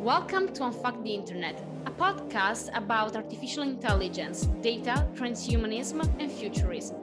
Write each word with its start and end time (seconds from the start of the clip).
Welcome 0.00 0.54
to 0.54 0.62
Unfuck 0.62 1.02
the 1.04 1.14
Internet, 1.14 1.62
a 1.84 1.90
podcast 1.90 2.74
about 2.74 3.16
artificial 3.16 3.64
intelligence, 3.64 4.46
data, 4.62 5.06
transhumanism, 5.14 6.00
and 6.18 6.32
futurism. 6.32 6.96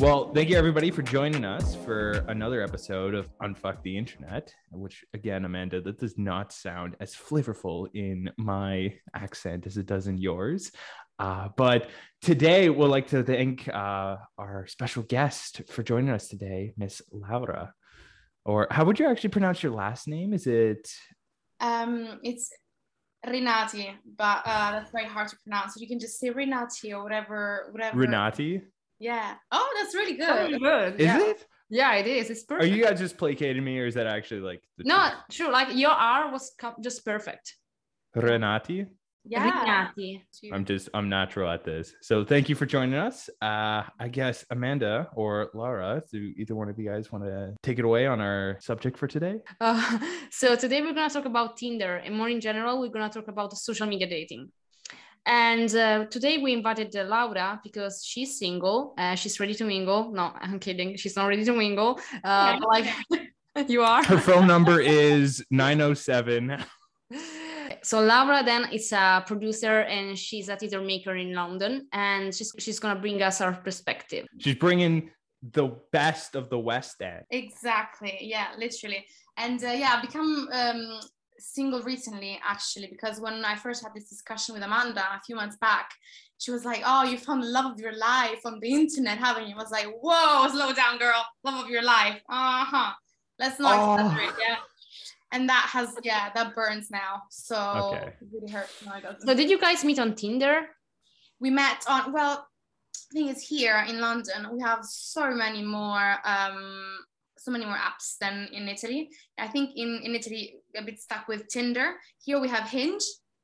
Well, 0.00 0.32
thank 0.32 0.48
you 0.48 0.56
everybody 0.56 0.90
for 0.90 1.02
joining 1.02 1.44
us 1.44 1.76
for 1.76 2.24
another 2.26 2.60
episode 2.60 3.14
of 3.14 3.30
Unfuck 3.38 3.84
the 3.84 3.96
Internet, 3.96 4.52
which 4.72 5.04
again, 5.14 5.44
Amanda, 5.44 5.80
that 5.82 6.00
does 6.00 6.18
not 6.18 6.52
sound 6.52 6.96
as 6.98 7.14
flavorful 7.14 7.86
in 7.94 8.32
my 8.36 8.94
accent 9.14 9.68
as 9.68 9.76
it 9.76 9.86
does 9.86 10.08
in 10.08 10.18
yours. 10.18 10.72
Uh, 11.20 11.50
but 11.56 11.88
today, 12.20 12.68
we'd 12.68 12.88
like 12.88 13.06
to 13.10 13.22
thank 13.22 13.68
uh, 13.68 14.16
our 14.38 14.66
special 14.66 15.04
guest 15.04 15.62
for 15.70 15.84
joining 15.84 16.10
us 16.10 16.26
today, 16.26 16.72
Miss 16.76 17.00
Laura. 17.12 17.72
Or 18.44 18.66
how 18.70 18.84
would 18.84 18.98
you 18.98 19.08
actually 19.08 19.30
pronounce 19.30 19.62
your 19.62 19.72
last 19.72 20.06
name? 20.06 20.32
Is 20.34 20.46
it? 20.46 20.88
Um, 21.60 22.20
it's 22.22 22.50
Rinati, 23.26 23.94
but 24.16 24.42
uh, 24.44 24.72
that's 24.72 24.90
very 24.90 25.06
hard 25.06 25.28
to 25.28 25.36
pronounce. 25.42 25.74
So 25.74 25.80
you 25.80 25.88
can 25.88 25.98
just 25.98 26.20
say 26.20 26.30
Rinati 26.30 26.92
or 26.92 27.02
whatever, 27.02 27.68
whatever. 27.72 27.96
Rinati. 27.96 28.62
Yeah. 28.98 29.34
Oh, 29.50 29.74
that's 29.76 29.94
really 29.94 30.16
good. 30.16 30.50
Really 30.50 30.58
good. 30.58 31.00
Is 31.00 31.06
yeah. 31.06 31.20
it? 31.20 31.46
Yeah, 31.70 31.94
it 31.94 32.06
is. 32.06 32.30
It's 32.30 32.44
perfect. 32.44 32.70
Are 32.70 32.76
you 32.76 32.84
guys 32.84 32.98
just 32.98 33.16
placating 33.16 33.64
me, 33.64 33.80
or 33.80 33.86
is 33.86 33.94
that 33.94 34.06
actually 34.06 34.40
like 34.40 34.62
the 34.76 34.84
No, 34.84 35.10
true. 35.30 35.50
Like 35.50 35.74
your 35.74 35.90
R 35.90 36.30
was 36.30 36.52
just 36.82 37.04
perfect. 37.04 37.56
Rinati? 38.14 38.86
Yeah. 39.24 39.88
I'm 40.52 40.64
just 40.64 40.88
I'm 40.92 41.08
natural 41.08 41.50
at 41.50 41.64
this. 41.64 41.94
So 42.02 42.24
thank 42.24 42.48
you 42.48 42.54
for 42.54 42.66
joining 42.66 42.94
us. 42.94 43.30
Uh 43.40 43.82
I 43.98 44.08
guess 44.10 44.44
Amanda 44.50 45.08
or 45.14 45.50
Laura, 45.54 46.02
do 46.12 46.18
either 46.36 46.54
one 46.54 46.68
of 46.68 46.78
you 46.78 46.88
guys 46.88 47.10
want 47.10 47.24
to 47.24 47.54
take 47.62 47.78
it 47.78 47.84
away 47.84 48.06
on 48.06 48.20
our 48.20 48.58
subject 48.60 48.98
for 48.98 49.06
today? 49.06 49.36
Uh, 49.60 49.98
so 50.30 50.56
today 50.56 50.82
we're 50.82 50.92
gonna 50.92 51.08
talk 51.08 51.24
about 51.24 51.56
Tinder, 51.56 51.96
and 51.96 52.14
more 52.14 52.28
in 52.28 52.40
general, 52.40 52.80
we're 52.80 52.88
gonna 52.88 53.08
talk 53.08 53.28
about 53.28 53.56
social 53.56 53.86
media 53.86 54.08
dating. 54.08 54.50
And 55.26 55.74
uh, 55.74 56.04
today 56.06 56.38
we 56.38 56.52
invited 56.52 56.94
uh, 56.94 57.04
Laura 57.04 57.58
because 57.64 58.04
she's 58.04 58.38
single. 58.38 58.94
Uh, 58.98 59.14
she's 59.14 59.40
ready 59.40 59.54
to 59.54 59.64
mingle. 59.64 60.12
No, 60.12 60.32
I'm 60.40 60.58
kidding. 60.58 60.96
She's 60.96 61.16
not 61.16 61.26
ready 61.26 61.44
to 61.44 61.52
mingle. 61.52 61.98
Uh, 62.22 62.58
but 62.58 62.68
like 62.68 63.68
you 63.68 63.82
are. 63.82 64.04
Her 64.04 64.18
phone 64.18 64.46
number 64.46 64.80
is 64.80 65.42
907. 65.50 66.62
So 67.84 68.00
Laura 68.00 68.42
then 68.42 68.72
is 68.72 68.92
a 68.92 69.22
producer 69.26 69.80
and 69.80 70.18
she's 70.18 70.48
a 70.48 70.56
theater 70.56 70.80
maker 70.80 71.14
in 71.16 71.34
London, 71.34 71.86
and 71.92 72.34
she's 72.34 72.52
she's 72.58 72.80
gonna 72.80 72.98
bring 72.98 73.22
us 73.22 73.38
her 73.40 73.52
perspective. 73.52 74.26
She's 74.38 74.56
bringing 74.56 75.10
the 75.52 75.68
best 75.92 76.34
of 76.34 76.48
the 76.48 76.58
West 76.58 77.00
End. 77.02 77.24
Exactly. 77.30 78.16
Yeah, 78.22 78.48
literally. 78.56 79.04
And 79.36 79.62
uh, 79.62 79.68
yeah, 79.72 79.94
I've 79.96 80.02
become 80.02 80.48
um, 80.52 81.00
single 81.38 81.82
recently, 81.82 82.40
actually, 82.42 82.86
because 82.86 83.20
when 83.20 83.44
I 83.44 83.54
first 83.56 83.82
had 83.82 83.92
this 83.94 84.08
discussion 84.08 84.54
with 84.54 84.62
Amanda 84.62 85.02
a 85.02 85.20
few 85.26 85.36
months 85.36 85.58
back, 85.58 85.90
she 86.38 86.50
was 86.50 86.64
like, 86.64 86.82
"Oh, 86.86 87.04
you 87.04 87.18
found 87.18 87.42
the 87.42 87.48
love 87.48 87.72
of 87.72 87.78
your 87.78 87.96
life 87.96 88.40
on 88.46 88.60
the 88.60 88.72
internet, 88.72 89.18
haven't 89.18 89.46
you?" 89.48 89.54
I 89.54 89.58
was 89.58 89.70
like, 89.70 89.88
"Whoa, 90.00 90.48
slow 90.48 90.72
down, 90.72 90.96
girl. 90.98 91.22
Love 91.44 91.64
of 91.64 91.70
your 91.70 91.82
life. 91.82 92.20
Uh 92.30 92.64
huh. 92.64 92.92
Let's 93.38 93.58
not 93.60 93.76
Oh. 93.76 93.94
exaggerate, 93.94 94.34
yeah." 94.40 94.56
And 95.32 95.48
that 95.48 95.68
has, 95.72 95.96
yeah, 96.04 96.30
that 96.34 96.54
burns 96.54 96.90
now. 96.90 97.22
So 97.30 97.56
Okay. 97.56 98.06
it 98.20 98.28
really 98.32 98.52
hurts. 98.52 98.74
No, 98.86 98.94
it 98.94 99.02
doesn't. 99.02 99.26
So 99.26 99.34
did 99.34 99.50
you 99.50 99.58
guys 99.58 99.84
meet 99.84 99.98
on 99.98 100.14
Tinder? 100.14 100.68
we 101.40 101.50
met 101.50 101.84
on 101.88 102.12
well 102.12 102.46
the 103.12 103.18
thing 103.20 103.28
is 103.28 103.42
here 103.42 103.84
in 103.88 104.00
london 104.00 104.48
we 104.52 104.60
have 104.62 104.78
so 104.84 105.30
many 105.30 105.62
more 105.62 106.16
um 106.24 106.98
so 107.36 107.50
many 107.50 107.64
more 107.64 107.76
apps 107.76 108.16
than 108.20 108.48
in 108.52 108.68
italy 108.68 109.10
i 109.38 109.46
think 109.46 109.70
in 109.76 110.00
in 110.04 110.14
italy 110.14 110.54
a 110.76 110.82
bit 110.82 110.98
stuck 111.00 111.26
with 111.28 111.46
tinder 111.48 111.94
here 112.24 112.40
we 112.40 112.48
have 112.48 112.68
hinge 112.68 113.02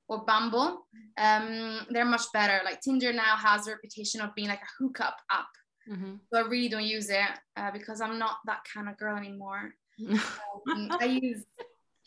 or 0.08 0.24
bumble 0.24 0.86
um 1.18 1.80
they're 1.90 2.04
much 2.04 2.26
better 2.32 2.60
like 2.64 2.80
tinder 2.80 3.12
now 3.12 3.36
has 3.36 3.66
a 3.66 3.72
reputation 3.72 4.20
of 4.20 4.34
being 4.34 4.48
like 4.48 4.62
a 4.62 4.72
hookup 4.78 5.16
app 5.30 5.46
so 6.32 6.38
i 6.38 6.48
really 6.48 6.68
don't 6.68 6.84
use 6.84 7.10
it 7.10 7.30
uh, 7.56 7.70
because 7.72 8.00
i'm 8.00 8.18
not 8.18 8.36
that 8.46 8.60
kind 8.72 8.88
of 8.88 8.96
girl 8.96 9.16
anymore 9.16 9.74
um, 10.72 10.88
I 10.98 11.04
use 11.04 11.44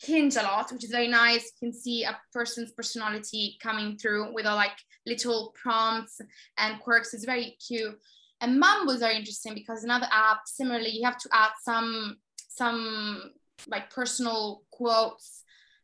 Hinge 0.04 0.36
a 0.36 0.42
lot, 0.42 0.70
which 0.72 0.84
is 0.84 0.90
very 0.90 1.08
nice. 1.08 1.44
You 1.44 1.68
can 1.68 1.72
see 1.72 2.04
a 2.04 2.18
person's 2.32 2.72
personality 2.72 3.56
coming 3.62 3.96
through 3.96 4.32
with 4.34 4.46
a 4.46 4.54
like 4.54 4.76
little 5.06 5.54
prompts 5.60 6.20
and 6.58 6.80
quirks. 6.80 7.14
It's 7.14 7.24
very 7.24 7.56
cute. 7.66 7.98
And 8.40 8.60
Bumble 8.60 8.92
is 8.92 9.00
very 9.00 9.16
interesting 9.16 9.54
because 9.54 9.84
another 9.84 10.08
app, 10.12 10.40
similarly, 10.46 10.90
you 10.90 11.04
have 11.04 11.18
to 11.18 11.28
add 11.32 11.52
some 11.62 12.16
some 12.48 13.32
like 13.68 13.90
personal 13.90 14.62
quotes 14.70 15.42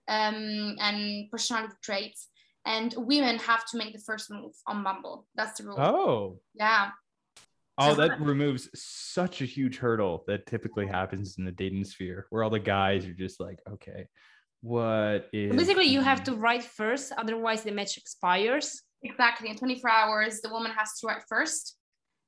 um, 0.09 0.77
and 0.81 1.31
personality 1.31 1.75
traits. 1.83 2.29
And 2.67 2.95
women 2.97 3.39
have 3.39 3.65
to 3.71 3.79
make 3.79 3.95
the 3.95 4.01
first 4.01 4.31
move 4.31 4.53
on 4.67 4.85
Bumble. 4.85 5.27
That's 5.35 5.59
the 5.59 5.67
rule. 5.67 5.81
Oh. 5.81 6.41
Yeah. 6.55 6.91
Oh, 7.81 7.95
that 7.95 8.21
removes 8.21 8.69
such 8.75 9.41
a 9.41 9.45
huge 9.45 9.79
hurdle 9.79 10.25
that 10.27 10.47
typically 10.47 10.87
happens 10.87 11.37
in 11.39 11.45
the 11.45 11.53
dating 11.53 11.85
sphere 11.85 12.27
where 12.31 12.45
all 12.45 12.51
the 12.51 12.59
guys 12.59 13.07
are 13.07 13.13
just 13.13 13.41
like, 13.41 13.59
okay, 13.69 14.07
what 14.61 15.29
is 15.33 15.51
So 15.51 15.57
basically, 15.57 15.87
you 15.87 16.03
have 16.03 16.23
to 16.25 16.35
write 16.35 16.63
first, 16.63 17.13
otherwise 17.17 17.63
the 17.63 17.73
match 17.73 17.97
expires. 17.97 18.83
Exactly. 19.03 19.49
In 19.49 19.57
24 19.57 19.91
hours, 19.91 20.41
the 20.41 20.51
woman 20.51 20.73
has 20.73 20.99
to 20.99 21.07
write 21.07 21.23
first. 21.29 21.77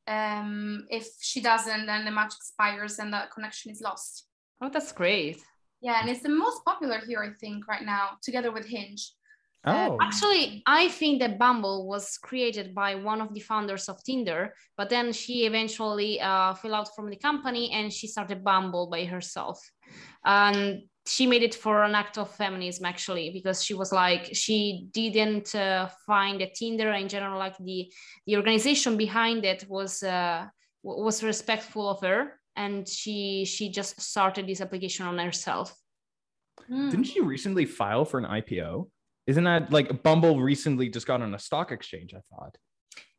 Um, 0.09 0.87
if 0.89 1.07
she 1.21 1.41
doesn't, 1.41 1.87
then 1.87 2.05
the 2.05 2.11
match 2.11 2.35
expires 2.35 2.99
and 2.99 3.13
the 3.13 3.25
connection 3.35 3.71
is 3.71 3.81
lost. 3.83 4.27
Oh, 4.63 4.71
that's 4.71 4.93
great. 4.93 5.39
Yeah, 5.83 6.01
and 6.01 6.09
it's 6.09 6.23
the 6.23 6.29
most 6.29 6.65
popular 6.65 7.01
here, 7.07 7.23
I 7.23 7.35
think, 7.39 7.69
right 7.69 7.85
now, 7.85 8.11
together 8.23 8.53
with 8.53 8.67
Hinge. 8.67 9.13
Uh, 9.65 9.91
Oh. 9.91 9.99
Actually, 10.01 10.63
I 10.67 10.89
think 10.89 11.21
that 11.21 11.39
Bumble 11.39 11.87
was 11.87 12.19
created 12.19 12.75
by 12.75 12.97
one 12.97 13.21
of 13.21 13.33
the 13.33 13.41
founders 13.41 13.89
of 13.89 14.03
Tinder, 14.03 14.55
but 14.77 14.91
then 14.91 15.13
she 15.13 15.47
eventually 15.47 16.21
uh, 16.21 16.55
fell 16.55 16.75
out 16.75 16.95
from 16.97 17.11
the 17.11 17.17
company 17.17 17.71
and 17.71 17.93
she 17.93 18.07
started 18.09 18.43
Bumble 18.43 18.89
by 18.89 19.05
herself. 19.05 19.61
And 20.25 20.83
she 21.07 21.27
made 21.27 21.43
it 21.43 21.55
for 21.55 21.83
an 21.83 21.95
act 21.95 22.19
of 22.19 22.35
feminism, 22.35 22.87
actually, 22.87 23.31
because 23.31 23.65
she 23.65 23.75
was 23.75 23.93
like, 23.93 24.31
she 24.33 24.89
didn't 24.93 25.55
uh, 25.55 25.89
find 26.07 26.41
that 26.41 26.55
Tinder 26.55 26.93
in 26.93 27.09
general, 27.09 27.39
like 27.39 27.57
the, 27.59 27.93
the 28.27 28.37
organization 28.37 28.97
behind 28.97 29.45
it 29.45 29.65
was, 29.69 30.03
uh, 30.03 30.47
was 30.83 31.23
respectful 31.23 31.89
of 31.89 32.01
her. 32.01 32.39
And 32.55 32.87
she 32.87 33.47
she 33.47 33.71
just 33.71 33.99
started 33.99 34.47
this 34.47 34.61
application 34.61 35.07
on 35.07 35.19
herself. 35.19 35.75
Hmm. 36.67 36.91
Didn't 36.91 37.07
she 37.07 37.21
recently 37.21 37.65
file 37.65 38.05
for 38.05 38.19
an 38.19 38.27
IPO? 38.27 38.91
Isn't 39.27 39.45
that 39.45 39.73
like 39.73 40.03
Bumble 40.03 40.41
recently 40.41 40.89
just 40.89 41.07
got 41.07 41.23
on 41.23 41.35
a 41.35 41.39
stock 41.39 41.71
exchange? 41.73 42.15
I 42.15 42.21
thought 42.35 42.57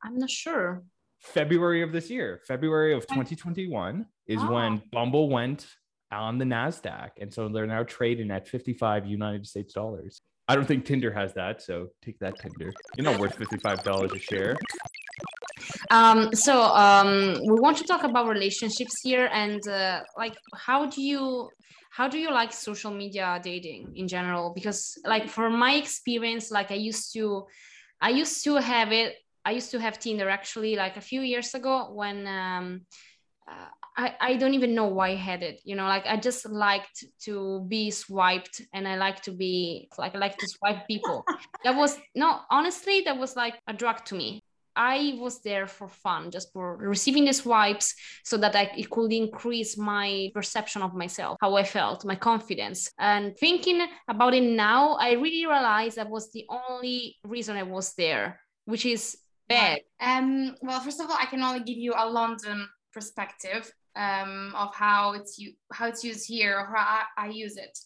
I'm 0.04 0.18
not 0.18 0.30
sure. 0.30 0.84
February 1.20 1.82
of 1.82 1.94
this 1.94 2.10
year, 2.10 2.42
February 2.46 2.94
of 2.94 3.08
2021 3.08 4.06
is 4.28 4.42
Oh. 4.42 4.52
when 4.54 4.82
Bumble 4.92 5.30
went 5.30 5.68
on 6.12 6.38
the 6.38 6.46
Nasdaq, 6.46 7.12
and 7.22 7.34
so 7.34 7.48
they're 7.48 7.66
now 7.66 7.84
trading 7.84 8.30
at 8.32 8.48
55 8.48 9.06
United 9.08 9.48
States 9.48 9.74
dollars. 9.74 10.22
I 10.50 10.56
don't 10.56 10.66
think 10.68 10.84
Tinder 10.84 11.12
has 11.14 11.34
that, 11.36 11.62
so 11.62 11.88
take 12.04 12.20
that 12.20 12.38
Tinder. 12.38 12.74
You're 12.98 13.06
not 13.06 13.20
worth 13.20 13.36
55 13.36 13.84
dollars 13.84 14.12
a 14.12 14.20
share. 14.20 14.58
um 15.92 16.34
so 16.34 16.62
um 16.86 17.36
we 17.48 17.56
want 17.66 17.78
to 17.78 17.86
talk 17.86 18.04
about 18.04 18.28
relationships 18.28 18.96
here 19.02 19.30
and 19.32 19.62
uh, 19.70 20.02
like 20.18 20.36
how 20.68 20.86
do 20.88 21.02
you 21.02 21.50
how 21.94 22.08
do 22.08 22.18
you 22.18 22.32
like 22.32 22.52
social 22.52 22.92
media 22.92 23.40
dating 23.44 23.94
in 23.96 24.08
general 24.08 24.52
because 24.54 24.98
like 25.06 25.30
from 25.30 25.58
my 25.58 25.74
experience 25.74 26.50
like 26.50 26.72
i 26.72 26.76
used 26.76 27.14
to 27.14 27.46
i 28.02 28.10
used 28.10 28.44
to 28.44 28.56
have 28.56 28.92
it 28.92 29.16
i 29.46 29.52
used 29.52 29.70
to 29.70 29.80
have 29.80 30.00
tinder 30.00 30.28
actually 30.28 30.76
like 30.76 30.98
a 30.98 31.02
few 31.02 31.22
years 31.22 31.54
ago 31.54 31.92
when 31.94 32.26
um 32.26 32.82
uh, 33.48 33.68
I, 33.96 34.16
I 34.22 34.38
don't 34.38 34.56
even 34.56 34.74
know 34.74 34.88
why 34.88 35.10
I 35.10 35.16
had 35.16 35.44
it, 35.44 35.62
you 35.66 35.76
know, 35.76 35.84
like 35.84 36.06
I 36.08 36.18
just 36.18 36.50
liked 36.50 37.04
to 37.26 37.64
be 37.68 37.92
swiped 37.92 38.62
and 38.74 38.88
I 38.88 38.96
like 38.96 39.22
to 39.24 39.32
be 39.32 39.90
like 40.00 40.16
I 40.16 40.18
like 40.18 40.38
to 40.38 40.48
swipe 40.48 40.88
people. 40.88 41.24
that 41.64 41.76
was 41.76 42.00
no, 42.16 42.40
honestly, 42.50 43.02
that 43.02 43.18
was 43.20 43.36
like 43.36 43.54
a 43.68 43.74
drug 43.74 44.04
to 44.06 44.16
me. 44.16 44.42
I 44.76 45.18
was 45.20 45.42
there 45.42 45.68
for 45.68 45.88
fun, 45.88 46.32
just 46.32 46.52
for 46.54 46.78
receiving 46.78 47.26
the 47.26 47.34
swipes 47.34 47.96
so 48.24 48.38
that 48.38 48.56
I, 48.56 48.72
it 48.78 48.90
could 48.90 49.12
increase 49.12 49.78
my 49.78 50.32
perception 50.34 50.82
of 50.82 50.94
myself, 50.94 51.38
how 51.42 51.56
I 51.56 51.64
felt, 51.64 52.06
my 52.06 52.16
confidence. 52.16 52.92
And 52.98 53.38
thinking 53.38 53.86
about 54.08 54.34
it 54.34 54.44
now, 54.44 54.94
I 54.94 55.14
really 55.14 55.46
realized 55.46 55.98
that 55.98 56.10
was 56.10 56.32
the 56.32 56.46
only 56.50 57.18
reason 57.24 57.58
I 57.58 57.64
was 57.64 57.94
there, 57.94 58.40
which 58.66 58.86
is 58.86 59.18
bad. 59.48 59.82
Um, 60.00 60.56
well, 60.62 60.80
first 60.80 61.00
of 61.00 61.10
all, 61.10 61.18
I 61.20 61.26
can 61.26 61.42
only 61.42 61.62
give 61.62 61.78
you 61.78 61.94
a 61.96 62.10
London 62.10 62.68
perspective 62.92 63.72
um, 63.96 64.54
of 64.56 64.74
how 64.74 65.14
it's 65.14 65.40
how 65.72 65.88
it's 65.88 66.04
used 66.04 66.28
here 66.28 66.58
or 66.58 66.66
how 66.76 67.04
I, 67.18 67.26
I 67.26 67.28
use 67.30 67.58
it. 67.58 67.78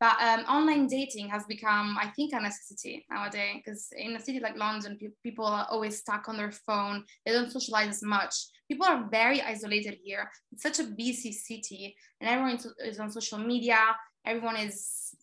But 0.00 0.16
um, 0.22 0.40
online 0.40 0.86
dating 0.86 1.28
has 1.30 1.44
become, 1.46 1.98
I 2.00 2.08
think, 2.14 2.32
a 2.32 2.40
necessity 2.40 3.04
nowadays 3.10 3.56
because 3.56 3.88
in 3.96 4.14
a 4.14 4.20
city 4.20 4.38
like 4.38 4.56
London, 4.56 4.96
pe- 5.00 5.08
people 5.24 5.44
are 5.44 5.66
always 5.70 5.98
stuck 5.98 6.28
on 6.28 6.36
their 6.36 6.52
phone. 6.52 7.04
They 7.26 7.32
don't 7.32 7.50
socialize 7.50 7.88
as 7.88 8.02
much. 8.02 8.34
people 8.68 8.86
are 8.86 9.08
very 9.10 9.42
isolated 9.42 9.98
here. 10.04 10.30
It's 10.52 10.62
such 10.62 10.78
a 10.78 10.84
busy 10.84 11.32
city, 11.32 11.96
and 12.20 12.30
everyone 12.30 12.60
is 12.84 13.00
on 13.00 13.10
social 13.10 13.38
media. 13.38 13.78
Everyone 14.24 14.56
is 14.56 15.16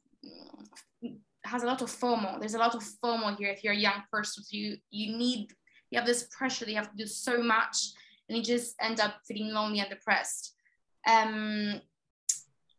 has 1.46 1.64
a 1.64 1.68
lot 1.68 1.82
of 1.82 1.90
FOMO. 1.90 2.40
There's 2.40 2.56
a 2.56 2.60
lot 2.60 2.76
of 2.76 2.84
FOMO 3.04 3.38
here 3.38 3.50
if 3.50 3.64
you're 3.64 3.74
a 3.74 3.78
young 3.78 4.04
person. 4.12 4.44
So 4.44 4.58
you 4.58 4.78
you 4.90 5.18
need 5.18 5.52
you 5.90 6.00
have 6.00 6.08
this 6.08 6.28
pressure 6.38 6.66
that 6.66 6.72
you 6.72 6.78
have 6.78 6.92
to 6.92 6.98
do 6.98 7.08
so 7.08 7.42
much, 7.42 7.78
and 8.28 8.38
you 8.38 8.44
just 8.44 8.76
end 8.82 9.00
up 9.00 9.16
feeling 9.28 9.54
lonely 9.54 9.80
and 9.80 9.90
depressed. 9.90 10.54
Um, 11.08 11.80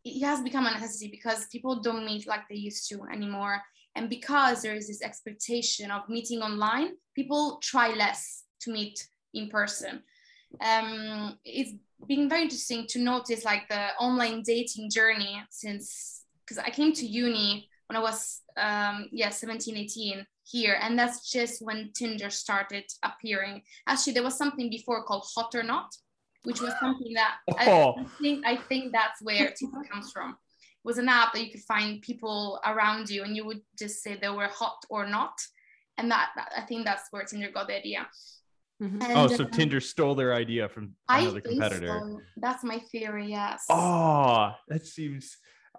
it 0.07 0.25
has 0.25 0.41
become 0.41 0.65
a 0.65 0.71
necessity 0.71 1.09
because 1.09 1.47
people 1.47 1.81
don't 1.81 2.05
meet 2.05 2.27
like 2.27 2.47
they 2.49 2.55
used 2.55 2.89
to 2.89 3.03
anymore, 3.11 3.61
and 3.95 4.09
because 4.09 4.61
there 4.61 4.75
is 4.75 4.87
this 4.87 5.01
expectation 5.01 5.91
of 5.91 6.07
meeting 6.07 6.41
online, 6.41 6.91
people 7.15 7.59
try 7.61 7.93
less 7.93 8.43
to 8.61 8.71
meet 8.71 9.07
in 9.33 9.49
person. 9.49 10.03
Um, 10.61 11.37
it's 11.43 11.73
been 12.07 12.29
very 12.29 12.43
interesting 12.43 12.85
to 12.89 12.99
notice 12.99 13.43
like 13.43 13.67
the 13.69 13.89
online 13.99 14.43
dating 14.43 14.89
journey 14.91 15.41
since 15.49 16.23
because 16.45 16.57
I 16.59 16.69
came 16.69 16.93
to 16.93 17.05
uni 17.05 17.67
when 17.87 17.97
I 17.97 18.01
was 18.01 18.41
um, 18.55 19.09
yeah 19.11 19.29
17, 19.29 19.75
18 19.75 20.25
here, 20.43 20.77
and 20.81 20.97
that's 20.97 21.29
just 21.29 21.61
when 21.61 21.91
Tinder 21.93 22.29
started 22.29 22.85
appearing. 23.03 23.63
Actually, 23.87 24.13
there 24.13 24.23
was 24.23 24.37
something 24.37 24.69
before 24.69 25.03
called 25.03 25.25
Hot 25.35 25.53
or 25.55 25.63
Not, 25.63 25.93
which 26.47 26.61
was 26.61 26.73
something 26.79 27.13
that 27.13 27.35
oh. 27.67 27.95
I, 27.99 28.05
think 28.21 28.45
I 28.45 28.55
think 28.55 28.93
that's 28.93 29.21
where 29.21 29.51
Tinder 29.51 29.83
comes 29.91 30.13
from. 30.13 30.29
It 30.31 30.85
was 30.85 30.97
an 30.97 31.09
app 31.09 31.33
that 31.33 31.43
you 31.43 31.51
could 31.51 31.63
find 31.63 32.01
people 32.01 32.61
around 32.65 33.09
you, 33.09 33.23
and 33.23 33.35
you 33.35 33.45
would 33.45 33.59
just 33.77 34.01
say 34.01 34.15
they 34.15 34.29
were 34.29 34.47
hot 34.47 34.77
or 34.89 35.05
not, 35.05 35.33
and 35.97 36.09
that, 36.09 36.29
that 36.37 36.53
I 36.55 36.61
think 36.61 36.85
that's 36.85 37.03
where 37.11 37.25
Tinder 37.25 37.51
got 37.51 37.67
the 37.67 37.75
idea. 37.75 38.07
Mm-hmm. 38.81 39.01
And, 39.01 39.11
oh, 39.17 39.27
so 39.27 39.43
um, 39.43 39.51
Tinder 39.51 39.81
stole 39.81 40.15
their 40.15 40.33
idea 40.33 40.69
from 40.69 40.93
another 41.09 41.41
competitor. 41.41 41.99
So. 42.01 42.21
That's 42.37 42.63
my 42.63 42.79
theory. 42.91 43.27
Yes. 43.27 43.65
Oh, 43.69 44.51
that 44.69 44.85
seems 44.85 45.35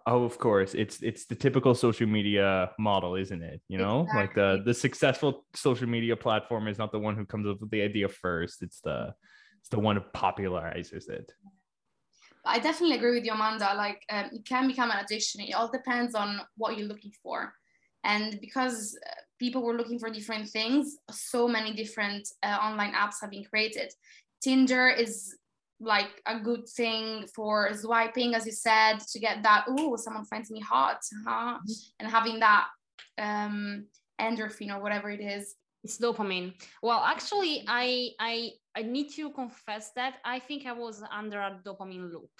Oh, 0.06 0.24
of 0.24 0.38
course. 0.38 0.74
It's 0.74 1.02
it's 1.02 1.26
the 1.26 1.34
typical 1.34 1.74
social 1.74 2.06
media 2.06 2.70
model, 2.78 3.14
isn't 3.14 3.42
it? 3.42 3.60
You 3.68 3.76
know, 3.76 4.02
exactly. 4.02 4.20
like 4.20 4.34
the 4.34 4.62
the 4.64 4.74
successful 4.74 5.44
social 5.54 5.86
media 5.86 6.16
platform 6.16 6.66
is 6.66 6.78
not 6.78 6.92
the 6.92 6.98
one 6.98 7.14
who 7.14 7.26
comes 7.26 7.46
up 7.46 7.60
with 7.60 7.70
the 7.70 7.82
idea 7.82 8.08
first. 8.08 8.62
It's 8.62 8.80
the 8.80 9.14
it's 9.58 9.68
the 9.68 9.78
one 9.78 9.96
who 9.96 10.02
popularizes 10.14 11.08
it. 11.08 11.32
I 12.44 12.58
definitely 12.58 12.96
agree 12.96 13.14
with 13.14 13.24
you, 13.24 13.32
Amanda. 13.32 13.74
Like 13.76 14.02
um, 14.10 14.30
it 14.32 14.44
can 14.46 14.66
become 14.68 14.90
an 14.90 14.98
addiction. 15.04 15.40
It 15.40 15.54
all 15.54 15.70
depends 15.70 16.14
on 16.14 16.40
what 16.56 16.78
you're 16.78 16.88
looking 16.88 17.12
for, 17.22 17.52
and 18.04 18.38
because 18.40 18.98
uh, 19.06 19.10
people 19.38 19.62
were 19.62 19.76
looking 19.76 19.98
for 19.98 20.10
different 20.10 20.48
things, 20.48 20.96
so 21.10 21.46
many 21.46 21.74
different 21.74 22.28
uh, 22.42 22.58
online 22.62 22.94
apps 22.94 23.20
have 23.20 23.30
been 23.30 23.44
created. 23.44 23.92
Tinder 24.40 24.88
is 24.88 25.36
like 25.80 26.22
a 26.26 26.40
good 26.40 26.68
thing 26.68 27.26
for 27.34 27.72
swiping, 27.74 28.34
as 28.34 28.46
you 28.46 28.52
said, 28.52 28.98
to 29.12 29.18
get 29.20 29.42
that, 29.44 29.64
oh, 29.68 29.96
someone 29.96 30.24
finds 30.24 30.50
me 30.50 30.60
hot, 30.60 30.98
huh? 31.26 31.58
Mm-hmm. 31.58 31.72
And 32.00 32.10
having 32.10 32.40
that 32.40 32.66
um, 33.18 33.86
endorphin 34.20 34.74
or 34.74 34.80
whatever 34.80 35.10
it 35.10 35.20
is. 35.20 35.54
It's 35.84 35.98
dopamine. 35.98 36.54
Well, 36.82 37.00
actually, 37.04 37.64
I 37.68 38.10
I 38.18 38.50
I 38.78 38.82
need 38.82 39.08
to 39.16 39.30
confess 39.30 39.90
that 39.96 40.14
I 40.24 40.38
think 40.38 40.64
I 40.64 40.72
was 40.72 41.02
under 41.10 41.40
a 41.40 41.58
dopamine 41.66 42.12
loop 42.12 42.30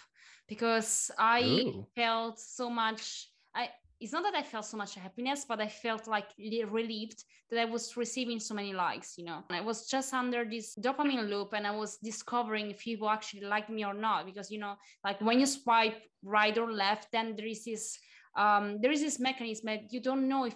because 0.48 1.10
I 1.18 1.42
Ooh. 1.42 1.86
felt 1.96 2.38
so 2.38 2.70
much. 2.70 3.28
I 3.56 3.70
it's 4.00 4.12
not 4.12 4.22
that 4.22 4.36
I 4.36 4.44
felt 4.44 4.64
so 4.64 4.76
much 4.76 4.94
happiness, 4.94 5.44
but 5.48 5.60
I 5.60 5.66
felt 5.66 6.06
like 6.06 6.28
relieved 6.38 7.24
that 7.50 7.58
I 7.60 7.64
was 7.64 7.96
receiving 7.96 8.38
so 8.38 8.54
many 8.54 8.72
likes, 8.72 9.18
you 9.18 9.24
know. 9.24 9.42
And 9.48 9.56
I 9.56 9.60
was 9.60 9.88
just 9.88 10.14
under 10.14 10.44
this 10.44 10.76
dopamine 10.76 11.28
loop 11.28 11.52
and 11.52 11.66
I 11.66 11.72
was 11.72 11.98
discovering 12.10 12.70
if 12.70 12.78
people 12.78 13.10
actually 13.10 13.46
like 13.46 13.68
me 13.68 13.84
or 13.84 13.94
not. 13.94 14.24
Because, 14.24 14.52
you 14.52 14.60
know, 14.60 14.76
like 15.04 15.20
when 15.20 15.40
you 15.40 15.46
swipe 15.46 16.00
right 16.22 16.56
or 16.56 16.70
left, 16.72 17.08
then 17.10 17.34
there 17.36 17.46
is 17.46 17.64
this 17.64 17.98
um, 18.36 18.78
there 18.80 18.92
is 18.92 19.00
this 19.00 19.18
mechanism 19.18 19.66
that 19.66 19.92
you 19.92 20.00
don't 20.00 20.28
know 20.28 20.44
if 20.44 20.54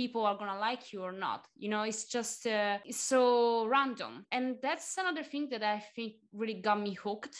people 0.00 0.24
are 0.24 0.38
gonna 0.38 0.58
like 0.58 0.92
you 0.92 1.02
or 1.02 1.12
not. 1.12 1.42
You 1.62 1.68
know 1.72 1.82
it's 1.90 2.04
just 2.16 2.46
uh, 2.46 2.78
it's 2.90 3.02
so 3.14 3.66
random. 3.66 4.12
And 4.32 4.56
that's 4.62 4.96
another 4.96 5.24
thing 5.30 5.44
that 5.52 5.62
i 5.62 5.78
think 5.94 6.12
really 6.40 6.58
got 6.68 6.78
me 6.86 6.94
hooked. 7.04 7.36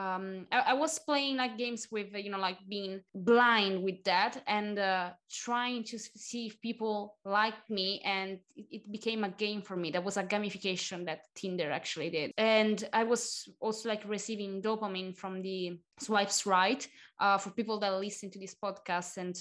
Um 0.00 0.24
I, 0.56 0.58
I, 0.72 0.74
was 0.82 0.92
playing 1.10 1.36
like 1.42 1.54
games 1.64 1.82
with 1.94 2.08
you 2.24 2.30
know 2.32 2.42
like 2.48 2.60
being 2.76 2.94
blind 3.30 3.74
with 3.86 4.00
that 4.04 4.32
and 4.58 4.74
uh 4.78 5.06
trying 5.44 5.82
to 5.90 5.96
see 5.98 6.42
if 6.50 6.54
people 6.68 6.96
like 7.24 7.60
me 7.78 7.88
and 8.16 8.28
it, 8.60 8.66
it, 8.76 8.82
became 8.96 9.24
a 9.24 9.36
game 9.44 9.62
for 9.68 9.76
me. 9.82 9.88
That 9.90 10.04
was 10.08 10.18
a 10.18 10.28
gamification 10.32 10.98
that 11.06 11.20
tinder 11.40 11.70
actually 11.78 12.10
did. 12.18 12.28
And 12.36 12.78
i 13.00 13.02
was 13.12 13.22
also 13.64 13.84
like 13.88 14.04
receiving 14.16 14.62
dopamine 14.68 15.12
from 15.22 15.34
the 15.46 15.60
swipes 16.06 16.38
right? 16.56 16.82
Uh 17.24 17.38
for 17.42 17.50
people 17.58 17.76
that 17.80 18.00
listen 18.06 18.28
to 18.30 18.38
this 18.38 18.54
podcast 18.64 19.16
and 19.16 19.34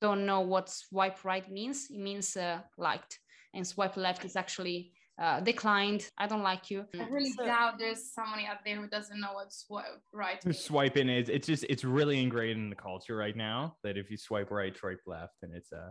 don't 0.00 0.26
know 0.26 0.40
what 0.40 0.68
swipe 0.68 1.24
right 1.24 1.50
means 1.50 1.88
it 1.90 1.98
means 1.98 2.36
uh, 2.36 2.60
liked 2.76 3.18
and 3.54 3.66
swipe 3.66 3.96
left 3.96 4.24
is 4.24 4.36
actually 4.36 4.92
uh, 5.20 5.40
declined. 5.40 6.08
I 6.16 6.26
don't 6.26 6.42
like 6.42 6.70
you. 6.70 6.84
I 6.94 7.04
really 7.08 7.32
so, 7.32 7.44
doubt 7.44 7.78
there's 7.78 8.12
somebody 8.12 8.46
out 8.46 8.58
there 8.64 8.76
who 8.76 8.86
doesn't 8.86 9.20
know 9.20 9.32
what 9.32 9.52
swipe 9.52 10.00
right. 10.12 10.44
Means. 10.44 10.60
Swiping 10.60 11.08
is 11.08 11.28
it's 11.28 11.46
just 11.46 11.64
it's 11.68 11.84
really 11.84 12.22
ingrained 12.22 12.60
in 12.60 12.70
the 12.70 12.76
culture 12.76 13.16
right 13.16 13.36
now 13.36 13.74
that 13.82 13.96
if 13.96 14.10
you 14.10 14.16
swipe 14.16 14.50
right, 14.50 14.76
swipe 14.76 15.00
left, 15.06 15.34
and 15.42 15.54
it's 15.54 15.72
uh 15.72 15.90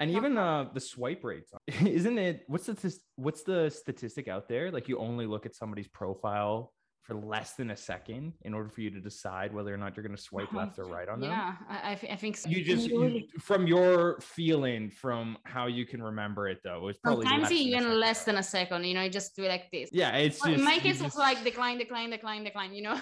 and 0.00 0.10
even 0.10 0.36
uh 0.36 0.66
the 0.74 0.80
swipe 0.80 1.22
rates 1.24 1.52
isn't 1.84 2.18
it 2.18 2.44
what's 2.48 2.66
the 2.66 2.98
what's 3.16 3.42
the 3.42 3.70
statistic 3.70 4.28
out 4.28 4.48
there 4.48 4.70
like 4.70 4.88
you 4.88 4.98
only 4.98 5.26
look 5.26 5.46
at 5.46 5.54
somebody's 5.54 5.88
profile 5.88 6.72
for 7.06 7.14
less 7.14 7.52
than 7.52 7.70
a 7.70 7.76
second 7.76 8.32
in 8.42 8.52
order 8.52 8.68
for 8.68 8.80
you 8.80 8.90
to 8.90 9.00
decide 9.00 9.54
whether 9.54 9.72
or 9.72 9.76
not 9.76 9.96
you're 9.96 10.02
going 10.02 10.16
to 10.16 10.20
swipe 10.20 10.48
uh-huh. 10.48 10.58
left 10.58 10.78
or 10.78 10.86
right 10.86 11.08
on 11.08 11.20
them. 11.20 11.30
Yeah, 11.30 11.54
I, 11.68 11.92
I 11.92 12.16
think 12.16 12.36
so. 12.36 12.50
You 12.50 12.64
just 12.64 12.88
you, 12.88 13.22
from 13.38 13.68
your 13.68 14.18
feeling, 14.20 14.90
from 14.90 15.38
how 15.44 15.66
you 15.68 15.86
can 15.86 16.02
remember 16.02 16.48
it 16.48 16.62
though, 16.64 16.88
it's 16.88 16.98
probably 16.98 17.26
sometimes 17.26 17.52
even 17.52 18.00
less 18.00 18.24
than 18.24 18.38
a 18.38 18.42
second. 18.42 18.84
You 18.84 18.94
know, 18.94 19.02
you 19.02 19.10
just 19.10 19.36
do 19.36 19.44
it 19.44 19.48
like 19.48 19.70
this. 19.70 19.90
Yeah, 19.92 20.16
it's 20.16 20.42
well, 20.42 20.50
just, 20.50 20.58
in 20.58 20.64
my 20.64 20.78
case, 20.78 20.96
just... 20.98 21.06
it's 21.06 21.16
like 21.16 21.44
decline, 21.44 21.78
decline, 21.78 22.10
decline, 22.10 22.42
decline. 22.42 22.74
You 22.74 22.82
know, 22.82 23.00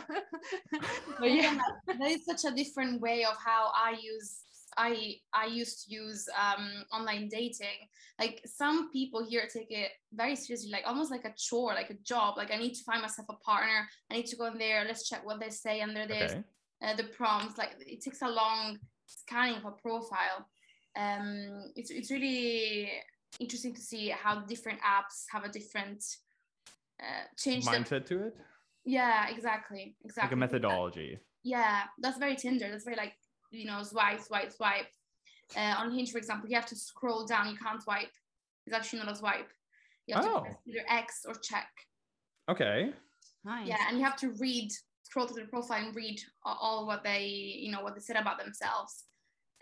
but 1.19 1.31
yeah, 1.31 1.59
that 1.87 2.11
is 2.11 2.27
such 2.27 2.45
a 2.45 2.55
different 2.55 3.01
way 3.01 3.25
of 3.25 3.37
how 3.43 3.73
I 3.75 3.97
use 4.01 4.44
I 4.77 5.17
I 5.33 5.47
used 5.47 5.85
to 5.85 5.95
use 5.95 6.29
um, 6.39 6.85
online 6.93 7.29
dating. 7.29 7.89
Like 8.19 8.41
some 8.47 8.91
people 8.91 9.25
here 9.25 9.49
take 9.53 9.71
it 9.71 9.91
very 10.13 10.37
seriously, 10.37 10.71
like 10.71 10.85
almost 10.87 11.11
like 11.11 11.25
a 11.25 11.35
chore, 11.37 11.75
like 11.75 11.91
a 11.91 12.01
job. 12.05 12.37
Like 12.37 12.53
I 12.53 12.57
need 12.57 12.75
to 12.75 12.85
find 12.85 13.03
myself 13.03 13.29
a 13.31 13.37
partner. 13.37 13.89
I 14.11 14.15
need 14.15 14.27
to 14.27 14.37
go 14.37 14.47
in 14.47 14.59
there. 14.59 14.85
Let's 14.87 15.09
check 15.09 15.25
what 15.25 15.41
they 15.41 15.51
say 15.51 15.81
under 15.81 16.07
this. 16.07 16.33
Okay. 16.33 16.43
Uh, 16.83 16.95
the 16.95 17.05
prompts, 17.05 17.57
like 17.57 17.77
it 17.81 18.03
takes 18.03 18.23
a 18.23 18.29
long 18.29 18.79
scanning 19.07 19.57
of 19.57 19.65
a 19.65 19.71
profile. 19.73 20.47
Um, 20.97 21.73
it's 21.77 21.91
it's 21.91 22.11
really 22.11 22.91
interesting 23.41 23.75
to 23.75 23.81
see 23.81 24.09
how 24.11 24.41
different 24.41 24.81
apps 24.81 25.25
have 25.31 25.45
a 25.45 25.49
different 25.49 26.05
uh, 27.01 27.25
change 27.37 27.65
mindset 27.65 28.07
to 28.07 28.27
it. 28.27 28.37
Yeah, 28.85 29.29
exactly, 29.29 29.97
exactly. 30.05 30.27
Like 30.27 30.33
a 30.33 30.37
methodology. 30.37 31.19
Yeah, 31.43 31.83
that's 31.99 32.19
very 32.19 32.37
Tinder. 32.37 32.71
That's 32.71 32.85
very 32.85 32.97
like 32.97 33.15
you 33.55 33.67
know, 33.67 33.83
swipe, 33.83 34.21
swipe, 34.21 34.53
swipe. 34.53 34.87
Uh, 35.57 35.75
on 35.79 35.93
Hinge, 35.93 36.11
for 36.11 36.19
example, 36.19 36.49
you 36.49 36.57
have 36.57 36.67
to 36.67 36.77
scroll 36.77 37.25
down. 37.27 37.51
You 37.51 37.57
can't 37.57 37.83
swipe. 37.83 38.11
It's 38.67 38.75
actually 38.75 39.01
not 39.01 39.13
a 39.13 39.17
swipe. 39.17 39.51
You 40.07 40.17
have 40.17 40.25
oh. 40.27 40.35
to 40.35 40.41
press 40.41 40.57
either 40.67 40.85
X 40.89 41.25
or 41.27 41.35
check. 41.35 41.69
Okay. 42.51 42.93
Nice. 43.45 43.69
Yeah, 43.69 43.77
and 43.89 43.99
you 43.99 44.05
have 44.05 44.17
to 44.17 44.31
read, 44.41 44.71
scroll 45.03 45.27
to 45.27 45.35
the 45.35 45.43
profile 45.43 45.87
and 45.87 45.95
read 45.95 46.21
all 46.45 46.87
what 46.87 47.05
they, 47.05 47.27
you 47.27 47.71
know, 47.71 47.83
what 47.83 47.95
they 47.95 48.01
said 48.01 48.17
about 48.17 48.39
themselves. 48.39 49.05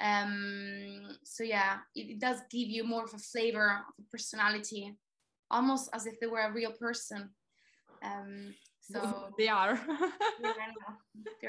Um, 0.00 1.16
so 1.24 1.44
yeah, 1.44 1.78
it, 1.94 2.10
it 2.12 2.20
does 2.20 2.38
give 2.50 2.68
you 2.68 2.84
more 2.84 3.04
of 3.04 3.14
a 3.14 3.18
flavor 3.18 3.84
of 3.98 4.04
a 4.04 4.10
personality, 4.10 4.96
almost 5.50 5.90
as 5.92 6.06
if 6.06 6.18
they 6.20 6.26
were 6.26 6.40
a 6.40 6.52
real 6.52 6.72
person. 6.72 7.30
Um, 8.02 8.54
so 8.92 9.28
they 9.38 9.48
are. 9.48 9.80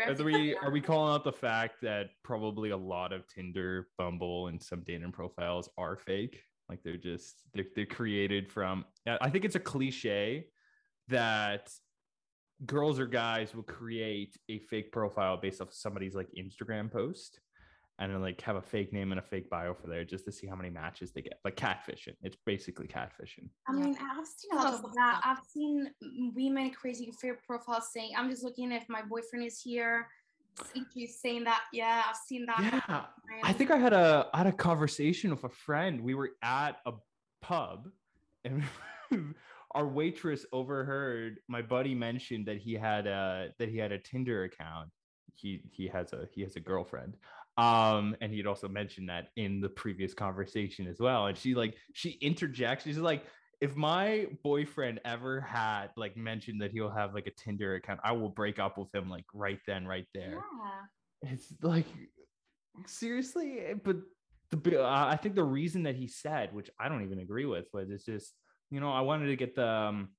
are 0.07 0.23
we 0.23 0.55
are 0.55 0.71
we 0.71 0.81
calling 0.81 1.13
out 1.13 1.23
the 1.23 1.31
fact 1.31 1.81
that 1.81 2.09
probably 2.23 2.71
a 2.71 2.77
lot 2.77 3.13
of 3.13 3.27
Tinder, 3.27 3.87
Bumble, 3.97 4.47
and 4.47 4.61
some 4.61 4.83
dating 4.85 5.11
profiles 5.11 5.69
are 5.77 5.97
fake? 5.97 6.41
Like 6.69 6.81
they're 6.83 6.97
just 6.97 7.35
they're, 7.53 7.65
they're 7.75 7.85
created 7.85 8.51
from. 8.51 8.85
I 9.07 9.29
think 9.29 9.45
it's 9.45 9.55
a 9.55 9.59
cliche 9.59 10.47
that 11.09 11.71
girls 12.65 12.99
or 12.99 13.05
guys 13.05 13.53
will 13.53 13.63
create 13.63 14.37
a 14.49 14.59
fake 14.59 14.91
profile 14.91 15.37
based 15.37 15.61
off 15.61 15.73
somebody's 15.73 16.15
like 16.15 16.29
Instagram 16.37 16.91
post 16.91 17.39
and 17.99 18.11
then 18.11 18.21
like 18.21 18.41
have 18.41 18.55
a 18.55 18.61
fake 18.61 18.91
name 18.91 19.11
and 19.11 19.19
a 19.19 19.23
fake 19.23 19.49
bio 19.49 19.73
for 19.73 19.87
there 19.87 20.03
just 20.03 20.25
to 20.25 20.31
see 20.31 20.47
how 20.47 20.55
many 20.55 20.69
matches 20.69 21.11
they 21.11 21.21
get. 21.21 21.39
Like 21.45 21.55
catfishing. 21.55 22.15
It's 22.23 22.37
basically 22.45 22.87
catfishing. 22.87 23.49
I 23.67 23.73
mean, 23.73 23.95
I've 24.01 24.25
seen 24.25 24.51
a 24.53 24.55
lot 24.55 24.73
of 24.73 24.93
that. 24.93 25.21
I've 25.23 25.43
seen 25.53 25.91
women 26.35 26.71
creating 26.71 27.11
fake 27.13 27.43
profiles 27.45 27.91
saying, 27.93 28.11
I'm 28.17 28.29
just 28.29 28.43
looking 28.43 28.71
if 28.71 28.89
my 28.89 29.01
boyfriend 29.03 29.45
is 29.45 29.61
here. 29.61 30.07
You 30.93 31.07
saying 31.07 31.45
that, 31.45 31.63
yeah, 31.71 32.03
I've 32.07 32.15
seen 32.15 32.45
that. 32.45 32.59
Yeah, 32.59 33.05
I 33.43 33.53
think 33.53 33.71
I 33.71 33.77
had 33.77 33.91
a 33.91 34.27
I 34.33 34.37
had 34.39 34.47
a 34.47 34.51
conversation 34.51 35.31
with 35.31 35.43
a 35.43 35.49
friend. 35.49 35.99
We 36.01 36.13
were 36.13 36.31
at 36.43 36.73
a 36.85 36.93
pub, 37.41 37.89
and 38.45 38.63
our 39.71 39.87
waitress 39.87 40.45
overheard 40.53 41.39
my 41.47 41.63
buddy 41.63 41.95
mentioned 41.95 42.45
that 42.45 42.57
he 42.57 42.73
had 42.73 43.07
a 43.07 43.49
that 43.57 43.69
he 43.69 43.77
had 43.77 43.91
a 43.91 43.97
Tinder 43.97 44.43
account. 44.43 44.89
He 45.35 45.63
he 45.71 45.87
has 45.87 46.13
a 46.13 46.27
he 46.33 46.41
has 46.41 46.55
a 46.55 46.59
girlfriend. 46.59 47.15
Um, 47.57 48.15
and 48.19 48.33
he'd 48.33 48.47
also 48.47 48.67
mentioned 48.67 49.09
that 49.09 49.27
in 49.35 49.61
the 49.61 49.69
previous 49.69 50.13
conversation 50.13 50.87
as 50.87 50.99
well. 50.99 51.27
And 51.27 51.37
she 51.37 51.53
like 51.53 51.75
she 51.93 52.11
interjects. 52.21 52.85
She's 52.85 52.97
like, 52.97 53.25
if 53.61 53.75
my 53.75 54.27
boyfriend 54.43 54.99
ever 55.05 55.39
had 55.41 55.87
like 55.95 56.17
mentioned 56.17 56.61
that 56.61 56.71
he'll 56.71 56.89
have 56.89 57.13
like 57.13 57.27
a 57.27 57.31
Tinder 57.31 57.75
account, 57.75 57.99
I 58.03 58.11
will 58.13 58.29
break 58.29 58.59
up 58.59 58.77
with 58.77 58.93
him 58.93 59.09
like 59.09 59.25
right 59.33 59.59
then, 59.67 59.87
right 59.87 60.07
there. 60.13 60.43
Yeah. 61.23 61.31
It's 61.31 61.53
like 61.61 61.85
seriously, 62.85 63.61
but 63.83 63.97
the 64.49 64.83
uh, 64.83 65.05
I 65.07 65.15
think 65.15 65.35
the 65.35 65.43
reason 65.43 65.83
that 65.83 65.95
he 65.95 66.07
said, 66.07 66.53
which 66.53 66.69
I 66.79 66.89
don't 66.89 67.03
even 67.03 67.19
agree 67.19 67.45
with, 67.45 67.65
was 67.73 67.89
it's 67.89 68.05
just 68.05 68.33
you 68.71 68.79
know 68.79 68.91
I 68.91 69.01
wanted 69.01 69.27
to 69.27 69.35
get 69.35 69.55
the 69.55 69.67
um, 69.67 70.09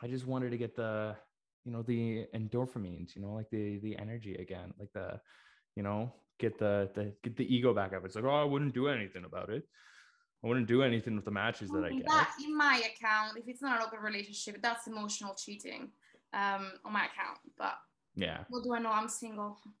I 0.00 0.08
just 0.08 0.26
wanted 0.26 0.50
to 0.50 0.56
get 0.56 0.74
the 0.74 1.16
you 1.64 1.72
know 1.72 1.82
the 1.82 2.26
endorphins, 2.34 3.14
you 3.14 3.22
know, 3.22 3.32
like 3.32 3.50
the 3.50 3.78
the 3.78 3.96
energy 3.98 4.34
again, 4.36 4.72
like 4.78 4.92
the 4.92 5.20
you 5.76 5.82
know 5.82 6.12
get 6.38 6.58
the 6.58 6.90
the 6.94 7.12
get 7.22 7.36
the 7.36 7.54
ego 7.54 7.72
back 7.74 7.92
up. 7.92 8.04
It's 8.04 8.14
like 8.14 8.24
oh 8.24 8.30
I 8.30 8.44
wouldn't 8.44 8.74
do 8.74 8.88
anything 8.88 9.24
about 9.24 9.50
it. 9.50 9.64
I 10.44 10.48
wouldn't 10.48 10.66
do 10.66 10.82
anything 10.82 11.14
with 11.14 11.24
the 11.24 11.30
matches 11.30 11.70
that 11.70 11.84
I 11.84 11.90
get. 11.90 12.06
That 12.06 12.30
in 12.44 12.56
my 12.56 12.82
account, 12.90 13.38
if 13.38 13.46
it's 13.46 13.62
not 13.62 13.80
an 13.80 13.86
open 13.86 14.00
relationship, 14.00 14.60
that's 14.60 14.88
emotional 14.88 15.34
cheating 15.34 15.92
um, 16.32 16.72
on 16.84 16.92
my 16.92 17.06
account. 17.06 17.38
But 17.56 17.74
Yeah. 18.16 18.44
what 18.48 18.64
do 18.64 18.74
I 18.74 18.80
know? 18.80 18.90
I'm 18.90 19.08
single. 19.08 19.56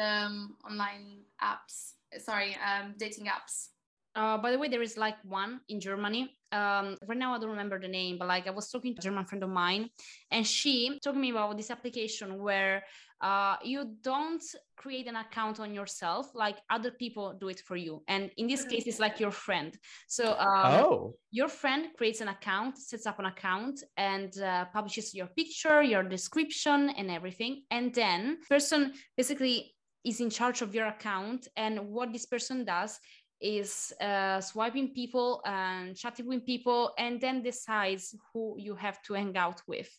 um, 0.00 0.56
online 0.68 1.22
apps. 1.42 1.92
Sorry, 2.18 2.54
um, 2.56 2.94
dating 2.98 3.26
apps. 3.26 3.68
Uh, 4.14 4.36
by 4.36 4.50
the 4.50 4.58
way, 4.58 4.68
there 4.68 4.82
is 4.82 4.98
like 4.98 5.16
one 5.24 5.60
in 5.70 5.80
Germany. 5.80 6.36
Um, 6.52 6.96
right 7.06 7.18
now, 7.18 7.34
I 7.34 7.38
don't 7.38 7.50
remember 7.50 7.80
the 7.80 7.88
name, 7.88 8.18
but 8.18 8.28
like 8.28 8.46
I 8.46 8.50
was 8.50 8.70
talking 8.70 8.94
to 8.94 9.00
a 9.00 9.02
German 9.02 9.24
friend 9.24 9.42
of 9.42 9.50
mine, 9.50 9.88
and 10.30 10.46
she 10.46 10.98
told 11.02 11.16
me 11.16 11.30
about 11.30 11.56
this 11.56 11.70
application 11.70 12.42
where 12.42 12.84
uh, 13.22 13.56
you 13.62 13.94
don't 14.02 14.42
create 14.76 15.06
an 15.06 15.14
account 15.14 15.60
on 15.60 15.72
yourself, 15.72 16.34
like 16.34 16.58
other 16.70 16.90
people 16.90 17.36
do 17.40 17.48
it 17.48 17.60
for 17.60 17.76
you. 17.76 18.02
And 18.08 18.30
in 18.36 18.48
this 18.48 18.64
case, 18.64 18.84
it's 18.86 18.98
like 18.98 19.20
your 19.20 19.30
friend. 19.30 19.78
So 20.08 20.36
um, 20.38 20.74
oh. 20.74 21.14
your 21.30 21.48
friend 21.48 21.86
creates 21.96 22.20
an 22.20 22.28
account, 22.28 22.78
sets 22.78 23.06
up 23.06 23.20
an 23.20 23.26
account, 23.26 23.80
and 23.96 24.36
uh, 24.40 24.64
publishes 24.72 25.14
your 25.14 25.28
picture, 25.28 25.82
your 25.82 26.02
description, 26.02 26.90
and 26.90 27.10
everything. 27.10 27.62
And 27.70 27.94
then 27.94 28.38
person 28.50 28.92
basically 29.16 29.72
is 30.04 30.20
in 30.20 30.28
charge 30.28 30.60
of 30.60 30.74
your 30.74 30.86
account. 30.86 31.46
And 31.56 31.78
what 31.90 32.12
this 32.12 32.26
person 32.26 32.64
does 32.64 32.98
is 33.42 33.92
uh, 34.00 34.40
swiping 34.40 34.94
people 34.94 35.42
and 35.44 35.96
chatting 35.96 36.26
with 36.26 36.46
people, 36.46 36.92
and 36.98 37.20
then 37.20 37.42
decides 37.42 38.14
who 38.32 38.56
you 38.58 38.74
have 38.76 39.02
to 39.02 39.14
hang 39.14 39.36
out 39.36 39.62
with. 39.66 39.90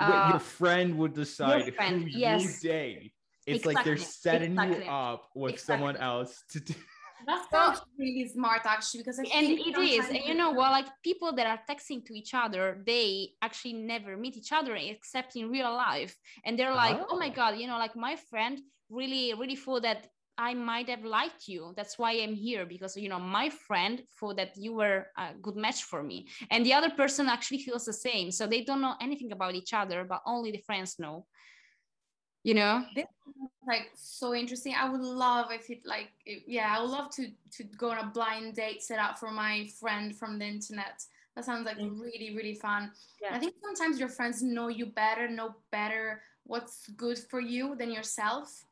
Wait, 0.00 0.08
Uh, 0.08 0.28
your 0.30 0.40
friend 0.40 0.96
would 0.98 1.12
decide 1.14 1.74
friend, 1.74 2.02
who 2.02 2.18
yes. 2.18 2.42
you 2.62 2.70
date. 2.70 3.12
It's 3.46 3.66
like 3.66 3.84
they're 3.84 3.96
setting 3.96 4.52
exactly, 4.52 4.84
you 4.84 4.90
up 4.90 5.28
with 5.34 5.58
someone 5.60 5.96
else 5.96 6.42
to 6.52 6.60
do. 6.60 6.74
That 7.26 7.44
sounds 7.50 7.80
really 7.98 8.26
smart, 8.28 8.62
actually, 8.64 9.00
because 9.02 9.18
I 9.20 9.24
and 9.38 9.46
it 9.50 9.76
is 9.78 10.08
and 10.08 10.18
you 10.28 10.34
know 10.34 10.50
what 10.50 10.70
like 10.70 10.86
people 11.02 11.32
that 11.36 11.46
are 11.46 11.60
texting 11.68 12.04
to 12.06 12.14
each 12.14 12.32
other 12.34 12.80
they 12.86 13.30
actually 13.42 13.74
never 13.74 14.16
meet 14.16 14.36
each 14.36 14.52
other 14.52 14.74
except 14.76 15.36
in 15.36 15.50
real 15.50 15.72
life 15.74 16.16
and 16.44 16.58
they're 16.58 16.74
like 16.74 16.98
oh, 17.10 17.18
my 17.18 17.28
Oh. 17.28 17.38
god 17.40 17.58
you 17.58 17.66
know 17.66 17.78
like 17.78 17.94
my 17.94 18.16
friend 18.16 18.60
really 18.88 19.34
really 19.34 19.56
thought 19.56 19.82
that 19.82 20.08
i 20.48 20.54
might 20.54 20.88
have 20.88 21.04
liked 21.04 21.48
you 21.52 21.62
that's 21.76 21.98
why 21.98 22.12
i'm 22.12 22.34
here 22.34 22.64
because 22.74 22.96
you 22.96 23.08
know 23.12 23.22
my 23.38 23.48
friend 23.66 24.02
thought 24.18 24.36
that 24.36 24.52
you 24.56 24.72
were 24.80 25.06
a 25.18 25.26
good 25.46 25.56
match 25.56 25.80
for 25.90 26.02
me 26.02 26.26
and 26.50 26.64
the 26.64 26.72
other 26.78 26.90
person 27.02 27.28
actually 27.28 27.62
feels 27.66 27.84
the 27.84 27.92
same 28.08 28.30
so 28.30 28.46
they 28.46 28.62
don't 28.62 28.80
know 28.80 28.94
anything 29.00 29.32
about 29.32 29.54
each 29.54 29.72
other 29.74 30.04
but 30.04 30.20
only 30.24 30.50
the 30.50 30.62
friends 30.68 30.98
know 30.98 31.26
you 32.42 32.54
know 32.54 32.84
this 32.94 33.06
like 33.66 33.90
so 33.94 34.34
interesting. 34.34 34.74
I 34.74 34.88
would 34.88 35.00
love 35.00 35.50
if 35.50 35.70
it 35.70 35.82
like 35.84 36.10
yeah, 36.46 36.74
I 36.76 36.80
would 36.80 36.90
love 36.90 37.10
to 37.16 37.28
to 37.56 37.64
go 37.64 37.90
on 37.90 37.98
a 37.98 38.10
blind 38.10 38.56
date 38.56 38.82
set 38.82 38.98
up 38.98 39.18
for 39.18 39.30
my 39.30 39.68
friend 39.78 40.16
from 40.16 40.38
the 40.38 40.46
internet. 40.46 41.02
That 41.36 41.44
sounds 41.44 41.66
like 41.66 41.76
really 41.78 42.34
really 42.36 42.54
fun. 42.54 42.90
Yeah. 43.22 43.34
I 43.36 43.38
think 43.38 43.54
sometimes 43.62 44.00
your 44.00 44.08
friends 44.08 44.42
know 44.42 44.68
you 44.68 44.86
better, 44.86 45.28
know 45.28 45.54
better 45.70 46.22
what's 46.44 46.88
good 46.96 47.18
for 47.18 47.40
you 47.40 47.76
than 47.76 47.90
yourself. 47.90 48.64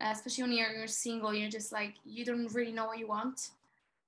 Uh, 0.00 0.10
especially 0.12 0.44
when 0.44 0.52
you're, 0.52 0.70
you're 0.70 0.86
single, 0.86 1.34
you're 1.34 1.50
just 1.50 1.72
like 1.72 1.94
you 2.04 2.24
don't 2.24 2.52
really 2.54 2.72
know 2.72 2.86
what 2.86 2.98
you 2.98 3.08
want. 3.08 3.50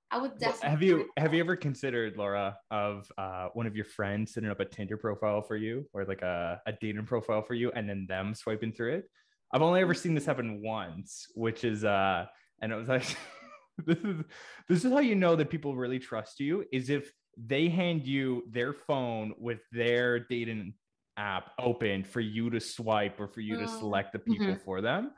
I 0.09 0.17
would 0.17 0.31
Well, 0.39 0.51
definitely. 0.51 0.69
have 0.69 0.83
you 0.83 1.05
have 1.17 1.33
you 1.33 1.39
ever 1.41 1.55
considered 1.55 2.17
Laura 2.17 2.57
of 2.69 3.11
uh, 3.17 3.47
one 3.53 3.67
of 3.67 3.75
your 3.75 3.85
friends 3.85 4.33
setting 4.33 4.49
up 4.49 4.59
a 4.59 4.65
Tinder 4.65 4.97
profile 4.97 5.41
for 5.41 5.57
you 5.57 5.85
or 5.93 6.05
like 6.05 6.21
a, 6.21 6.61
a 6.65 6.73
dating 6.79 7.05
profile 7.05 7.41
for 7.41 7.53
you 7.55 7.71
and 7.75 7.89
then 7.89 8.05
them 8.07 8.33
swiping 8.33 8.71
through 8.71 8.95
it? 8.95 9.09
I've 9.53 9.61
only 9.61 9.81
ever 9.81 9.93
seen 9.93 10.13
this 10.13 10.25
happen 10.25 10.61
once, 10.63 11.27
which 11.35 11.63
is 11.65 11.83
uh 11.83 12.25
and 12.61 12.71
it 12.71 12.75
was 12.75 12.87
like 12.87 13.03
this 13.85 13.97
is 13.97 14.23
this 14.69 14.85
is 14.85 14.91
how 14.91 14.99
you 14.99 15.15
know 15.15 15.35
that 15.35 15.49
people 15.49 15.75
really 15.75 15.99
trust 15.99 16.39
you 16.39 16.63
is 16.71 16.89
if 16.89 17.11
they 17.37 17.67
hand 17.69 18.05
you 18.05 18.43
their 18.49 18.73
phone 18.73 19.33
with 19.37 19.59
their 19.71 20.19
dating 20.19 20.73
app 21.17 21.51
open 21.59 22.03
for 22.03 22.19
you 22.21 22.49
to 22.49 22.59
swipe 22.59 23.19
or 23.19 23.27
for 23.27 23.41
you 23.41 23.57
to 23.57 23.63
Mm. 23.63 23.79
select 23.79 24.13
the 24.13 24.19
people 24.19 24.57
for 24.63 24.81
them. 24.81 25.11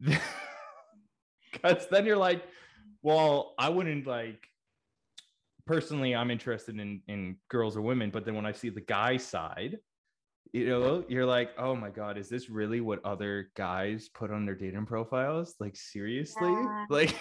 Because 1.50 1.88
then 1.88 2.04
you're 2.04 2.16
like, 2.16 2.42
well, 3.02 3.54
I 3.58 3.68
wouldn't 3.68 4.06
like 4.06 4.46
personally, 5.66 6.14
I'm 6.14 6.30
interested 6.30 6.78
in 6.78 7.02
in 7.08 7.36
girls 7.48 7.76
or 7.76 7.82
women, 7.82 8.10
but 8.10 8.24
then 8.24 8.34
when 8.34 8.46
I 8.46 8.52
see 8.52 8.68
the 8.68 8.82
guy 8.82 9.16
side, 9.16 9.78
you 10.52 10.66
know, 10.66 11.04
you're 11.08 11.26
like, 11.26 11.50
oh 11.58 11.74
my 11.74 11.90
god, 11.90 12.18
is 12.18 12.28
this 12.28 12.48
really 12.48 12.80
what 12.80 13.04
other 13.04 13.50
guys 13.56 14.08
put 14.08 14.30
on 14.30 14.44
their 14.46 14.54
dating 14.54 14.86
profiles? 14.86 15.54
Like 15.60 15.76
seriously? 15.76 16.50
Yeah. 16.50 16.86
Like 16.90 17.14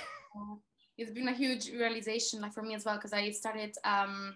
it's 0.97 1.11
been 1.11 1.27
a 1.27 1.33
huge 1.33 1.69
realization 1.71 2.41
like 2.41 2.53
for 2.53 2.63
me 2.63 2.73
as 2.73 2.85
well 2.85 2.95
because 2.95 3.13
I 3.13 3.31
started 3.31 3.75
um 3.83 4.35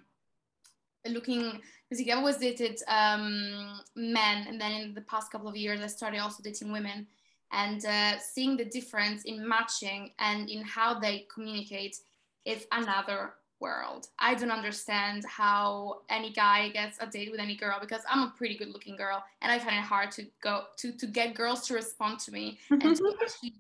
looking 1.07 1.60
basically 1.89 2.12
I 2.12 2.17
always 2.17 2.38
dated 2.38 2.79
um 2.88 3.79
men 3.95 4.48
and 4.48 4.62
then 4.62 4.71
in 4.74 4.93
the 4.93 5.01
past 5.01 5.31
couple 5.31 5.50
of 5.50 5.55
years 5.55 5.81
I 5.81 5.88
started 5.88 6.19
also 6.19 6.43
dating 6.43 6.71
women 6.71 7.07
and 7.51 7.86
uh, 7.86 8.17
seeing 8.17 8.58
the 8.58 8.65
difference 8.65 9.24
in 9.24 9.48
matching 9.48 10.12
and 10.20 10.50
in 10.50 10.63
how 10.63 11.00
they 11.00 11.25
communicate 11.34 11.98
is 12.46 12.65
another 12.72 13.34
world. 13.60 14.08
I 14.20 14.34
don't 14.34 14.51
understand 14.51 15.24
how 15.25 16.01
any 16.10 16.34
guy 16.34 16.70
gets 16.70 16.98
a 17.00 17.05
date 17.05 17.31
with 17.31 17.39
any 17.39 17.55
girl 17.55 17.77
because 17.79 18.01
I'm 18.10 18.24
a 18.24 18.34
pretty 18.36 18.58
good 18.58 18.70
looking 18.70 18.96
girl 18.96 19.24
and 19.41 19.51
I 19.51 19.60
find 19.60 19.77
it 19.77 19.84
hard 19.84 20.12
to 20.12 20.25
go 20.41 20.63
to 20.77 20.91
to 20.91 21.08
get 21.08 21.36
girls 21.36 21.67
to 21.67 21.75
respond 21.75 22.20
to 22.22 22.31
me 22.31 22.58
and 22.70 22.81
to 22.81 23.13
actually 23.22 23.53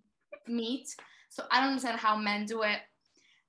meet. 0.47 0.95
So 1.29 1.43
I 1.51 1.59
don't 1.59 1.69
understand 1.69 1.99
how 1.99 2.15
men 2.15 2.45
do 2.45 2.63
it. 2.63 2.79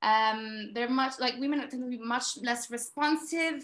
Um, 0.03 0.73
they're 0.75 0.91
much 0.91 1.15
like 1.19 1.35
women 1.39 1.61
tend 1.61 1.83
to 1.83 1.89
be 1.89 1.99
much 1.99 2.37
less 2.43 2.71
responsive, 2.71 3.63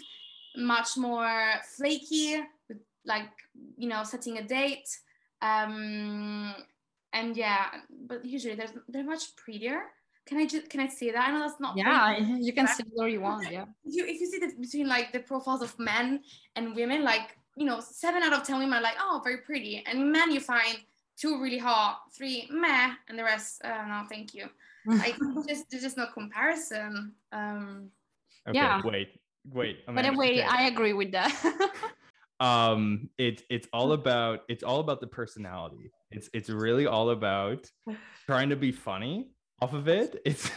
much 0.55 0.97
more 0.97 1.51
flaky, 1.77 2.41
with 2.67 2.79
like 3.05 3.29
you 3.77 3.87
know 3.87 4.03
setting 4.03 4.37
a 4.37 4.43
date. 4.43 4.89
Um, 5.41 6.53
and 7.13 7.35
yeah, 7.37 7.65
but 8.07 8.23
usually 8.25 8.55
they're 8.55 8.71
they're 8.87 9.03
much 9.03 9.35
prettier. 9.35 9.81
Can 10.25 10.37
I 10.37 10.45
just 10.45 10.69
can 10.69 10.79
I 10.79 10.87
say 10.87 11.11
that? 11.11 11.27
I 11.27 11.31
know 11.31 11.39
that's 11.39 11.59
not 11.59 11.75
yeah 11.77 12.15
pretty. 12.17 12.43
you 12.43 12.53
can 12.53 12.67
say 12.67 12.83
whatever 12.93 13.09
you 13.09 13.21
want 13.21 13.49
yeah 13.51 13.65
If 13.83 13.93
you 13.95 14.05
if 14.05 14.19
you 14.21 14.27
see 14.27 14.39
the 14.39 14.53
between 14.59 14.87
like 14.87 15.11
the 15.11 15.19
profiles 15.19 15.61
of 15.61 15.77
men 15.79 16.21
and 16.55 16.75
women, 16.75 17.03
like 17.03 17.37
you 17.57 17.65
know, 17.65 17.79
seven 17.81 18.21
out 18.23 18.31
of 18.33 18.43
ten 18.43 18.57
women 18.59 18.77
are 18.79 18.81
like, 18.81 18.95
oh, 19.01 19.19
very 19.23 19.37
pretty, 19.39 19.83
and 19.85 20.11
men 20.11 20.31
you 20.31 20.39
find 20.39 20.77
two 21.17 21.41
really 21.41 21.57
hot, 21.57 22.01
three 22.15 22.47
meh, 22.51 22.91
and 23.09 23.19
the 23.19 23.23
rest, 23.23 23.61
uh, 23.65 23.85
no, 23.87 24.03
thank 24.07 24.33
you. 24.33 24.47
Like 24.85 25.17
just 25.47 25.69
there's 25.69 25.83
just 25.83 25.97
no 25.97 26.07
comparison. 26.13 27.11
Um, 27.33 27.91
okay, 28.47 28.57
Yeah. 28.57 28.81
wait, 28.85 29.09
wait. 29.51 29.85
but 29.85 29.91
Amanda, 29.91 30.07
anyway 30.09 30.31
okay. 30.39 30.47
i 30.49 30.67
agree 30.67 30.93
with 30.93 31.11
that 31.11 31.33
um 32.39 33.09
it's 33.17 33.43
it's 33.49 33.67
all 33.73 33.91
about 33.91 34.43
it's 34.47 34.63
all 34.63 34.79
about 34.79 35.01
the 35.01 35.07
personality 35.07 35.91
it's 36.11 36.29
it's 36.33 36.49
really 36.49 36.85
all 36.85 37.09
about 37.11 37.69
trying 38.25 38.49
to 38.49 38.55
be 38.55 38.71
funny 38.71 39.31
off 39.61 39.73
of 39.73 39.87
it 39.87 40.21
it's 40.25 40.49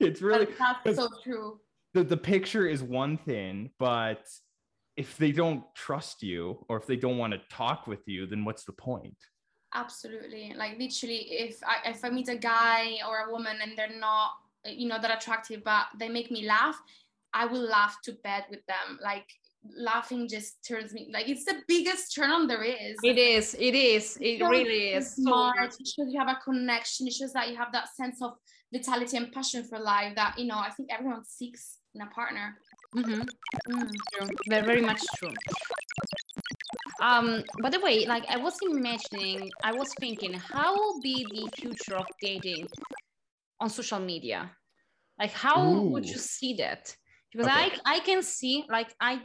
it's 0.00 0.22
really 0.22 0.48
that's 0.58 0.96
so 0.96 1.08
true. 1.22 1.58
the, 1.92 2.02
the 2.02 2.16
picture 2.16 2.66
is 2.66 2.82
one 2.82 3.16
thing 3.16 3.70
but 3.78 4.24
if 4.96 5.16
they 5.16 5.32
don't 5.32 5.64
trust 5.74 6.22
you 6.22 6.64
or 6.68 6.76
if 6.76 6.86
they 6.86 6.96
don't 6.96 7.18
want 7.18 7.32
to 7.32 7.40
talk 7.50 7.86
with 7.86 8.06
you 8.06 8.26
then 8.26 8.44
what's 8.44 8.64
the 8.64 8.72
point 8.72 9.16
Absolutely. 9.74 10.54
Like 10.56 10.78
literally, 10.78 11.26
if 11.30 11.58
I 11.64 11.90
if 11.90 12.04
I 12.04 12.10
meet 12.10 12.28
a 12.28 12.36
guy 12.36 12.98
or 13.06 13.26
a 13.26 13.32
woman 13.32 13.56
and 13.60 13.76
they're 13.76 13.98
not, 13.98 14.30
you 14.64 14.86
know, 14.88 15.00
that 15.00 15.18
attractive, 15.18 15.62
but 15.64 15.86
they 15.98 16.08
make 16.08 16.30
me 16.30 16.46
laugh, 16.46 16.80
I 17.32 17.46
will 17.46 17.66
laugh 17.68 17.98
to 18.04 18.12
bed 18.12 18.44
with 18.50 18.64
them. 18.66 19.00
Like 19.02 19.26
laughing 19.76 20.28
just 20.28 20.64
turns 20.66 20.92
me 20.92 21.08
like 21.12 21.28
it's 21.28 21.44
the 21.44 21.62
biggest 21.66 22.14
turn 22.14 22.30
on 22.30 22.46
there 22.46 22.62
is. 22.62 22.98
it 23.02 23.16
is 23.18 23.54
it 23.58 23.74
is 23.74 24.18
it 24.20 24.38
shows 24.38 24.50
really 24.50 24.90
you're 24.90 25.00
is 25.00 25.14
so 25.16 25.22
smart. 25.22 25.74
It 25.80 25.88
shows 25.88 26.12
you 26.12 26.18
have 26.18 26.28
a 26.28 26.38
connection. 26.44 27.06
It 27.06 27.14
shows 27.14 27.32
that 27.32 27.50
you 27.50 27.56
have 27.56 27.72
that 27.72 27.88
sense 27.94 28.20
of 28.20 28.32
vitality 28.72 29.16
and 29.16 29.32
passion 29.32 29.64
for 29.64 29.78
life 29.78 30.14
that 30.16 30.38
you 30.38 30.46
know 30.46 30.58
I 30.58 30.70
think 30.70 30.90
everyone 30.92 31.24
seeks 31.24 31.78
in 31.94 32.02
a 32.02 32.06
partner. 32.06 32.58
Mhm. 32.94 33.26
Mm. 33.68 33.90
True. 34.12 34.28
Very, 34.48 34.66
very 34.66 34.80
much 34.80 35.02
true. 35.16 35.32
Um, 37.00 37.42
by 37.60 37.70
the 37.70 37.80
way, 37.80 38.06
like 38.06 38.24
I 38.28 38.36
was 38.36 38.58
imagining, 38.62 39.50
I 39.62 39.72
was 39.72 39.92
thinking, 39.94 40.34
how 40.34 40.74
will 40.74 41.00
be 41.00 41.24
the 41.24 41.50
future 41.60 41.96
of 41.96 42.06
dating 42.20 42.66
on 43.60 43.68
social 43.68 43.98
media? 43.98 44.50
Like, 45.18 45.32
how 45.32 45.82
would 45.90 46.08
you 46.08 46.18
see 46.18 46.54
that? 46.54 46.94
Because 47.32 47.46
Okay. 47.48 47.72
I 47.84 47.96
I 47.96 47.98
can 48.00 48.22
see, 48.22 48.64
like, 48.68 48.94
I 49.00 49.22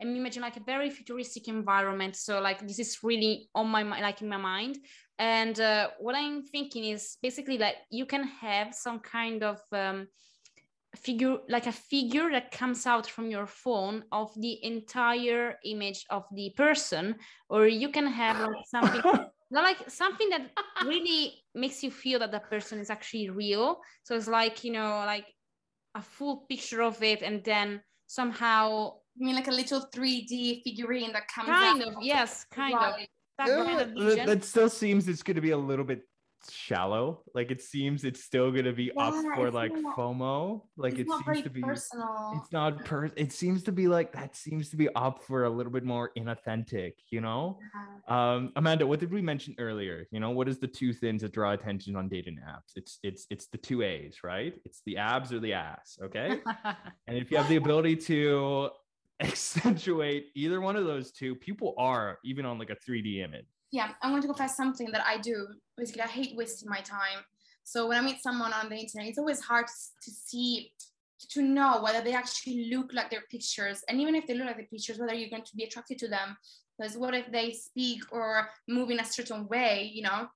am 0.00 0.16
imagine 0.16 0.42
like 0.42 0.56
a 0.56 0.62
very 0.64 0.90
futuristic 0.90 1.48
environment. 1.48 2.16
So 2.16 2.40
like 2.40 2.66
this 2.66 2.78
is 2.78 2.98
really 3.02 3.48
on 3.54 3.68
my 3.68 3.82
mind, 3.82 4.02
like 4.02 4.22
in 4.22 4.28
my 4.28 4.36
mind. 4.36 4.78
And 5.18 5.58
uh, 5.60 5.90
what 5.98 6.14
I'm 6.14 6.42
thinking 6.42 6.84
is 6.84 7.18
basically 7.22 7.58
like 7.58 7.76
you 7.90 8.06
can 8.06 8.24
have 8.24 8.74
some 8.74 9.00
kind 9.00 9.42
of 9.42 9.60
um, 9.72 10.08
figure 10.96 11.38
like 11.48 11.66
a 11.66 11.72
figure 11.72 12.30
that 12.30 12.50
comes 12.50 12.86
out 12.86 13.06
from 13.06 13.30
your 13.30 13.46
phone 13.46 14.02
of 14.10 14.32
the 14.40 14.64
entire 14.64 15.56
image 15.64 16.04
of 16.10 16.24
the 16.34 16.52
person 16.56 17.14
or 17.48 17.66
you 17.66 17.90
can 17.90 18.06
have 18.06 18.40
like 18.40 18.66
something 18.66 19.00
not 19.04 19.24
like 19.64 19.88
something 19.88 20.28
that 20.30 20.50
really 20.84 21.34
makes 21.54 21.82
you 21.84 21.90
feel 21.90 22.18
that 22.18 22.32
the 22.32 22.40
person 22.40 22.80
is 22.80 22.90
actually 22.90 23.30
real 23.30 23.80
so 24.02 24.16
it's 24.16 24.26
like 24.26 24.64
you 24.64 24.72
know 24.72 25.02
like 25.06 25.26
a 25.94 26.02
full 26.02 26.44
picture 26.48 26.82
of 26.82 27.00
it 27.02 27.22
and 27.22 27.44
then 27.44 27.80
somehow 28.08 28.92
You 29.20 29.26
mean 29.26 29.36
like 29.36 29.48
a 29.48 29.52
little 29.52 29.82
3D 29.94 30.62
figurine 30.64 31.12
that 31.12 31.28
comes 31.28 31.48
kind 31.48 31.82
out 31.82 31.88
of 31.88 31.94
yes 32.02 32.46
kind 32.50 32.74
of 32.74 32.80
Right. 32.80 33.08
that 33.38 33.48
kind 33.48 33.80
of 33.98 34.26
that, 34.26 34.44
still 34.44 34.70
seems 34.70 35.08
it's 35.08 35.22
going 35.22 35.34
to 35.34 35.40
be 35.42 35.50
a 35.50 35.58
little 35.58 35.84
bit 35.84 36.02
shallow. 36.48 37.22
Like 37.34 37.50
it 37.50 37.60
seems 37.60 38.02
it's 38.04 38.24
still 38.24 38.50
going 38.50 38.64
to 38.64 38.72
be 38.72 38.90
up 38.96 39.12
for 39.34 39.50
like 39.50 39.72
not- 39.74 39.94
FOMO. 39.94 40.62
Like 40.78 40.98
it 40.98 41.06
seems 41.06 41.42
to 41.42 41.50
be. 41.50 41.60
personal. 41.60 42.32
It's 42.42 42.50
not 42.50 42.82
per. 42.86 43.10
It 43.16 43.30
seems 43.32 43.62
to 43.64 43.72
be 43.72 43.88
like 43.88 44.12
that. 44.12 44.36
Seems 44.36 44.70
to 44.70 44.76
be 44.76 44.88
up 44.94 45.22
for 45.22 45.44
a 45.44 45.50
little 45.50 45.70
bit 45.72 45.84
more 45.84 46.12
inauthentic. 46.16 46.92
You 47.10 47.20
know. 47.20 47.58
Uh, 48.08 48.12
Um, 48.14 48.52
Amanda, 48.56 48.86
what 48.86 49.00
did 49.00 49.12
we 49.12 49.20
mention 49.22 49.54
earlier? 49.58 50.06
You 50.10 50.20
know, 50.20 50.30
what 50.30 50.48
is 50.48 50.58
the 50.58 50.66
two 50.66 50.92
things 50.94 51.20
that 51.22 51.32
draw 51.32 51.52
attention 51.52 51.94
on 51.94 52.08
dating 52.08 52.38
apps? 52.38 52.72
It's 52.76 52.98
it's 53.02 53.26
it's 53.30 53.46
the 53.48 53.58
two 53.58 53.82
A's, 53.82 54.16
right? 54.24 54.54
It's 54.64 54.80
the 54.86 54.96
abs 54.96 55.32
or 55.34 55.40
the 55.40 55.52
ass. 55.52 55.98
Okay. 56.02 56.40
And 57.06 57.18
if 57.18 57.30
you 57.30 57.36
have 57.38 57.48
the 57.48 57.56
ability 57.56 57.96
to 58.10 58.70
accentuate 59.30 60.26
either 60.34 60.60
one 60.60 60.76
of 60.76 60.86
those 60.86 61.12
two, 61.12 61.34
people 61.34 61.74
are 61.78 62.18
even 62.24 62.44
on 62.46 62.58
like 62.58 62.70
a 62.70 62.76
3D 62.76 63.22
image. 63.24 63.46
yeah, 63.72 63.90
I'm 64.02 64.10
going 64.10 64.22
to 64.22 64.28
confess 64.28 64.56
something 64.56 64.90
that 64.92 65.04
I 65.06 65.18
do. 65.18 65.46
Basically, 65.76 66.02
I 66.02 66.08
hate 66.08 66.36
wasting 66.36 66.68
my 66.68 66.80
time. 66.80 67.24
So 67.64 67.86
when 67.86 67.98
I 67.98 68.00
meet 68.00 68.22
someone 68.22 68.52
on 68.52 68.68
the 68.68 68.76
internet, 68.76 69.08
it's 69.08 69.18
always 69.18 69.40
hard 69.40 69.66
to 69.66 70.10
see, 70.10 70.72
to 71.30 71.42
know 71.42 71.80
whether 71.82 72.00
they 72.00 72.14
actually 72.14 72.70
look 72.70 72.92
like 72.92 73.10
their 73.10 73.22
pictures. 73.30 73.84
And 73.88 74.00
even 74.00 74.14
if 74.14 74.26
they 74.26 74.34
look 74.34 74.46
like 74.46 74.56
the 74.56 74.64
pictures, 74.64 74.98
whether 74.98 75.14
you're 75.14 75.30
going 75.30 75.44
to 75.44 75.56
be 75.56 75.64
attracted 75.64 75.98
to 75.98 76.08
them. 76.08 76.36
Because 76.76 76.96
what 76.96 77.14
if 77.14 77.30
they 77.30 77.52
speak 77.52 78.02
or 78.10 78.48
move 78.66 78.90
in 78.90 79.00
a 79.00 79.04
certain 79.04 79.46
way, 79.48 79.90
you 79.92 80.02
know? 80.02 80.28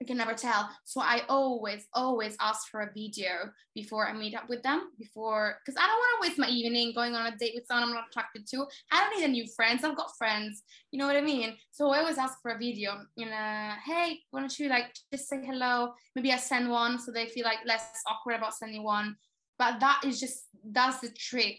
You 0.00 0.06
can 0.06 0.16
never 0.16 0.34
tell. 0.34 0.70
So 0.84 1.00
I 1.00 1.22
always, 1.28 1.88
always 1.92 2.36
ask 2.40 2.68
for 2.70 2.82
a 2.82 2.92
video 2.94 3.50
before 3.74 4.08
I 4.08 4.12
meet 4.12 4.36
up 4.36 4.48
with 4.48 4.62
them. 4.62 4.90
Before, 4.96 5.58
because 5.64 5.76
I 5.76 5.86
don't 5.88 5.98
want 5.98 6.22
to 6.22 6.28
waste 6.28 6.38
my 6.38 6.48
evening 6.48 6.92
going 6.94 7.16
on 7.16 7.26
a 7.26 7.36
date 7.36 7.52
with 7.56 7.66
someone 7.66 7.88
I'm 7.88 7.94
not 7.94 8.04
attracted 8.08 8.46
to. 8.50 8.64
I 8.92 9.00
don't 9.00 9.18
need 9.18 9.24
a 9.24 9.28
new 9.28 9.46
friends. 9.56 9.82
I've 9.82 9.96
got 9.96 10.16
friends. 10.16 10.62
You 10.92 11.00
know 11.00 11.06
what 11.08 11.16
I 11.16 11.20
mean? 11.20 11.56
So 11.72 11.90
I 11.90 11.98
always 11.98 12.16
ask 12.16 12.40
for 12.40 12.52
a 12.52 12.58
video. 12.58 12.92
You 13.16 13.26
know, 13.26 13.70
hey, 13.84 14.20
why 14.30 14.40
don't 14.40 14.56
you 14.58 14.68
like 14.68 14.94
just 15.12 15.28
say 15.28 15.44
hello? 15.44 15.92
Maybe 16.14 16.32
I 16.32 16.36
send 16.36 16.70
one 16.70 17.00
so 17.00 17.10
they 17.10 17.26
feel 17.26 17.44
like 17.44 17.58
less 17.66 17.84
awkward 18.08 18.36
about 18.36 18.54
sending 18.54 18.84
one. 18.84 19.16
But 19.58 19.80
that 19.80 20.02
is 20.04 20.20
just 20.20 20.44
that's 20.64 21.00
the 21.00 21.10
trick. 21.10 21.58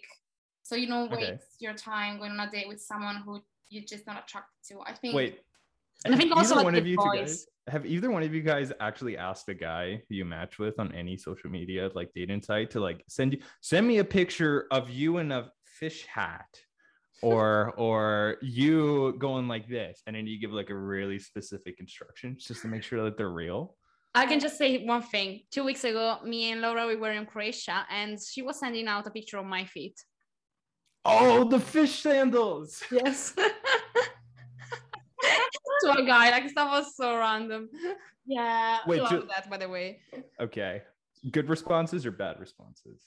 So 0.64 0.76
you 0.76 0.88
don't 0.88 1.12
waste 1.12 1.24
Okay. 1.24 1.40
your 1.60 1.74
time 1.74 2.20
going 2.20 2.32
on 2.32 2.40
a 2.40 2.50
date 2.50 2.70
with 2.70 2.80
someone 2.80 3.18
who 3.18 3.42
you're 3.70 3.84
just 3.84 4.08
not 4.08 4.24
attracted 4.24 4.56
to. 4.70 4.80
I 4.86 4.94
think. 4.94 5.14
Wait. 5.14 5.42
I 6.06 6.16
think 6.16 6.30
have 6.30 6.38
also, 6.38 6.56
either 6.56 6.56
like, 6.56 6.66
one 6.66 6.76
of 6.76 6.88
you 6.88 6.98
guys 6.98 7.46
have 7.68 7.86
either 7.86 8.10
one 8.10 8.24
of 8.24 8.34
you 8.34 8.42
guys 8.42 8.72
actually 8.80 9.18
asked 9.18 9.48
a 9.50 9.54
guy 9.54 10.02
you 10.10 10.26
match 10.26 10.60
with 10.60 10.80
on 10.80 10.92
any 10.94 11.18
social 11.18 11.50
media 11.50 11.90
like 11.94 12.10
dating 12.16 12.42
site 12.42 12.72
to 12.72 12.80
like 12.80 13.04
send 13.08 13.34
you 13.34 13.40
send 13.62 13.88
me 13.88 14.00
a 14.00 14.04
picture 14.04 14.66
of 14.72 14.90
you 14.90 15.18
in 15.18 15.32
a 15.32 15.52
fish 15.66 16.06
hat 16.06 16.48
or 17.22 17.74
or 17.78 18.38
you 18.42 19.16
going 19.20 19.48
like 19.48 19.68
this 19.68 20.02
and 20.08 20.16
then 20.16 20.26
you 20.26 20.40
give 20.40 20.52
like 20.52 20.70
a 20.70 20.76
really 20.76 21.20
specific 21.20 21.80
instructions 21.80 22.46
just 22.46 22.62
to 22.62 22.68
make 22.68 22.84
sure 22.84 23.04
that 23.04 23.18
they're 23.18 23.30
real 23.30 23.76
I 24.16 24.26
can 24.26 24.40
just 24.40 24.58
say 24.58 24.84
one 24.86 25.04
thing. 25.04 25.42
Two 25.52 25.64
weeks 25.64 25.84
ago, 25.84 26.18
me 26.26 26.52
and 26.52 26.62
Laura 26.62 26.88
we 26.88 26.96
were 26.96 27.12
in 27.12 27.28
Croatia, 27.28 27.86
and 27.92 28.18
she 28.20 28.42
was 28.42 28.60
sending 28.60 28.88
out 28.88 29.06
a 29.06 29.12
picture 29.12 29.38
of 29.38 29.46
my 29.46 29.66
feet. 29.66 30.04
oh 31.06 31.48
the 31.48 31.60
fish 31.60 32.02
sandals 32.02 32.84
Yes. 32.92 33.36
to 35.82 35.92
a 36.02 36.06
guy, 36.06 36.30
like 36.32 36.54
that 36.56 36.70
was 36.70 36.96
so 36.96 37.18
random. 37.18 37.70
Yeah. 38.26 38.80
Wait, 38.88 39.00
I 39.00 39.04
love 39.04 39.12
to- 39.12 39.28
that, 39.28 39.50
by 39.50 39.58
the 39.58 39.70
way. 39.70 40.00
okay 40.40 40.82
good 41.32 41.50
responses 41.50 42.06
or 42.06 42.12
bad 42.12 42.40
responses 42.40 43.02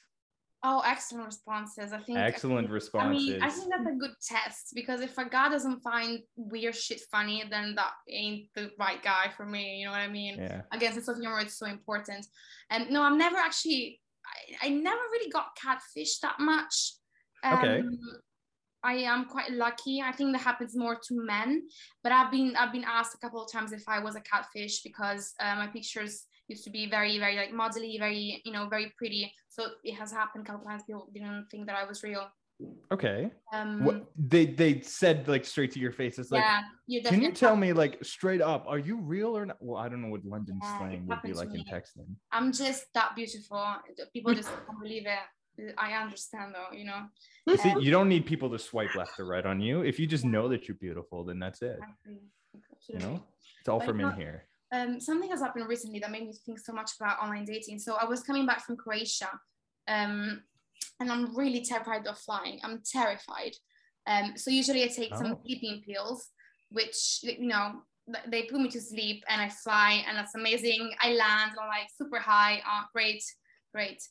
Oh, 0.65 0.81
excellent 0.87 1.27
responses. 1.27 1.93
I 1.93 1.99
think. 1.99 2.19
excellent 2.19 2.69
I 2.69 2.71
responses 2.71 3.27
mean, 3.31 3.43
I 3.43 3.51
think 3.51 3.69
that's 3.69 3.89
a 3.89 3.99
good 3.99 4.15
test 4.23 4.73
because 4.77 5.01
if 5.01 5.19
a 5.19 5.29
guy 5.29 5.49
doesn't 5.49 5.81
find 5.81 6.21
weird 6.37 6.77
shit 6.77 7.01
funny, 7.11 7.43
then 7.51 7.75
that 7.75 7.91
ain't 8.09 8.47
the 8.55 8.71
right 8.79 9.03
guy 9.03 9.27
for 9.37 9.45
me. 9.45 9.79
You 9.81 9.87
know 9.87 9.91
what 9.91 10.03
I 10.03 10.07
mean? 10.09 10.37
yeah 10.39 10.63
Again, 10.73 10.93
sense 10.93 11.09
of 11.09 11.19
humor 11.19 11.41
is 11.41 11.59
so 11.59 11.67
important. 11.67 12.25
And 12.71 12.91
no, 12.91 13.03
I've 13.03 13.17
never 13.17 13.39
actually, 13.39 14.01
I, 14.63 14.67
I 14.67 14.69
never 14.69 15.01
really 15.11 15.31
got 15.33 15.57
catfish 15.61 16.21
that 16.21 16.39
much. 16.39 16.93
Okay. 17.45 17.81
Um, 17.81 17.99
I 18.85 18.95
am 18.95 19.27
quite 19.27 19.51
lucky. 19.53 20.03
I 20.03 20.13
think 20.13 20.33
that 20.33 20.43
happens 20.43 20.77
more 20.77 20.97
to 20.97 21.15
men, 21.15 21.63
but 22.03 22.13
I've 22.13 22.31
been 22.31 22.55
I've 22.57 22.73
been 22.73 22.85
asked 22.85 23.15
a 23.15 23.19
couple 23.19 23.43
of 23.43 23.51
times 23.51 23.73
if 23.73 23.85
I 23.89 24.01
was 24.01 24.17
a 24.17 24.21
catfish 24.21 24.83
because 24.83 25.35
uh, 25.41 25.55
my 25.57 25.69
pictures 25.69 26.27
used 26.49 26.65
to 26.65 26.71
be 26.71 26.89
very 26.91 27.19
very 27.19 27.37
like 27.37 27.53
modelly, 27.53 27.99
very 27.99 28.43
you 28.45 28.53
know 28.53 28.69
very 28.69 28.93
pretty. 28.99 29.33
So 29.49 29.69
it 29.85 29.95
has 29.95 30.13
happened 30.13 30.47
a 30.47 30.51
couple 30.53 30.67
times. 30.67 30.83
People 30.85 31.09
didn't 31.15 31.47
think 31.51 31.67
that 31.67 31.77
I 31.77 31.85
was 31.85 32.03
real. 32.03 32.27
okay 32.93 33.31
Um, 33.53 33.83
what 33.85 33.97
they 34.17 34.45
they 34.47 34.81
said 34.81 35.27
like 35.27 35.45
straight 35.45 35.73
to 35.75 35.81
your 35.81 35.91
face 36.01 36.15
it's 36.19 36.31
like 36.31 36.45
yeah, 36.87 37.11
Can 37.11 37.21
you 37.23 37.33
tell 37.33 37.57
me 37.57 37.73
like 37.73 37.99
straight 38.05 38.43
up, 38.53 38.63
are 38.69 38.79
you 38.79 38.97
real 39.15 39.37
or 39.37 39.45
not? 39.47 39.57
Well, 39.61 39.79
I 39.83 39.89
don't 39.89 40.03
know 40.03 40.13
what 40.15 40.25
London 40.25 40.59
Yeah, 40.63 40.79
slang 40.79 41.07
would 41.09 41.23
be 41.23 41.33
like 41.33 41.49
in 41.49 41.63
me. 41.65 41.67
texting. 41.75 42.09
I'm 42.31 42.53
just 42.53 42.87
that 42.95 43.17
beautiful. 43.17 43.63
People 44.13 44.35
just 44.35 44.51
can't 44.67 44.81
believe 44.81 45.07
it. 45.07 45.27
I 45.79 45.93
understand 45.93 46.55
though, 46.55 46.77
you 46.77 46.85
know. 46.85 47.03
See, 47.57 47.75
you 47.81 47.91
don't 47.91 48.09
need 48.09 48.25
people 48.27 48.49
to 48.51 48.59
swipe 48.59 48.95
left 48.95 49.19
or 49.21 49.27
right 49.27 49.45
on 49.45 49.61
you. 49.61 49.83
If 49.83 49.99
you 50.01 50.07
just 50.07 50.25
know 50.25 50.49
that 50.49 50.67
you're 50.69 50.77
beautiful, 50.77 51.25
then 51.25 51.39
that's 51.39 51.63
it. 51.63 51.79
Exactly. 51.79 52.21
You 52.89 52.99
know, 52.99 53.23
it's 53.61 53.69
all 53.69 53.79
But 53.79 53.89
from 53.89 54.01
in 54.01 54.07
not- 54.07 54.17
here. 54.19 54.47
um, 54.73 54.99
something 55.01 55.31
has 55.31 55.41
happened 55.41 55.69
recently 55.69 55.99
that 56.01 56.11
made 56.11 56.27
me 56.27 56.33
think 56.47 56.59
so 56.59 56.73
much 56.73 56.91
about 56.99 57.21
online 57.21 57.45
dating. 57.45 57.79
So 57.79 57.95
I 57.97 58.05
was 58.05 58.23
coming 58.23 58.47
back 58.47 58.65
from 58.65 58.77
Croatia, 58.77 59.31
um, 59.89 60.43
and 61.01 61.13
I'm 61.13 61.35
really 61.37 61.63
terrified 61.65 62.07
of 62.07 62.19
flying. 62.19 62.59
I'm 62.65 62.83
terrified. 62.85 63.53
Um, 64.07 64.37
so 64.37 64.51
usually 64.51 64.83
I 64.85 64.89
take 64.89 65.15
some 65.15 65.33
Oh. 65.33 65.41
sleeping 65.45 65.83
pills, 65.87 66.31
which 66.71 67.21
you 67.23 67.47
know 67.47 67.83
they 68.27 68.43
put 68.45 68.61
me 68.61 68.69
to 68.71 68.81
sleep, 68.81 69.23
and 69.29 69.41
I 69.41 69.49
fly, 69.49 70.03
and 70.09 70.17
that's 70.17 70.35
amazing. 70.35 70.93
I 71.01 71.13
land, 71.13 71.53
I'm 71.61 71.69
like 71.69 71.89
super 71.97 72.19
high. 72.19 72.63
Ah, 72.67 72.89
great, 72.93 73.23
great. 73.73 74.03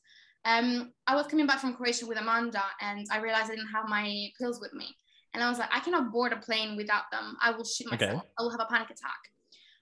Um, 0.45 0.91
I 1.07 1.15
was 1.15 1.27
coming 1.27 1.45
back 1.45 1.59
from 1.59 1.75
Croatia 1.75 2.05
with 2.05 2.19
Amanda, 2.19 2.63
and 2.81 3.05
I 3.11 3.19
realized 3.19 3.51
I 3.51 3.55
didn't 3.55 3.69
have 3.69 3.87
my 3.87 4.27
pills 4.39 4.59
with 4.59 4.73
me. 4.73 4.87
And 5.33 5.43
I 5.43 5.49
was 5.49 5.59
like, 5.59 5.69
I 5.71 5.79
cannot 5.79 6.11
board 6.11 6.33
a 6.33 6.37
plane 6.37 6.75
without 6.75 7.03
them. 7.11 7.37
I 7.41 7.51
will 7.51 7.63
shoot 7.63 7.87
Okay. 7.93 8.05
myself. 8.07 8.23
I 8.37 8.41
will 8.43 8.51
have 8.51 8.59
a 8.59 8.65
panic 8.65 8.89
attack. 8.89 9.19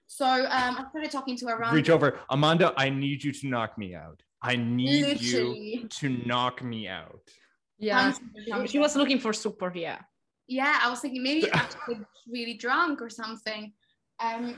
So 0.06 0.26
um, 0.26 0.76
I 0.78 0.84
started 0.90 1.10
talking 1.10 1.36
to 1.38 1.46
around. 1.46 1.74
Reach 1.74 1.90
over, 1.90 2.18
Amanda. 2.30 2.72
I 2.76 2.90
need 2.90 3.24
you 3.24 3.32
to 3.32 3.46
knock 3.48 3.78
me 3.78 3.94
out. 3.94 4.22
I 4.42 4.56
need 4.56 5.20
you 5.20 5.86
to 5.88 6.08
knock 6.08 6.62
me 6.62 6.88
out. 6.88 7.20
Yeah. 7.78 8.12
She 8.66 8.78
was 8.78 8.96
looking 8.96 9.18
for 9.18 9.32
support, 9.32 9.76
yeah. 9.76 9.98
yeah, 10.46 10.78
I 10.82 10.90
was 10.90 11.00
thinking 11.00 11.22
maybe 11.22 11.50
actually 11.52 12.00
really 12.30 12.54
drunk 12.54 13.00
or 13.00 13.08
something. 13.08 13.72
Um, 14.18 14.56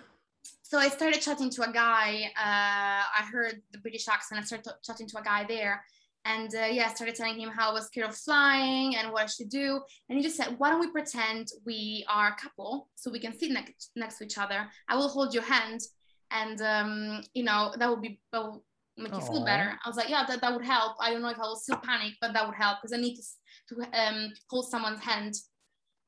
so 0.73 0.79
I 0.79 0.89
started 0.89 1.21
chatting 1.21 1.51
to 1.51 1.69
a 1.69 1.71
guy. 1.71 2.31
Uh, 2.35 3.05
I 3.19 3.29
heard 3.31 3.61
the 3.73 3.79
British 3.81 4.09
accent. 4.09 4.41
I 4.41 4.45
started 4.45 4.73
chatting 4.83 5.07
to 5.09 5.19
a 5.19 5.23
guy 5.23 5.45
there. 5.47 5.85
And 6.25 6.49
uh, 6.55 6.65
yeah, 6.65 6.87
I 6.87 6.95
started 6.95 7.15
telling 7.15 7.39
him 7.39 7.51
how 7.51 7.69
I 7.69 7.73
was 7.75 7.89
scared 7.89 8.09
of 8.09 8.17
flying 8.17 8.97
and 8.97 9.13
what 9.13 9.25
I 9.25 9.27
should 9.27 9.51
do. 9.51 9.83
And 10.09 10.17
he 10.17 10.25
just 10.25 10.39
said, 10.39 10.55
Why 10.57 10.71
don't 10.71 10.81
we 10.81 10.91
pretend 10.91 11.49
we 11.67 12.07
are 12.09 12.29
a 12.29 12.37
couple 12.41 12.89
so 12.95 13.11
we 13.11 13.21
can 13.21 13.39
sit 13.39 13.51
next, 13.51 13.91
next 13.97 14.17
to 14.17 14.25
each 14.25 14.39
other? 14.39 14.67
I 14.89 14.97
will 14.97 15.11
hold 15.11 15.35
your 15.35 15.43
hand. 15.43 15.83
And, 16.31 16.63
um, 16.63 17.23
you 17.35 17.45
know, 17.45 17.75
that 17.77 17.91
would 17.91 18.01
be, 18.01 18.19
that 18.33 18.43
will 18.43 18.65
make 18.97 19.13
you 19.13 19.21
feel 19.21 19.45
better. 19.45 19.79
I 19.85 19.87
was 19.87 19.99
like, 19.99 20.09
Yeah, 20.09 20.25
that, 20.27 20.41
that 20.41 20.55
would 20.55 20.65
help. 20.65 20.97
I 21.01 21.11
don't 21.11 21.21
know 21.21 21.29
if 21.29 21.39
I 21.39 21.43
will 21.43 21.57
still 21.57 21.83
panic, 21.85 22.15
but 22.23 22.33
that 22.33 22.47
would 22.47 22.57
help 22.57 22.79
because 22.81 22.97
I 22.97 23.03
need 23.03 23.17
to, 23.17 23.75
to 23.75 24.01
um, 24.01 24.33
hold 24.49 24.71
someone's 24.71 25.01
hand. 25.01 25.35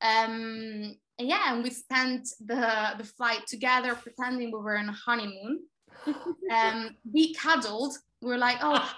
Um, 0.00 0.96
and 1.18 1.28
yeah, 1.28 1.54
and 1.54 1.62
we 1.62 1.70
spent 1.70 2.28
the 2.44 2.94
the 2.98 3.04
flight 3.04 3.46
together, 3.46 3.94
pretending 3.94 4.50
we 4.52 4.58
were 4.58 4.76
on 4.76 4.88
a 4.88 4.92
honeymoon. 4.92 5.60
um, 6.50 6.96
we 7.12 7.34
cuddled. 7.34 7.94
We 8.20 8.30
were 8.30 8.38
like, 8.38 8.58
"Oh, 8.62 8.92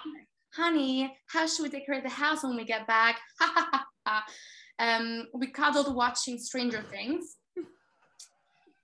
honey, 0.53 1.15
how 1.27 1.45
should 1.47 1.63
we 1.63 1.69
decorate 1.69 2.03
the 2.03 2.09
house 2.09 2.43
when 2.43 2.55
we 2.55 2.65
get 2.65 2.87
back? 2.87 3.19
um, 4.79 5.27
we 5.33 5.47
cuddled 5.47 5.95
watching 5.95 6.37
Stranger 6.37 6.81
Things. 6.81 7.35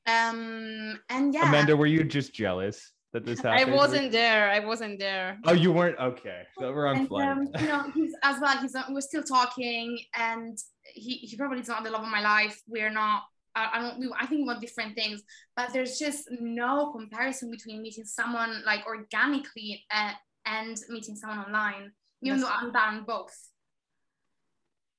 Um, 0.06 1.00
and 1.10 1.34
yeah. 1.34 1.48
Amanda, 1.48 1.76
were 1.76 1.86
you 1.86 2.04
just 2.04 2.34
jealous 2.34 2.93
that 3.14 3.26
this 3.26 3.42
happened? 3.42 3.72
I 3.72 3.76
wasn't 3.76 4.12
there. 4.12 4.50
I 4.50 4.60
wasn't 4.60 5.00
there. 5.00 5.38
Oh, 5.46 5.54
you 5.54 5.72
weren't? 5.72 5.98
Okay. 6.00 6.42
So 6.60 6.74
we're 6.74 6.88
on 6.88 6.98
and, 6.98 7.08
flight. 7.08 7.30
um, 7.30 7.48
you 7.60 7.68
know, 7.68 7.92
he's 7.94 8.14
as 8.24 8.42
well. 8.42 8.58
He's 8.58 8.76
uh, 8.76 8.84
we're 8.90 9.02
still 9.02 9.24
talking, 9.24 9.98
and 10.16 10.58
he 10.94 11.14
he 11.18 11.38
probably 11.38 11.60
is 11.60 11.68
not 11.68 11.84
the 11.84 11.92
love 11.92 12.04
of 12.04 12.10
my 12.10 12.22
life. 12.22 12.60
We're 12.68 12.92
not. 12.92 13.24
I, 13.56 13.70
I 13.74 13.80
don't. 13.80 14.00
We, 14.00 14.14
I 14.20 14.26
think 14.26 14.42
we 14.42 14.46
want 14.46 14.62
different 14.62 14.96
things, 14.96 15.22
but 15.56 15.72
there's 15.72 15.98
just 15.98 16.28
no 16.32 16.92
comparison 16.92 17.50
between 17.52 17.82
meeting 17.82 18.06
someone 18.06 18.64
like 18.66 18.86
organically 18.86 19.86
uh, 19.92 20.14
and 20.46 20.76
meeting 20.90 21.16
someone 21.16 21.40
online. 21.40 21.92
Even 22.24 22.40
That's 22.40 22.50
though 22.50 22.68
I've 22.68 22.74
done 22.74 23.04
both, 23.06 23.36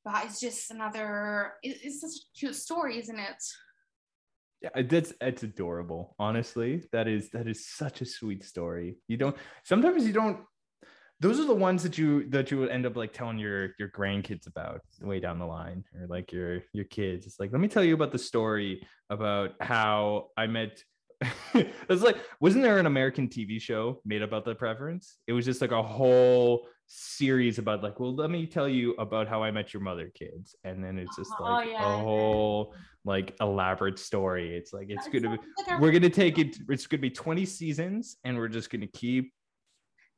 but 0.05 0.25
it's 0.25 0.41
just 0.41 0.71
another. 0.71 1.55
It, 1.63 1.79
it's 1.83 2.01
such 2.01 2.11
a 2.11 2.39
cute 2.39 2.55
story, 2.55 2.99
isn't 3.01 3.19
it? 3.19 3.43
Yeah, 4.65 4.83
that's 4.83 5.13
it's 5.21 5.43
adorable. 5.43 6.15
Honestly, 6.19 6.85
that 6.91 7.07
is 7.07 7.29
that 7.31 7.47
is 7.47 7.69
such 7.69 8.01
a 8.01 8.07
sweet 8.07 8.43
story. 8.43 8.97
You 9.09 9.19
don't 9.19 9.37
sometimes 9.63 10.07
you 10.07 10.15
don't. 10.15 10.41
Those 11.21 11.39
are 11.39 11.45
the 11.45 11.55
ones 11.55 11.83
that 11.83 11.99
you 11.99 12.29
that 12.31 12.51
you 12.51 12.59
would 12.59 12.71
end 12.71 12.87
up 12.87 12.97
like 12.97 13.13
telling 13.13 13.39
your 13.39 13.75
your 13.79 13.91
grandkids 13.91 14.47
about 14.47 14.81
way 15.03 15.21
down 15.21 15.39
the 15.39 15.45
line, 15.45 15.85
or 16.01 16.07
like 16.07 16.33
your 16.33 16.63
your 16.73 16.87
kids. 16.87 17.27
It's 17.27 17.39
like 17.39 17.53
let 17.53 17.61
me 17.61 17.69
tell 17.69 17.85
you 17.85 17.93
about 17.93 18.11
the 18.11 18.19
story 18.19 18.87
about 19.11 19.51
how 19.61 20.29
I 20.35 20.47
met. 20.47 20.83
it's 21.55 22.03
like 22.03 22.17
wasn't 22.41 22.65
there 22.65 22.79
an 22.79 22.87
American 22.87 23.29
TV 23.29 23.61
show 23.61 24.01
made 24.07 24.23
about 24.23 24.47
the 24.47 24.55
preference? 24.55 25.19
It 25.27 25.35
was 25.35 25.45
just 25.45 25.61
like 25.61 25.73
a 25.73 25.83
whole 25.83 26.67
series 26.87 27.59
about 27.59 27.83
like 27.83 27.99
well 27.99 28.15
let 28.15 28.31
me 28.31 28.47
tell 28.47 28.69
you 28.69 28.93
about 28.99 29.27
how 29.27 29.43
i 29.43 29.51
met 29.51 29.73
your 29.73 29.83
mother 29.83 30.11
kids 30.15 30.55
and 30.65 30.85
then 30.85 30.99
it's 30.99 31.17
just 31.17 31.33
Oh, 31.41 31.45
like 31.45 31.69
yeah, 31.69 32.01
a 32.01 32.03
whole 32.03 32.75
like 33.05 33.35
elaborate 33.41 33.99
story 33.99 34.57
it's 34.57 34.73
like 34.73 34.89
it's 34.91 35.07
It 35.07 35.13
gonna 35.13 35.37
be 35.37 35.43
like 35.67 35.81
we're 35.81 35.93
gonna 35.93 36.11
take 36.11 36.39
it 36.39 36.59
it's 36.69 36.87
gonna 36.87 37.01
be 37.01 37.11
20 37.11 37.45
seasons 37.47 38.17
and 38.25 38.37
we're 38.37 38.49
just 38.49 38.71
gonna 38.71 38.87
keep 38.87 39.33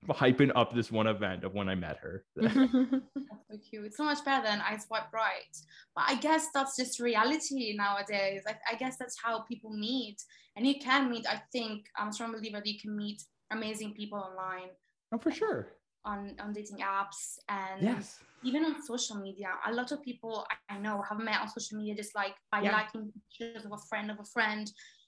hyping 0.08 0.52
up 0.54 0.74
this 0.74 0.90
one 0.92 1.06
event 1.06 1.44
of 1.44 1.54
when 1.54 1.68
i 1.68 1.74
met 1.74 1.96
her 1.98 2.24
That's 2.36 2.54
so 2.54 3.70
cute. 3.70 3.86
It's 3.86 3.96
so 3.96 4.04
much 4.04 4.24
better 4.24 4.44
than 4.46 4.60
I 4.60 4.76
Swipe 4.76 5.12
Right. 5.12 5.56
But 5.94 6.04
I 6.08 6.16
guess 6.16 6.48
that's 6.52 6.76
just 6.76 7.00
reality 7.00 7.74
nowadays. 7.76 8.42
I, 8.46 8.56
I 8.70 8.74
guess 8.76 8.96
that's 8.98 9.16
how 9.22 9.40
people 9.42 9.70
meet. 9.70 10.22
And 10.56 10.66
you 10.66 10.74
can 10.80 11.10
meet, 11.10 11.26
I 11.28 11.42
think, 11.52 11.86
I'm 11.96 12.08
a 12.08 12.12
strong 12.12 12.32
believer 12.32 12.58
that 12.58 12.66
you 12.66 12.78
can 12.78 12.96
meet 12.96 13.22
amazing 13.50 13.94
people 13.94 14.18
online 14.18 14.68
oh 15.12 15.18
for 15.18 15.30
sure 15.30 15.68
on, 16.10 16.18
on 16.42 16.52
dating 16.52 16.78
apps 16.78 17.20
and 17.48 17.82
yes 17.82 18.06
even 18.42 18.64
on 18.64 18.74
social 18.92 19.16
media. 19.16 19.48
A 19.66 19.72
lot 19.72 19.90
of 19.92 19.98
people 20.08 20.46
I 20.52 20.56
I 20.76 20.78
know 20.78 20.96
have 21.08 21.18
met 21.28 21.38
on 21.42 21.48
social 21.58 21.74
media 21.78 21.94
just 22.02 22.14
like 22.22 22.34
by 22.52 22.60
Yeah. 22.60 22.72
liking 22.78 23.04
pictures 23.16 23.64
of 23.68 23.72
a 23.72 23.82
friend 23.88 24.06
of 24.14 24.18
a 24.20 24.28
friend, 24.34 24.64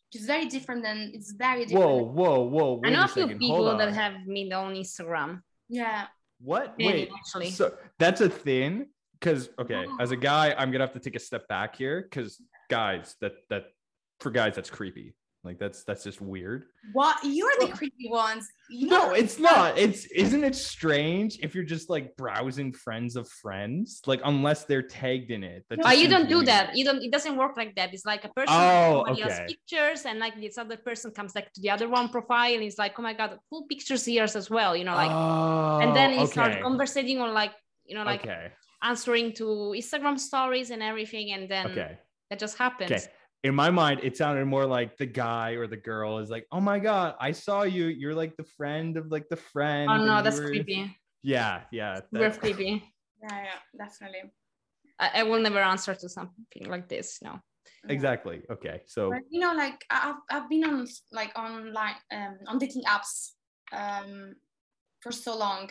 which 0.07 0.17
is 0.21 0.27
very 0.35 0.47
different 0.55 0.81
than 0.83 0.99
it's 1.17 1.33
very 1.47 1.65
different. 1.67 1.85
whoa 1.85 1.97
whoa 2.19 2.41
whoa 2.55 2.71
I 2.85 2.91
know 2.95 3.03
a 3.03 3.05
a 3.05 3.17
few 3.17 3.27
people 3.45 3.77
that 3.81 3.93
have 4.03 4.15
me 4.35 4.43
on 4.53 4.75
Instagram. 4.85 5.31
Yeah. 5.69 6.07
what 6.51 6.67
Many, 6.79 6.91
wait 7.03 7.11
actually. 7.19 7.51
so 7.61 7.65
that's 8.03 8.21
a 8.29 8.31
thing 8.47 8.71
because 9.21 9.43
okay 9.63 9.85
Oh. 9.89 9.97
as 10.05 10.11
a 10.19 10.21
guy 10.31 10.45
i'm 10.59 10.71
gonna 10.73 10.87
have 10.89 10.97
to 11.01 11.05
take 11.07 11.17
a 11.23 11.25
step 11.31 11.45
back 11.57 11.71
here 11.83 11.97
because 12.07 12.31
guys 12.79 13.07
that 13.23 13.35
that 13.51 13.65
for 14.23 14.31
guys 14.41 14.53
that's 14.57 14.71
creepy 14.79 15.09
like 15.45 15.59
that's 15.59 15.85
that's 15.85 16.03
just 16.03 16.21
weird 16.21 16.65
What 16.93 17.17
you're 17.23 17.53
the 17.61 17.69
creepy 17.69 18.09
ones. 18.11 18.49
You 18.69 18.89
No, 18.89 19.13
it's 19.13 19.39
not. 19.39 19.79
It's 19.79 20.05
isn't 20.07 20.43
it 20.43 20.55
strange 20.55 21.39
if 21.41 21.55
you're 21.55 21.65
just 21.65 21.89
like 21.89 22.17
browsing 22.17 22.73
friends 22.73 23.15
of 23.15 23.29
friends, 23.29 24.03
like 24.07 24.21
unless 24.25 24.65
they're 24.65 24.83
tagged 24.83 25.31
in 25.31 25.45
it. 25.45 25.65
That 25.69 25.79
No, 25.79 25.85
Oh, 25.87 25.93
you 25.93 26.09
don't 26.09 26.29
do 26.29 26.39
weird. 26.39 26.49
that. 26.49 26.77
You 26.77 26.85
don't. 26.85 27.03
It 27.03 27.13
doesn't 27.13 27.37
work 27.37 27.57
like 27.57 27.77
that. 27.77 27.95
It's 27.95 28.05
like 28.05 28.25
a 28.25 28.29
person. 28.31 28.55
Oh, 28.55 29.07
okay. 29.09 29.47
pictures, 29.49 30.05
and 30.05 30.19
like 30.19 30.39
this 30.41 30.59
other 30.59 30.77
person 30.77 31.13
comes 31.13 31.35
like 31.35 31.53
to 31.55 31.61
the 31.61 31.71
other 31.71 31.89
one 31.89 32.09
profile, 32.09 32.53
and 32.53 32.63
it's 32.63 32.79
like, 32.79 32.99
oh 32.99 33.03
my 33.03 33.15
god, 33.15 33.39
full 33.49 33.65
pictures 33.69 34.05
here 34.05 34.25
as 34.25 34.51
well. 34.51 34.77
You 34.77 34.85
know, 34.85 34.95
like, 34.95 35.11
oh, 35.11 35.79
and 35.81 35.95
then 35.95 36.15
oh, 36.15 36.21
you 36.21 36.27
start 36.27 36.53
okay. 36.53 36.61
conversating 36.61 37.21
on 37.21 37.33
like, 37.33 37.53
you 37.87 37.95
know, 37.95 38.05
like 38.05 38.23
okay, 38.23 38.53
answering 38.83 39.33
to 39.35 39.45
Instagram 39.77 40.19
stories 40.19 40.71
and 40.71 40.83
everything, 40.83 41.33
and 41.33 41.49
then 41.49 41.67
okay, 41.71 41.99
that 42.29 42.39
just 42.39 42.59
happens. 42.59 42.91
okay. 42.91 43.05
In 43.45 43.55
my 43.55 43.71
mind, 43.71 44.01
it 44.03 44.17
sounded 44.17 44.45
more 44.47 44.67
like 44.67 44.97
the 44.97 45.07
guy 45.07 45.53
or 45.53 45.67
the 45.69 45.77
girl 45.77 46.19
is 46.19 46.29
like, 46.29 46.47
"Oh 46.51 46.61
my 46.61 46.79
god, 46.81 47.15
I 47.21 47.31
saw 47.33 47.63
you. 47.63 47.87
You're 47.87 48.15
like 48.15 48.37
the 48.37 48.43
friend 48.43 48.97
of 48.97 49.13
like 49.13 49.29
the 49.29 49.37
friend." 49.37 49.91
Oh 49.91 50.05
no, 50.05 50.23
that's 50.23 50.41
were-" 50.41 50.49
creepy. 50.49 50.97
Yeah, 51.23 51.63
yeah. 51.71 51.97
Super 51.97 52.19
that's- 52.19 52.39
creepy. 52.39 52.83
Yeah, 53.23 53.43
yeah, 53.45 53.59
definitely. 53.77 54.33
I, 54.99 55.21
I 55.21 55.23
will 55.23 55.41
never 55.41 55.61
answer 55.61 55.95
to 55.95 56.09
something 56.09 56.67
like 56.67 56.89
this. 56.89 57.19
No. 57.23 57.41
Exactly. 57.89 58.43
Okay, 58.51 58.83
so 58.87 59.11
But, 59.11 59.23
you 59.31 59.41
know, 59.41 59.55
like 59.55 59.85
I- 59.91 60.11
I've, 60.11 60.43
I've 60.43 60.49
been 60.49 60.65
on 60.65 60.87
like 61.13 61.37
online 61.39 61.95
um, 62.13 62.39
on 62.47 62.59
dating 62.59 62.83
apps 62.85 63.33
um, 63.73 64.35
for 65.01 65.13
so 65.13 65.37
long, 65.37 65.71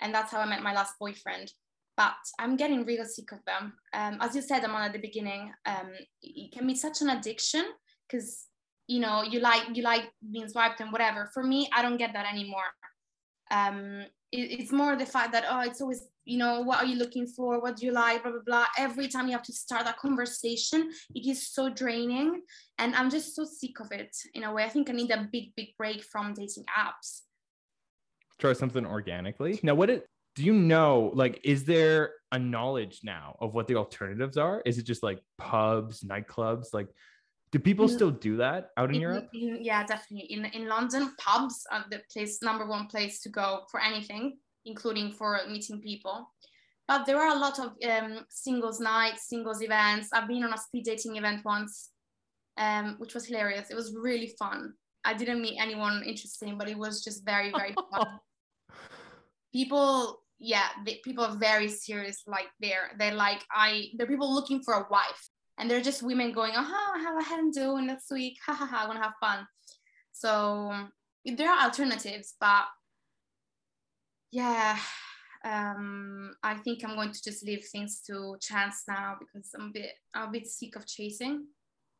and 0.00 0.12
that's 0.14 0.32
how 0.32 0.40
I 0.40 0.46
met 0.46 0.62
my 0.62 0.74
last 0.74 0.94
boyfriend. 0.98 1.52
But 1.96 2.14
I'm 2.38 2.56
getting 2.56 2.84
real 2.84 3.04
sick 3.04 3.32
of 3.32 3.38
them. 3.46 3.72
Um, 3.94 4.18
as 4.20 4.34
you 4.34 4.42
said, 4.42 4.64
Amanda, 4.64 4.86
at 4.86 4.92
the 4.92 4.98
beginning, 4.98 5.52
um, 5.64 5.92
it 6.22 6.52
can 6.52 6.66
be 6.66 6.74
such 6.74 7.00
an 7.00 7.10
addiction 7.10 7.64
because 8.08 8.46
you 8.86 9.00
know 9.00 9.22
you 9.22 9.40
like 9.40 9.62
you 9.74 9.82
like 9.82 10.04
being 10.32 10.48
swiped 10.48 10.80
and 10.80 10.92
whatever. 10.92 11.30
For 11.32 11.42
me, 11.42 11.68
I 11.74 11.82
don't 11.82 11.96
get 11.96 12.12
that 12.12 12.30
anymore. 12.30 12.70
Um, 13.50 14.04
it, 14.32 14.60
it's 14.60 14.72
more 14.72 14.96
the 14.96 15.06
fact 15.06 15.32
that 15.32 15.44
oh, 15.48 15.60
it's 15.60 15.80
always 15.80 16.06
you 16.24 16.36
know 16.36 16.60
what 16.60 16.78
are 16.78 16.86
you 16.86 16.96
looking 16.96 17.26
for? 17.26 17.60
What 17.60 17.76
do 17.76 17.86
you 17.86 17.92
like? 17.92 18.22
Blah 18.22 18.32
blah 18.32 18.40
blah. 18.44 18.66
Every 18.76 19.08
time 19.08 19.26
you 19.26 19.32
have 19.32 19.44
to 19.44 19.52
start 19.52 19.86
that 19.86 19.98
conversation, 19.98 20.90
it 21.14 21.26
is 21.26 21.48
so 21.48 21.70
draining 21.70 22.42
and 22.78 22.94
i'm 22.94 23.10
just 23.10 23.34
so 23.34 23.44
sick 23.44 23.80
of 23.80 23.90
it 23.90 24.14
in 24.34 24.44
a 24.44 24.52
way 24.52 24.64
i 24.64 24.68
think 24.68 24.90
i 24.90 24.92
need 24.92 25.10
a 25.10 25.28
big 25.32 25.54
big 25.56 25.68
break 25.78 26.02
from 26.02 26.34
dating 26.34 26.64
apps 26.78 27.22
try 28.38 28.52
something 28.52 28.86
organically. 28.86 29.60
Now, 29.62 29.74
what 29.74 29.90
it 29.90 30.08
do 30.36 30.44
you 30.44 30.52
know? 30.52 31.10
Like, 31.14 31.40
is 31.42 31.64
there 31.64 32.12
a 32.30 32.38
knowledge 32.38 33.00
now 33.02 33.36
of 33.40 33.54
what 33.54 33.66
the 33.66 33.76
alternatives 33.76 34.36
are? 34.36 34.62
Is 34.64 34.78
it 34.78 34.84
just 34.84 35.02
like 35.02 35.20
pubs, 35.38 36.02
nightclubs? 36.02 36.72
Like, 36.72 36.88
do 37.52 37.58
people 37.58 37.88
still 37.88 38.10
do 38.10 38.36
that 38.36 38.70
out 38.76 38.90
in 38.90 38.96
In- 38.96 39.00
Europe? 39.00 39.28
in- 39.32 39.58
yeah 39.64 39.84
definitely 39.84 40.26
in, 40.32 40.44
in 40.46 40.68
london 40.68 41.14
pubs 41.18 41.64
are 41.72 41.84
the 41.90 42.00
place 42.12 42.42
number 42.42 42.66
one 42.66 42.86
place 42.86 43.20
to 43.20 43.28
go 43.28 43.62
for 43.70 43.80
anything 43.80 44.36
including 44.64 45.12
for 45.12 45.40
meeting 45.48 45.80
people 45.80 46.28
but 46.88 47.06
there 47.06 47.18
are 47.20 47.34
a 47.34 47.38
lot 47.38 47.58
of 47.58 47.68
um, 47.88 48.24
singles 48.30 48.80
nights 48.80 49.28
singles 49.28 49.62
events 49.62 50.08
i've 50.12 50.28
been 50.28 50.44
on 50.44 50.52
a 50.52 50.58
speed 50.58 50.84
dating 50.84 51.16
event 51.16 51.44
once 51.44 51.90
um, 52.58 52.96
which 52.98 53.14
was 53.14 53.26
hilarious 53.26 53.70
it 53.70 53.76
was 53.76 53.94
really 53.98 54.34
fun 54.38 54.74
i 55.04 55.14
didn't 55.14 55.40
meet 55.40 55.58
anyone 55.58 56.02
interesting 56.04 56.58
but 56.58 56.68
it 56.68 56.76
was 56.76 57.02
just 57.02 57.24
very 57.24 57.50
very 57.52 57.74
fun 57.92 58.08
people 59.52 60.20
yeah 60.38 60.68
they, 60.84 61.00
people 61.04 61.24
are 61.24 61.36
very 61.36 61.68
serious 61.68 62.22
like 62.26 62.48
they're 62.60 62.90
they're 62.98 63.14
like 63.14 63.42
i 63.52 63.86
they're 63.96 64.06
people 64.06 64.32
looking 64.32 64.62
for 64.62 64.74
a 64.74 64.86
wife. 64.90 65.28
And 65.58 65.70
they're 65.70 65.80
just 65.80 66.02
women 66.02 66.32
going 66.32 66.52
oh 66.54 66.62
how 66.62 67.18
I 67.18 67.22
hadn't 67.22 67.54
doing 67.54 67.86
this 67.86 68.08
week 68.10 68.36
ha 68.44 68.52
ha 68.52 68.66
ha 68.66 68.82
i 68.84 68.86
want 68.86 68.98
to 68.98 69.02
have 69.02 69.14
fun. 69.18 69.46
So 70.12 70.70
there 71.24 71.50
are 71.50 71.64
alternatives 71.64 72.34
but 72.38 72.66
yeah 74.32 74.78
um 75.44 76.34
i 76.42 76.54
think 76.54 76.84
i'm 76.84 76.94
going 76.94 77.12
to 77.12 77.22
just 77.22 77.44
leave 77.44 77.64
things 77.72 78.00
to 78.06 78.36
chance 78.40 78.82
now 78.88 79.16
because 79.18 79.50
i'm 79.54 79.68
a 79.68 79.72
bit 79.72 79.92
i'm 80.14 80.28
a 80.28 80.32
bit 80.32 80.46
sick 80.46 80.76
of 80.76 80.86
chasing. 80.86 81.46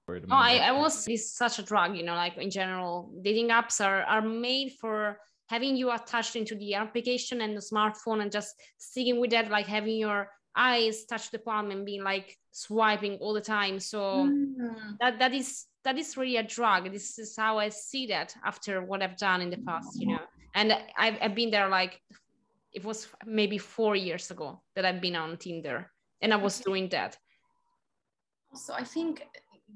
Or 0.08 0.20
No, 0.20 0.36
I, 0.36 0.56
I 0.58 0.72
was 0.72 1.08
it's 1.08 1.32
such 1.32 1.58
a 1.58 1.62
drug, 1.62 1.96
you 1.96 2.04
know, 2.04 2.14
like 2.14 2.36
in 2.36 2.50
general, 2.50 3.12
dating 3.22 3.48
apps 3.48 3.84
are, 3.84 4.02
are 4.02 4.22
made 4.22 4.74
for 4.80 5.18
having 5.46 5.76
you 5.76 5.90
attached 5.90 6.36
into 6.36 6.54
the 6.56 6.74
application 6.74 7.40
and 7.40 7.56
the 7.56 7.60
smartphone 7.60 8.20
and 8.22 8.32
just 8.32 8.54
sticking 8.78 9.20
with 9.20 9.30
that, 9.30 9.50
like 9.50 9.66
having 9.66 9.96
your 9.96 10.28
eyes 10.56 11.04
touch 11.04 11.30
the 11.30 11.38
palm 11.38 11.70
and 11.70 11.84
being 11.84 12.02
like 12.02 12.36
swiping 12.50 13.14
all 13.20 13.34
the 13.34 13.40
time. 13.40 13.78
So 13.78 14.30
Mm. 14.32 14.98
that 15.00 15.18
that 15.18 15.34
is 15.34 15.66
that 15.84 15.98
is 15.98 16.16
really 16.16 16.36
a 16.36 16.42
drug. 16.42 16.90
This 16.92 17.18
is 17.18 17.36
how 17.36 17.58
I 17.58 17.68
see 17.68 18.06
that 18.08 18.34
after 18.44 18.82
what 18.82 19.02
I've 19.02 19.16
done 19.16 19.40
in 19.40 19.50
the 19.50 19.58
past, 19.58 20.00
you 20.00 20.08
know. 20.08 20.20
And 20.54 20.72
I've, 20.98 21.18
I've 21.22 21.34
been 21.34 21.50
there 21.50 21.68
like 21.68 22.00
it 22.72 22.84
was 22.84 23.08
maybe 23.24 23.58
four 23.58 23.94
years 23.94 24.30
ago 24.30 24.62
that 24.74 24.84
I've 24.84 25.00
been 25.00 25.16
on 25.16 25.36
Tinder 25.36 25.90
and 26.20 26.32
I 26.32 26.36
was 26.36 26.58
doing 26.60 26.88
that. 26.88 27.16
So 28.54 28.72
i 28.74 28.84
think 28.84 29.22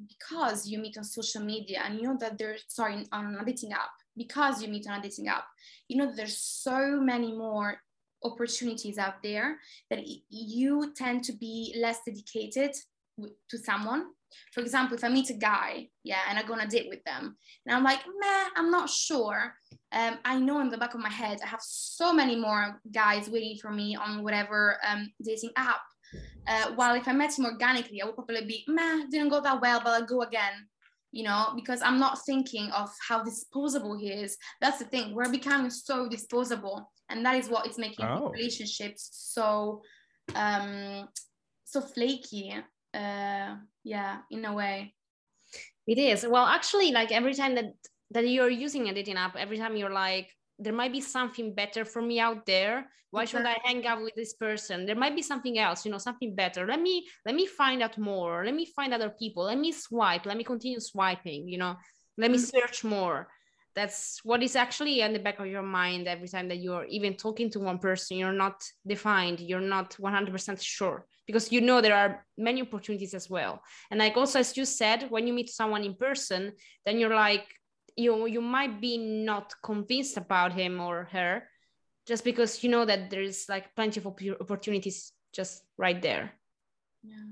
because 0.08 0.66
you 0.66 0.78
meet 0.78 0.96
on 0.96 1.04
social 1.04 1.42
media 1.42 1.82
and 1.84 1.96
you 1.98 2.04
know 2.04 2.16
that 2.18 2.38
there's 2.38 2.64
sorry 2.68 3.06
on 3.12 3.36
a 3.36 3.44
dating 3.44 3.72
app 3.72 3.90
because 4.16 4.62
you 4.62 4.68
meet 4.68 4.86
on 4.88 4.98
a 4.98 5.02
dating 5.02 5.28
app 5.28 5.44
you 5.88 5.96
know 5.96 6.12
there's 6.14 6.38
so 6.38 7.00
many 7.00 7.32
more 7.32 7.80
opportunities 8.22 8.98
out 8.98 9.22
there 9.22 9.58
that 9.88 10.00
you 10.28 10.92
tend 10.94 11.24
to 11.24 11.32
be 11.32 11.74
less 11.80 12.00
dedicated 12.04 12.74
to 13.48 13.58
someone 13.58 14.04
For 14.52 14.60
example, 14.60 14.96
if 14.96 15.04
I 15.04 15.08
meet 15.08 15.30
a 15.30 15.34
guy, 15.34 15.88
yeah, 16.04 16.22
and 16.28 16.38
I 16.38 16.42
go 16.42 16.54
on 16.54 16.60
a 16.60 16.66
date 16.66 16.88
with 16.88 17.02
them, 17.04 17.36
and 17.66 17.76
I'm 17.76 17.84
like, 17.84 18.00
meh, 18.06 18.44
I'm 18.56 18.70
not 18.70 18.88
sure. 18.88 19.54
Um, 19.92 20.18
I 20.24 20.38
know 20.38 20.60
in 20.60 20.70
the 20.70 20.78
back 20.78 20.94
of 20.94 21.00
my 21.00 21.10
head, 21.10 21.38
I 21.42 21.46
have 21.46 21.62
so 21.62 22.12
many 22.12 22.36
more 22.36 22.80
guys 22.92 23.28
waiting 23.28 23.56
for 23.58 23.70
me 23.70 23.96
on 23.96 24.22
whatever 24.22 24.78
um, 24.88 25.12
dating 25.22 25.50
app. 25.56 25.82
Uh, 26.46 26.72
while 26.74 26.94
if 26.94 27.06
I 27.06 27.12
met 27.12 27.36
him 27.38 27.46
organically, 27.46 28.00
I 28.00 28.06
would 28.06 28.14
probably 28.14 28.44
be, 28.44 28.64
meh, 28.68 29.06
didn't 29.10 29.28
go 29.28 29.40
that 29.40 29.60
well, 29.60 29.80
but 29.82 29.90
I'll 29.90 30.06
go 30.06 30.22
again 30.22 30.66
you 31.12 31.24
know, 31.24 31.52
because 31.56 31.82
I'm 31.82 31.98
not 31.98 32.18
thinking 32.24 32.70
of 32.70 32.88
how 33.08 33.22
disposable 33.22 33.98
he 33.98 34.08
is. 34.10 34.36
That's 34.60 34.78
the 34.78 34.84
thing. 34.84 35.14
We're 35.14 35.30
becoming 35.30 35.70
so 35.70 36.08
disposable, 36.08 36.90
and 37.08 37.24
that 37.26 37.36
is 37.36 37.48
what 37.48 37.66
is 37.66 37.78
making 37.78 38.06
Oh. 38.06 38.30
relationships 38.30 39.08
so, 39.12 39.82
um, 40.34 41.08
so 41.64 41.80
flaky. 41.80 42.54
Uh, 42.92 43.56
yeah, 43.84 44.18
in 44.30 44.44
a 44.44 44.52
way. 44.52 44.94
It 45.86 45.98
is. 45.98 46.26
Well, 46.26 46.46
actually, 46.46 46.90
like 46.92 47.12
every 47.12 47.34
time 47.34 47.54
that 47.54 47.66
that 48.12 48.28
you're 48.28 48.50
using 48.50 48.88
a 48.88 48.94
dating 48.94 49.16
app, 49.16 49.36
every 49.36 49.58
time 49.58 49.76
you're 49.76 49.92
like, 49.92 50.28
there 50.60 50.72
might 50.72 50.92
be 50.92 51.00
something 51.00 51.54
better 51.54 51.84
for 51.84 52.02
me 52.02 52.20
out 52.20 52.46
there. 52.46 52.86
Why 53.10 53.24
should 53.24 53.44
I 53.44 53.58
hang 53.64 53.84
out 53.86 54.02
with 54.02 54.14
this 54.14 54.34
person? 54.34 54.86
There 54.86 54.94
might 54.94 55.16
be 55.16 55.22
something 55.22 55.58
else, 55.58 55.84
you 55.84 55.90
know, 55.90 55.98
something 55.98 56.34
better. 56.36 56.66
Let 56.66 56.80
me 56.80 57.08
let 57.26 57.34
me 57.34 57.46
find 57.46 57.82
out 57.82 57.98
more. 57.98 58.44
Let 58.44 58.54
me 58.54 58.66
find 58.66 58.94
other 58.94 59.10
people. 59.10 59.44
Let 59.44 59.58
me 59.58 59.72
swipe. 59.72 60.26
Let 60.26 60.36
me 60.36 60.44
continue 60.44 60.78
swiping, 60.78 61.48
you 61.48 61.58
know. 61.58 61.76
Let 62.16 62.30
me 62.30 62.38
Mhm. 62.38 62.50
search 62.52 62.84
more. 62.84 63.28
That's 63.74 64.20
what 64.24 64.42
is 64.42 64.56
actually 64.56 65.00
in 65.00 65.12
the 65.12 65.18
back 65.18 65.40
of 65.40 65.46
your 65.46 65.62
mind 65.62 66.06
every 66.06 66.28
time 66.28 66.48
that 66.48 66.58
you're 66.58 66.84
even 66.86 67.16
talking 67.16 67.50
to 67.50 67.60
one 67.60 67.78
person. 67.78 68.16
You're 68.16 68.32
not 68.32 68.62
defined. 68.86 69.40
You're 69.40 69.68
not 69.76 69.94
100% 69.98 70.62
sure 70.62 71.06
because 71.26 71.52
you 71.52 71.60
know 71.60 71.80
there 71.80 71.94
are 71.94 72.26
many 72.36 72.60
opportunities 72.60 73.14
as 73.14 73.30
well 73.30 73.62
and 73.90 74.00
like 74.00 74.16
also 74.16 74.40
as 74.40 74.56
you 74.56 74.64
said 74.64 75.08
when 75.10 75.28
you 75.28 75.32
meet 75.32 75.48
someone 75.48 75.84
in 75.84 75.94
person 75.94 76.52
then 76.84 76.98
you're 76.98 77.14
like 77.14 77.46
you 77.96 78.26
you 78.26 78.40
might 78.40 78.80
be 78.80 78.98
not 78.98 79.54
convinced 79.62 80.16
about 80.16 80.52
him 80.52 80.80
or 80.80 81.08
her 81.12 81.48
just 82.06 82.24
because 82.24 82.62
you 82.62 82.70
know 82.70 82.84
that 82.84 83.10
there's 83.10 83.48
like 83.48 83.74
plenty 83.74 84.00
of 84.00 84.06
oppo- 84.06 84.40
opportunities 84.40 85.12
just 85.32 85.62
right 85.76 86.02
there 86.02 86.32
Yeah. 87.02 87.30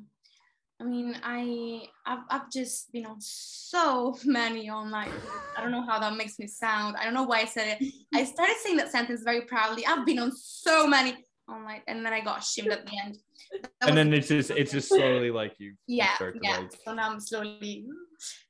I 0.80 0.84
mean, 0.84 1.16
I 1.24 1.88
I've, 2.06 2.24
I've 2.30 2.50
just 2.50 2.92
been 2.92 3.06
on 3.06 3.16
so 3.20 4.16
many 4.24 4.70
online. 4.70 5.10
I 5.56 5.60
don't 5.60 5.72
know 5.72 5.84
how 5.84 5.98
that 5.98 6.16
makes 6.16 6.38
me 6.38 6.46
sound. 6.46 6.96
I 6.96 7.04
don't 7.04 7.14
know 7.14 7.24
why 7.24 7.40
I 7.40 7.44
said 7.46 7.78
it. 7.80 7.92
I 8.14 8.24
started 8.24 8.56
saying 8.62 8.76
that 8.76 8.92
sentence 8.92 9.22
very 9.22 9.42
proudly. 9.42 9.84
I've 9.86 10.06
been 10.06 10.18
on 10.20 10.32
so 10.34 10.86
many 10.86 11.16
online, 11.48 11.82
and 11.88 12.04
then 12.04 12.12
I 12.12 12.20
got 12.20 12.40
ashamed 12.40 12.72
at 12.72 12.86
the 12.86 12.92
end. 13.04 13.18
That 13.52 13.88
and 13.88 13.96
then 13.96 14.12
it's 14.12 14.28
just 14.28 14.50
it's 14.50 14.72
just 14.72 14.88
slowly 14.88 15.30
like 15.30 15.54
you 15.58 15.74
yeah 15.86 16.16
yeah. 16.42 16.58
like 16.58 16.72
so 16.84 16.92
now 16.92 17.10
i'm 17.10 17.20
slowly 17.20 17.86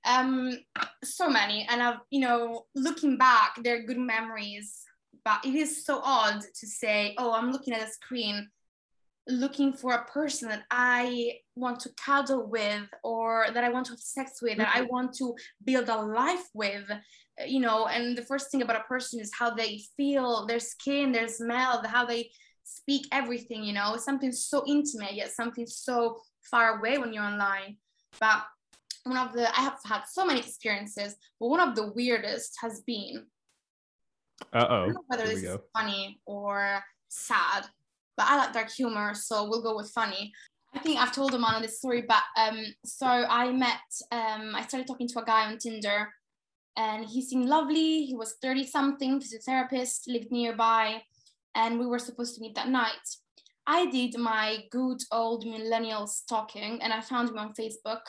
um 0.05 0.59
so 1.05 1.29
many. 1.29 1.67
And 1.71 1.83
i've 1.83 2.01
you 2.11 2.21
know 2.21 2.67
looking 2.75 3.17
back 3.17 3.57
they're 3.63 3.85
good 3.85 3.99
memories 3.99 4.83
but 5.25 5.45
it 5.45 5.55
is 5.55 5.85
so 5.85 6.01
odd 6.03 6.41
to 6.41 6.67
say 6.67 7.15
oh 7.19 7.33
i'm 7.33 7.53
looking 7.53 7.75
at 7.75 7.87
a 7.87 7.91
screen 7.91 8.49
looking 9.29 9.75
for 9.75 9.93
a 9.93 10.05
person 10.07 10.49
that 10.49 10.65
i 10.71 11.33
want 11.55 11.79
to 11.81 11.91
cuddle 12.03 12.47
with 12.47 12.89
or 13.05 13.47
that 13.53 13.63
i 13.63 13.69
want 13.69 13.85
to 13.87 13.93
have 13.93 14.01
sex 14.01 14.41
with 14.41 14.57
that 14.57 14.73
i 14.75 14.83
want 14.83 15.13
to 15.13 15.35
build 15.65 15.89
a 15.89 15.97
life 15.97 16.49
with. 16.55 16.85
You 17.47 17.61
know 17.61 17.87
and 17.87 18.19
the 18.19 18.23
first 18.23 18.51
thing 18.51 18.63
about 18.63 18.81
a 18.81 18.89
person 18.89 19.21
is 19.21 19.31
how 19.39 19.51
they 19.51 19.83
feel 19.97 20.45
their 20.47 20.59
skin 20.59 21.13
their 21.13 21.29
smell 21.29 21.85
how 21.87 22.05
they 22.05 22.31
speak 22.69 23.07
everything 23.13 23.65
you 23.65 23.73
know 23.73 23.97
something 23.97 24.33
so 24.33 24.63
intimate 24.67 25.15
yet 25.15 25.31
something 25.31 25.67
so 25.67 26.21
far 26.43 26.79
away 26.79 26.99
when 26.99 27.13
you're 27.13 27.25
online 27.25 27.77
but 28.21 28.45
one 29.05 29.17
of 29.17 29.33
the 29.33 29.49
i 29.59 29.63
have 29.63 29.79
had 29.85 30.03
so 30.05 30.25
many 30.25 30.39
experiences 30.39 31.17
but 31.41 31.49
one 31.49 31.61
of 31.61 31.75
the 31.75 31.93
weirdest 31.93 32.57
has 32.61 32.81
been 32.83 33.25
don't 34.87 34.95
know 34.95 35.05
whether 35.07 35.25
Here 35.25 35.35
this 35.35 35.45
is 35.45 35.59
funny 35.77 36.21
or 36.27 36.83
sad, 37.09 37.67
but 38.17 38.27
I 38.29 38.37
like 38.37 38.53
dark 38.53 38.71
humor, 38.71 39.15
so 39.15 39.49
we'll 39.49 39.63
go 39.63 39.77
with 39.77 39.91
funny. 39.91 40.33
I 40.75 40.79
think 40.81 40.99
I've 40.99 41.15
told 41.15 41.35
Amanda 41.35 41.67
this 41.67 41.79
story, 41.79 42.03
but 42.03 42.23
um, 42.37 42.63
so 42.85 43.07
I 43.07 43.51
met, 43.51 43.81
um, 44.13 44.55
I 44.55 44.63
started 44.67 44.87
talking 44.87 45.09
to 45.09 45.21
a 45.21 45.25
guy 45.25 45.47
on 45.47 45.59
Tinder, 45.59 46.13
and 46.77 47.05
he 47.05 47.23
seemed 47.23 47.49
lovely. 47.49 48.05
He 48.05 48.15
was 48.15 48.37
30 48.43 48.67
something, 48.67 49.21
physiotherapist, 49.21 50.03
lived 50.07 50.31
nearby, 50.31 51.03
and 51.59 51.79
we 51.79 51.87
were 51.87 51.99
supposed 51.99 52.37
to 52.37 52.41
meet 52.41 52.55
that 52.55 52.69
night. 52.69 53.07
I 53.67 53.87
did 53.87 54.17
my 54.17 54.65
good 54.71 55.01
old 55.13 55.45
millennial 55.45 56.07
stalking, 56.07 56.81
and 56.81 56.93
I 56.93 57.01
found 57.01 57.29
him 57.29 57.39
on 57.39 57.53
Facebook. 57.53 58.01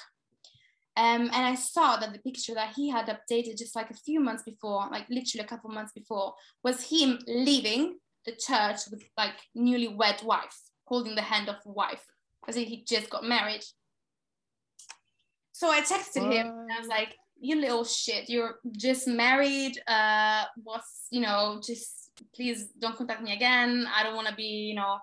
Um, 0.96 1.24
and 1.34 1.46
I 1.52 1.56
saw 1.56 1.98
that 1.98 2.14
the 2.14 2.20
picture 2.20 2.54
that 2.54 2.74
he 2.76 2.90
had 2.90 3.08
updated 3.08 3.58
just 3.58 3.76
like 3.76 3.90
a 3.90 4.04
few 4.06 4.20
months 4.20 4.44
before, 4.44 4.88
like 4.92 5.08
literally 5.10 5.44
a 5.44 5.48
couple 5.48 5.70
months 5.72 5.92
before, 5.94 6.34
was 6.64 6.90
him 6.90 7.20
leaving 7.28 7.98
the 8.26 8.34
church 8.34 8.82
with 8.92 9.04
like 9.18 9.38
newlywed 9.58 10.24
wife, 10.24 10.60
holding 10.86 11.16
the 11.16 11.22
hand 11.22 11.50
of 11.50 11.56
wife, 11.66 12.06
as 12.48 12.56
if 12.56 12.68
he 12.68 12.84
just 12.84 13.10
got 13.10 13.24
married. 13.24 13.64
So 15.54 15.70
I 15.70 15.82
texted 15.82 16.32
him 16.32 16.48
and 16.48 16.72
I 16.72 16.80
was 16.80 16.88
like, 16.88 17.16
"You 17.40 17.56
little 17.56 17.84
shit, 17.84 18.30
you're 18.30 18.60
just 18.72 19.08
married. 19.08 19.82
Uh, 19.88 20.44
what's 20.64 21.08
you 21.10 21.22
know, 21.22 21.62
just 21.66 21.99
please 22.36 22.68
don't 22.80 22.96
contact 22.96 23.22
me 23.22 23.34
again. 23.34 23.88
I 23.96 24.04
don't 24.04 24.16
want 24.16 24.28
to 24.28 24.36
be, 24.36 24.44
you 24.44 24.76
know, 24.76 24.98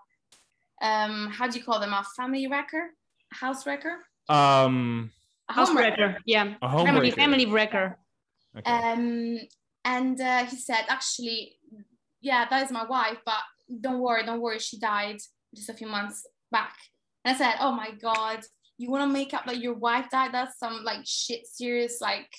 um, 0.83 1.31
how 1.31 1.46
do 1.48 1.59
you 1.59 1.64
call 1.64 1.81
them? 1.81 1.92
A 1.92 2.05
family 2.16 2.46
wrecker, 2.46 2.90
house 3.31 3.66
wrecker, 3.66 3.98
um 4.29 5.11
a 5.48 5.52
house 5.52 5.68
home 5.68 5.76
wrecker." 5.76 6.07
wrecker 6.07 6.18
yeah 6.26 6.55
a 6.61 6.68
home 6.68 6.87
family 6.87 7.11
wrecker. 7.11 7.16
family 7.16 7.46
wrecker 7.46 7.98
Okay. 8.59 8.70
Um, 8.70 9.38
and 9.85 10.20
uh, 10.20 10.44
he 10.46 10.57
said, 10.57 10.85
actually, 10.88 11.57
yeah, 12.20 12.46
that 12.48 12.64
is 12.64 12.72
my 12.72 12.85
wife, 12.85 13.18
but 13.24 13.38
don't 13.81 14.00
worry, 14.00 14.24
don't 14.24 14.40
worry, 14.40 14.59
she 14.59 14.79
died 14.79 15.18
just 15.55 15.68
a 15.68 15.74
few 15.74 15.87
months 15.87 16.26
back. 16.50 16.74
And 17.24 17.35
I 17.35 17.38
said, 17.38 17.57
oh 17.61 17.72
my 17.72 17.90
God, 17.90 18.40
you 18.79 18.90
want 18.90 19.09
to 19.09 19.12
make 19.12 19.35
up 19.35 19.46
that 19.46 19.61
your 19.61 19.74
wife 19.74 20.09
died? 20.11 20.33
That's 20.33 20.59
some 20.59 20.85
like 20.85 21.00
shit 21.05 21.46
serious, 21.46 22.00
like, 22.00 22.31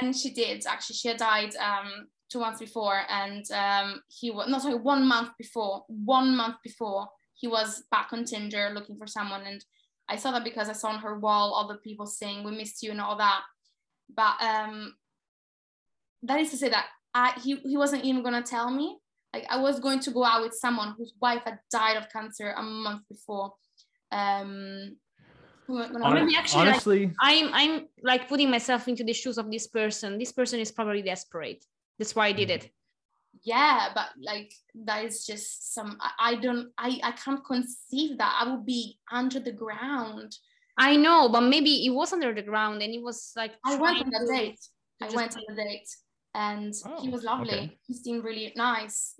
and 0.00 0.16
she 0.16 0.30
did 0.30 0.64
actually. 0.66 0.96
She 0.96 1.08
had 1.08 1.16
died 1.16 1.54
um, 1.56 2.06
two 2.30 2.40
months 2.40 2.60
before, 2.60 3.00
and 3.08 3.44
um, 3.52 4.02
he 4.08 4.30
was, 4.30 4.48
not 4.48 4.62
sorry, 4.62 4.76
one 4.76 5.06
month 5.06 5.30
before, 5.38 5.84
one 5.88 6.36
month 6.36 6.56
before, 6.62 7.08
he 7.34 7.48
was 7.48 7.82
back 7.90 8.08
on 8.12 8.24
Tinder 8.24 8.70
looking 8.72 8.96
for 8.96 9.06
someone. 9.06 9.42
And 9.46 9.64
I 10.08 10.16
saw 10.16 10.30
that 10.32 10.44
because 10.44 10.68
I 10.68 10.74
saw 10.74 10.88
on 10.88 11.00
her 11.00 11.18
wall 11.18 11.54
other 11.54 11.78
people 11.78 12.06
saying, 12.06 12.44
we 12.44 12.52
missed 12.52 12.82
you 12.82 12.90
and 12.90 13.00
all 13.00 13.16
that 13.16 13.42
but 14.14 14.34
um 14.40 14.94
that 16.22 16.40
is 16.40 16.50
to 16.50 16.56
say 16.56 16.68
that 16.68 16.86
I 17.14 17.32
he, 17.42 17.56
he 17.56 17.76
wasn't 17.76 18.04
even 18.04 18.22
gonna 18.22 18.42
tell 18.42 18.70
me. 18.70 18.98
Like 19.32 19.46
I 19.48 19.58
was 19.58 19.78
going 19.78 20.00
to 20.00 20.10
go 20.10 20.24
out 20.24 20.42
with 20.42 20.54
someone 20.54 20.94
whose 20.98 21.12
wife 21.20 21.42
had 21.44 21.60
died 21.70 21.96
of 21.96 22.10
cancer 22.10 22.52
a 22.56 22.62
month 22.62 23.02
before. 23.08 23.52
Um 24.12 24.96
we 25.68 25.76
weren't 25.76 25.92
gonna 25.92 26.04
Or 26.04 26.08
Hon- 26.08 26.26
maybe 26.26 26.36
actually, 26.36 26.64
like, 26.64 26.68
honestly 26.68 27.12
i'm 27.20 27.54
i'm 27.54 27.86
like 28.02 28.28
putting 28.28 28.50
myself 28.50 28.88
into 28.88 29.04
the 29.04 29.12
shoes 29.12 29.38
of 29.38 29.48
this 29.52 29.68
person 29.68 30.18
this 30.18 30.32
person 30.32 30.58
is 30.58 30.72
probably 30.72 31.00
desperate 31.00 31.64
that's 32.00 32.16
why 32.16 32.26
i 32.26 32.32
did 32.32 32.50
it 32.50 32.64
yeah, 33.44 33.90
but 33.94 34.08
like 34.20 34.52
that 34.86 35.04
is 35.04 35.24
just 35.24 35.72
some 35.72 35.96
I, 36.18 36.34
don't 36.34 36.66
I, 36.76 37.00
I 37.02 37.12
can't 37.12 37.42
conceive 37.44 38.18
that. 38.18 38.32
I 38.40 38.50
would 38.50 38.66
be 38.66 38.98
under 39.10 39.38
the 39.40 39.52
ground. 39.52 40.30
i 40.76 40.96
know 40.96 41.28
but 41.34 41.42
maybe 41.42 41.86
it 41.86 41.90
was 41.90 42.12
under 42.12 42.34
the 42.34 42.42
ground 42.42 42.82
and 42.82 42.92
it 42.92 43.02
was 43.08 43.32
like 43.36 43.52
I 43.64 43.76
went 43.76 43.98
on 44.04 44.12
a 44.22 44.26
date. 44.26 44.60
I 45.00 45.04
just- 45.06 45.16
went 45.16 45.36
on 45.36 45.44
a 45.52 45.54
date 45.54 45.88
and 46.34 46.74
he 46.74 47.08
Oh, 47.08 47.10
was 47.16 47.22
lovely. 47.22 47.54
okay. 47.54 47.78
He 47.86 47.94
seemed 47.94 48.24
really 48.24 48.52
nice. 48.56 49.14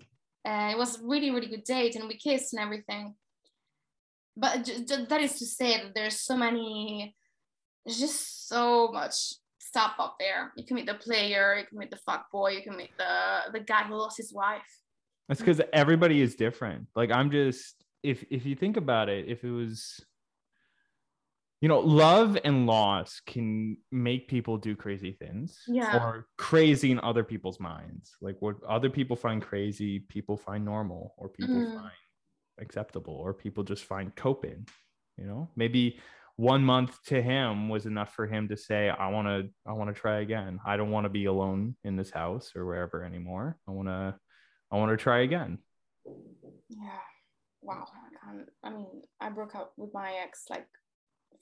Uh, 0.49 0.69
it 0.75 0.79
was 0.83 0.99
a 1.01 1.07
really, 1.07 1.31
really 1.31 1.51
good 1.55 1.65
date 1.65 1.95
and 1.97 2.09
we 2.09 2.17
kissed 2.17 2.53
and 2.53 2.61
everything. 2.67 3.15
But 4.37 4.65
that 5.11 5.21
is 5.21 5.39
to 5.39 5.47
say 5.47 5.71
that 5.83 5.93
there's 5.95 6.19
so 6.21 6.37
many, 6.37 7.15
there's 7.85 8.01
just 8.01 8.49
so 8.49 8.91
much 8.93 9.17
stuff 9.71 9.93
up 10.01 10.17
there. 10.19 10.53
You 10.57 10.65
can 10.65 10.75
meet 10.75 10.87
the 10.87 10.95
player, 10.95 11.57
you 11.59 11.67
can 11.67 11.79
meet 11.79 11.91
the 11.91 11.97
fuck 12.09 12.31
boy, 12.33 12.51
you 12.51 12.63
can 12.63 12.77
meet 12.77 12.91
the, 12.99 13.53
the 13.53 13.61
guy 13.61 13.85
who 13.85 13.95
lost 13.95 14.17
his 14.17 14.33
wife. 14.33 14.63
That's 15.29 15.41
because 15.41 15.61
everybody 15.73 16.21
is 16.21 16.35
different. 16.35 16.89
Like 16.97 17.11
I'm 17.13 17.31
just 17.31 17.77
if 18.03 18.25
if 18.31 18.45
you 18.47 18.57
think 18.57 18.77
about 18.77 19.09
it, 19.09 19.29
if 19.29 19.45
it 19.45 19.51
was 19.51 20.05
you 21.63 21.69
know, 21.69 21.81
love 21.81 22.39
and 22.43 22.67
loss 22.67 23.21
can 23.27 23.77
make 23.93 24.29
people 24.29 24.57
do 24.57 24.75
crazy 24.75 25.13
things 25.13 25.63
Yeah. 25.69 25.95
or 25.99 26.27
crazy 26.39 26.91
in 26.91 26.99
other 27.01 27.23
people's 27.23 27.61
minds. 27.61 28.17
Like 28.23 28.37
what 28.41 28.57
other 28.67 28.89
people 28.89 29.15
find 29.15 29.43
crazy, 29.43 29.99
people 30.01 30.39
find 30.39 30.65
normal 30.65 31.15
or 31.19 31.29
people 31.29 31.57
Mm. 31.57 31.75
find 31.75 31.93
acceptable 32.59 33.15
or 33.15 33.35
people 33.35 33.63
just 33.63 33.85
find 33.85 34.17
coping, 34.17 34.67
you 35.19 35.27
know? 35.27 35.51
Maybe 35.55 36.01
one 36.41 36.65
month 36.65 36.93
to 37.05 37.21
him 37.21 37.69
was 37.69 37.85
enough 37.85 38.15
for 38.15 38.27
him 38.27 38.49
to 38.49 38.57
say 38.57 38.89
i 38.89 39.09
want 39.15 39.27
to 39.29 39.39
i 39.71 39.73
want 39.79 39.95
to 39.95 40.01
try 40.01 40.21
again 40.21 40.59
i 40.65 40.75
don't 40.79 40.91
want 40.91 41.05
to 41.05 41.11
be 41.11 41.27
alone 41.27 41.77
in 41.85 41.97
this 41.97 42.11
house 42.11 42.53
or 42.57 42.65
wherever 42.65 43.05
anymore 43.05 43.59
i 43.69 43.71
want 43.71 43.89
to 43.89 44.15
i 44.73 44.77
want 44.79 44.91
to 44.91 44.97
try 44.97 45.19
again 45.21 45.59
Yeah. 46.71 47.05
Wow. 47.63 47.85
I 48.07 48.09
can't, 48.19 48.49
I 48.67 48.71
mean, 48.71 49.03
I 49.21 49.29
broke 49.29 49.55
up 49.55 49.73
with 49.77 49.93
my 49.93 50.11
ex 50.25 50.45
like 50.49 50.67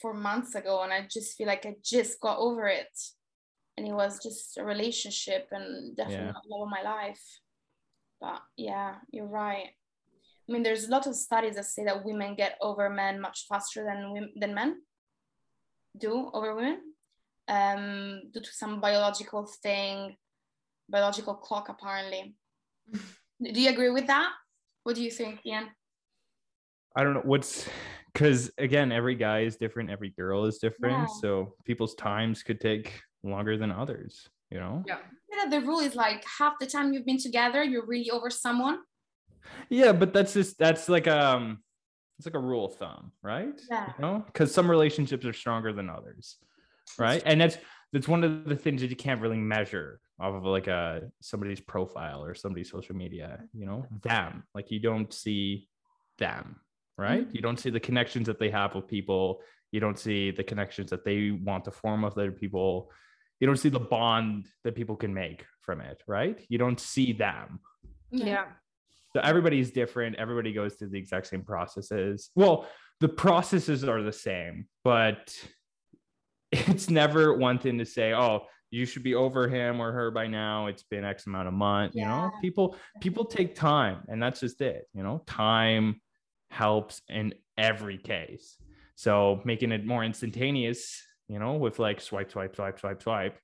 four 0.01 0.15
months 0.15 0.57
ago, 0.61 0.83
and 0.83 0.93
I 0.93 1.07
just 1.17 1.37
feel 1.37 1.47
like 1.47 1.65
I 1.65 1.75
just 1.85 2.19
got 2.21 2.39
over 2.39 2.67
it, 2.67 2.95
and 3.77 3.87
it 3.87 3.93
was 4.03 4.13
just 4.27 4.59
a 4.59 4.65
relationship 4.65 5.45
and 5.57 5.97
definitely 5.97 6.27
Yeah. 6.27 6.33
not 6.33 6.51
love 6.51 6.67
of 6.67 6.71
my 6.79 6.83
life. 6.97 7.25
But 8.21 8.41
yeah, 8.57 8.97
you're 9.15 9.33
right. 9.45 9.71
I 10.45 10.53
mean, 10.53 10.63
there's 10.65 10.87
a 10.89 10.91
lot 10.91 11.07
of 11.07 11.15
studies 11.15 11.55
that 11.57 11.67
say 11.67 11.85
that 11.85 12.05
women 12.05 12.35
get 12.35 12.59
over 12.61 12.91
men 12.91 13.21
much 13.21 13.39
faster 13.49 13.85
than 13.89 14.13
women, 14.13 14.33
than 14.41 14.55
men 14.61 14.71
do 15.97 16.31
over 16.33 16.55
women, 16.55 16.81
um, 17.49 18.23
due 18.33 18.41
to 18.41 18.53
some 18.53 18.81
biological 18.81 19.47
thing, 19.63 20.17
biological 20.89 21.35
clock 21.35 21.69
apparently. 21.69 22.35
do 22.93 23.61
you 23.61 23.71
agree 23.71 23.91
with 23.91 24.07
that? 24.07 24.33
What 24.83 24.97
do 24.97 25.03
you 25.03 25.11
think, 25.11 25.41
Ian? 25.47 25.69
I 26.97 27.05
don't 27.05 27.15
know 27.15 27.23
what's 27.25 27.69
because 28.13 28.51
again, 28.59 28.91
every 28.91 29.15
guy 29.15 29.41
is 29.41 29.57
different, 29.57 29.91
every 29.91 30.11
girl 30.11 30.45
is 30.45 30.59
different. 30.59 31.09
Yeah. 31.09 31.21
So 31.21 31.55
people's 31.65 31.95
times 31.95 32.43
could 32.43 32.61
take 32.61 33.01
longer 33.23 33.57
than 33.57 33.71
others, 33.71 34.29
you 34.51 34.59
know? 34.59 34.83
Yeah. 34.87 34.99
Yeah, 35.31 35.49
the 35.49 35.61
rule 35.61 35.81
is 35.81 35.95
like 35.95 36.25
half 36.39 36.55
the 36.59 36.67
time 36.67 36.93
you've 36.93 37.05
been 37.05 37.21
together, 37.21 37.63
you're 37.63 37.87
really 37.87 38.11
over 38.11 38.31
someone. 38.31 38.79
Yeah, 39.69 39.93
but 39.93 40.13
that's 40.13 40.35
just 40.35 40.59
that's 40.59 40.89
like 40.89 41.07
um 41.07 41.63
it's 42.19 42.27
like 42.27 42.35
a 42.35 42.39
rule 42.39 42.67
of 42.67 42.75
thumb, 42.77 43.13
right? 43.23 43.59
Yeah. 43.71 43.93
You 43.97 44.03
know, 44.03 44.23
because 44.27 44.53
some 44.53 44.71
relationships 44.71 45.25
are 45.25 45.33
stronger 45.33 45.73
than 45.73 45.89
others, 45.89 46.37
right? 46.99 47.23
And 47.25 47.41
that's 47.41 47.59
that's 47.93 48.09
one 48.09 48.25
of 48.25 48.45
the 48.45 48.57
things 48.57 48.81
that 48.83 48.91
you 48.91 48.97
can't 48.97 49.21
really 49.21 49.39
measure 49.39 50.01
off 50.21 50.35
of 50.35 50.45
like 50.45 50.67
a 50.67 51.11
somebody's 51.21 51.61
profile 51.61 52.25
or 52.25 52.35
somebody's 52.35 52.71
social 52.71 52.97
media, 52.97 53.45
you 53.55 53.65
know, 53.67 53.87
them. 54.03 54.43
Like 54.55 54.71
you 54.71 54.81
don't 54.81 55.13
see 55.13 55.69
them, 56.19 56.57
right? 56.97 57.29
Mhm. 57.29 57.35
You 57.35 57.41
don't 57.41 57.59
see 57.59 57.71
the 57.71 57.81
connections 57.81 58.27
that 58.27 58.41
they 58.41 58.51
have 58.51 58.75
with 58.75 58.89
people. 58.89 59.41
You 59.71 59.81
don't 59.81 59.99
see 59.99 60.33
the 60.33 60.43
connections 60.45 60.91
that 60.91 61.05
they 61.05 61.31
want 61.31 61.65
to 61.67 61.71
form 61.71 62.03
with 62.03 62.15
other 62.19 62.33
people. 62.33 62.91
You 63.39 63.47
don't 63.47 63.59
see 63.59 63.69
the 63.69 63.79
bond 63.79 64.47
that 64.65 64.75
people 64.75 64.97
can 64.97 65.15
make 65.15 65.45
from 65.61 65.81
it, 65.81 66.03
right? 66.09 66.45
You 66.49 66.59
don't 66.59 66.81
see 66.81 67.13
them. 67.13 67.61
Yeah. 68.11 68.47
So 69.15 69.21
everybody's 69.23 69.71
different. 69.71 70.17
Everybody 70.17 70.53
goes 70.53 70.75
through 70.75 70.91
the 70.91 70.99
exact 70.99 71.29
same 71.29 71.43
processes. 71.43 72.31
Well, 72.35 72.67
the 73.01 73.09
processes 73.09 73.85
are 73.85 74.03
the 74.03 74.13
same, 74.13 74.67
but 74.85 75.35
it's 76.53 76.91
never 76.91 77.35
one 77.35 77.59
thing 77.59 77.79
to 77.79 77.87
say, 77.87 78.13
oh, 78.13 78.47
you 78.71 78.85
should 78.85 79.03
be 79.03 79.15
over 79.15 79.49
him 79.49 79.81
or 79.81 79.93
her 79.93 80.11
by 80.11 80.27
now. 80.27 80.67
It's 80.67 80.83
been 80.83 81.05
X 81.05 81.27
amount 81.27 81.49
of 81.49 81.55
month. 81.55 81.95
You 81.95 82.05
know, 82.05 82.31
people 82.43 82.77
people 83.01 83.25
take 83.25 83.55
time, 83.55 84.05
and 84.09 84.23
that's 84.23 84.41
just 84.41 84.61
it. 84.61 84.87
You 84.93 85.03
know, 85.03 85.23
time 85.27 86.01
helps 86.51 87.01
in 87.09 87.35
every 87.57 87.99
case. 87.99 88.57
So 88.95 89.41
making 89.45 89.73
it 89.73 89.87
more 89.87 90.05
instantaneous, 90.05 91.03
you 91.29 91.39
know, 91.39 91.55
with 91.55 91.79
like 91.79 92.01
swipe, 92.01 92.31
swipe, 92.31 92.57
swipe, 92.57 92.79
swipe, 92.81 93.03
swipe, 93.03 93.39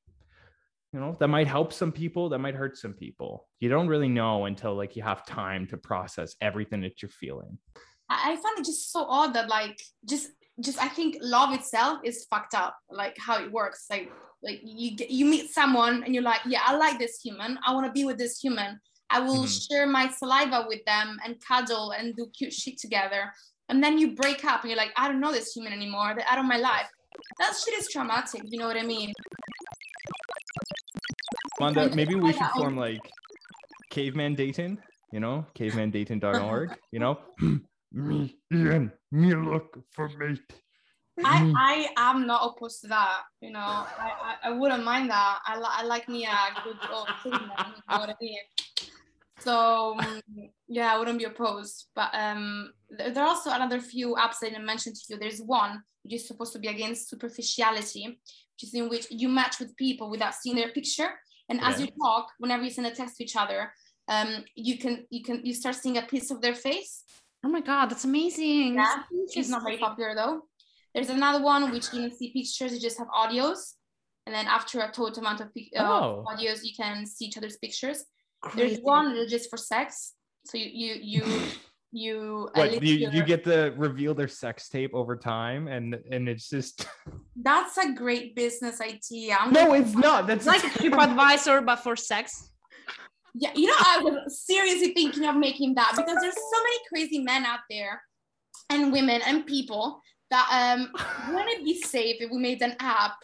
you 0.95 1.01
know 1.01 1.17
that 1.19 1.29
might 1.29 1.49
help 1.49 1.73
some 1.73 1.91
people 1.91 2.29
that 2.29 2.39
might 2.39 2.55
hurt 2.55 2.79
some 2.79 2.95
people 2.95 3.49
you 3.59 3.69
don't 3.69 3.89
really 3.89 4.09
know 4.09 4.45
until 4.45 4.75
like 4.75 4.95
you 4.97 5.03
have 5.03 5.27
time 5.27 5.67
to 5.67 5.77
process 5.77 6.37
everything 6.41 6.81
that 6.81 7.03
you're 7.03 7.11
feeling 7.11 7.59
I 8.09 8.37
find 8.37 8.59
it 8.59 8.67
just 8.67 8.93
so 8.93 9.05
odd 9.09 9.35
that 9.35 9.49
like 9.49 9.81
just 10.09 10.29
just 10.61 10.81
I 10.81 10.89
think 10.89 11.17
love 11.21 11.55
itself 11.55 12.01
is 12.05 12.27
fucked 12.31 12.55
up. 12.55 12.77
Like 12.91 13.17
how 13.19 13.43
it 13.43 13.51
works. 13.51 13.87
Like 13.91 14.13
like 14.43 14.61
you 14.63 14.95
get, 14.95 15.11
you 15.11 15.25
meet 15.25 15.51
someone 15.51 16.05
and 16.05 16.15
you're 16.15 16.23
like, 16.23 16.43
yeah, 16.47 16.61
I 16.67 16.77
like 16.77 16.99
this 16.99 17.19
human. 17.23 17.59
I 17.67 17.73
want 17.75 17.87
to 17.87 17.93
be 17.93 18.05
with 18.05 18.19
this 18.19 18.39
human. 18.39 18.79
I 19.09 19.21
will 19.21 19.45
Mhm. 19.45 19.67
share 19.67 19.87
my 19.87 20.09
saliva 20.11 20.67
with 20.69 20.85
them 20.85 21.19
and 21.25 21.41
cuddle 21.41 21.93
and 21.93 22.15
do 22.15 22.27
cute 22.39 22.53
shit 22.53 22.77
together. 22.79 23.33
And 23.71 23.83
then 23.83 23.99
you 23.99 24.15
break 24.15 24.45
up 24.45 24.61
and 24.61 24.71
you're 24.71 24.83
like, 24.85 24.93
I 24.99 25.09
don't 25.09 25.21
know 25.21 25.33
this 25.33 25.53
human 25.55 25.73
anymore. 25.73 26.13
They're 26.15 26.29
out 26.29 26.39
of 26.39 26.45
my 26.45 26.59
life. 26.59 26.89
That 27.39 27.55
shit 27.65 27.75
is 27.81 27.89
traumatic. 27.89 28.43
You 28.51 28.59
know 28.59 28.67
what 28.67 28.77
I 28.77 28.83
mean? 28.83 29.13
Wanda, 31.61 31.95
maybe 31.95 32.15
we 32.15 32.33
should 32.33 32.47
form 32.57 32.77
like 32.77 33.11
caveman 33.91 34.35
Dayton, 34.35 34.79
you 35.15 35.21
know 35.21 35.47
cavemandating.org 35.55 36.77
you 36.93 36.99
know 36.99 37.19
me 37.93 38.37
ian 38.53 38.91
me 39.13 39.35
look 39.35 39.79
for 39.95 40.09
mate 40.19 40.41
I, 41.25 41.39
Mm. 41.39 41.55
I 41.57 41.89
am 41.97 42.27
not 42.27 42.43
opposed 42.45 42.81
to 42.81 42.89
that. 42.89 43.21
You 43.41 43.53
know, 43.53 43.61
I, 43.61 44.37
I, 44.43 44.49
I 44.49 44.51
wouldn't 44.51 44.83
mind 44.83 45.11
that. 45.11 45.39
I, 45.47 45.57
li- 45.57 45.77
I 45.79 45.85
like 45.85 46.09
me 46.09 46.27
a 46.27 46.61
good 46.65 46.77
old 46.93 47.07
caveman, 47.23 47.51
you 47.69 47.83
know 47.89 48.01
what 48.01 48.11
I 48.11 48.15
mean? 48.21 48.41
So 49.39 49.97
um, 49.97 50.19
yeah, 50.67 50.93
I 50.93 50.99
wouldn't 50.99 51.21
be 51.21 51.25
opposed. 51.25 51.87
But 51.95 52.11
um, 52.15 52.73
there, 52.91 53.13
there 53.13 53.23
are 53.23 53.29
also 53.29 53.51
another 53.53 53.81
few 53.81 54.17
apps 54.17 54.41
that 54.41 54.49
I 54.49 54.51
didn't 54.51 54.67
mention 54.67 54.93
to 54.93 55.01
you. 55.09 55.17
There's 55.17 55.39
one 55.39 55.85
which 56.03 56.15
is 56.15 56.27
supposed 56.27 56.53
to 56.55 56.59
be 56.59 56.67
against 56.67 57.09
superficiality, 57.09 58.07
which 58.09 58.65
is 58.65 58.75
in 58.75 58.89
which 58.89 59.07
you 59.09 59.29
match 59.29 59.61
with 59.61 59.77
people 59.77 60.11
without 60.11 60.35
seeing 60.35 60.57
their 60.57 60.73
picture. 60.73 61.11
And 61.49 61.61
as 61.61 61.81
you 61.81 61.89
talk, 62.03 62.29
whenever 62.39 62.63
you 62.65 62.71
send 62.71 62.87
a 62.87 62.95
text 62.95 63.17
to 63.17 63.25
each 63.25 63.37
other, 63.37 63.73
um, 64.09 64.45
you 64.55 64.79
can 64.79 65.07
you 65.11 65.23
can 65.23 65.45
you 65.45 65.55
start 65.55 65.77
seeing 65.77 65.99
a 65.99 66.03
piece 66.03 66.31
of 66.31 66.41
their 66.41 66.55
face. 66.55 67.05
Oh 67.45 67.49
my 67.49 67.61
god, 67.61 67.91
that's 67.91 68.05
amazing. 68.05 68.75
Yeah, 68.75 69.03
That's 69.11 69.37
It's 69.37 69.49
not 69.49 69.63
very 69.63 69.79
popular 69.79 70.15
though. 70.15 70.43
There's 70.95 71.11
another 71.11 71.43
one 71.45 71.71
which 71.71 71.93
you 71.93 72.03
don't 72.03 72.15
see 72.15 72.33
pictures, 72.33 72.73
you 72.73 72.81
just 72.81 72.99
have 72.99 73.09
audios. 73.09 73.75
And 74.27 74.35
then 74.35 74.47
after 74.47 74.81
a 74.81 74.91
total 74.91 75.19
amount 75.21 75.41
of 75.43 75.53
pic- 75.53 75.73
uh, 75.77 75.83
Oh. 75.85 76.25
audios, 76.27 76.61
you 76.65 76.73
can 76.75 77.05
see 77.05 77.27
each 77.27 77.37
other's 77.37 77.59
pictures. 77.59 78.05
There's 78.57 78.73
Crazy. 78.73 78.83
one 78.83 79.15
that's 79.15 79.31
just 79.31 79.51
for 79.51 79.59
sex. 79.59 80.15
So 80.47 80.57
you 80.57 80.69
you 80.83 80.95
you 81.03 81.23
you, 81.95 82.49
what 82.55 82.71
list 82.73 82.83
you, 82.83 83.09
you 83.11 83.23
get 83.25 83.45
to 83.45 83.73
reveal 83.77 84.15
their 84.15 84.29
sex 84.29 84.69
tape 84.69 84.93
over 84.95 85.17
time 85.17 85.69
and 85.69 85.95
and 86.11 86.29
it's 86.29 86.49
just 86.51 86.87
that's 87.43 87.79
a 87.79 87.93
great 87.93 88.35
business 88.35 88.81
idea. 88.81 89.37
I'm 89.41 89.53
no 89.53 89.67
gonna- 89.69 89.81
it's 89.81 89.95
not 89.95 90.27
that's 90.27 90.47
It's 90.47 90.65
like 90.65 90.65
a 90.65 90.79
TripAdvisor, 90.79 91.65
but 91.65 91.77
for 91.77 91.95
sex. 91.97 92.51
yeah, 93.35 93.53
you 93.55 93.67
know, 93.67 93.75
I 93.79 93.99
was 94.03 94.41
seriously 94.41 94.93
thinking 94.93 95.25
of 95.25 95.37
making 95.37 95.75
that 95.77 95.93
because 95.97 96.19
there's 96.21 96.35
so 96.35 96.59
many 96.67 96.79
crazy 96.89 97.21
men 97.21 97.45
out 97.47 97.61
there 97.71 98.03
and 98.71 98.93
women 98.93 99.21
and 99.27 99.47
people 99.47 100.01
that 100.31 100.47
um 100.77 100.91
wouldn't 101.35 101.51
it 101.59 101.65
be 101.65 101.81
safe 101.81 102.17
if 102.21 102.31
we 102.31 102.39
made 102.39 102.61
an 102.63 102.75
app 102.81 103.15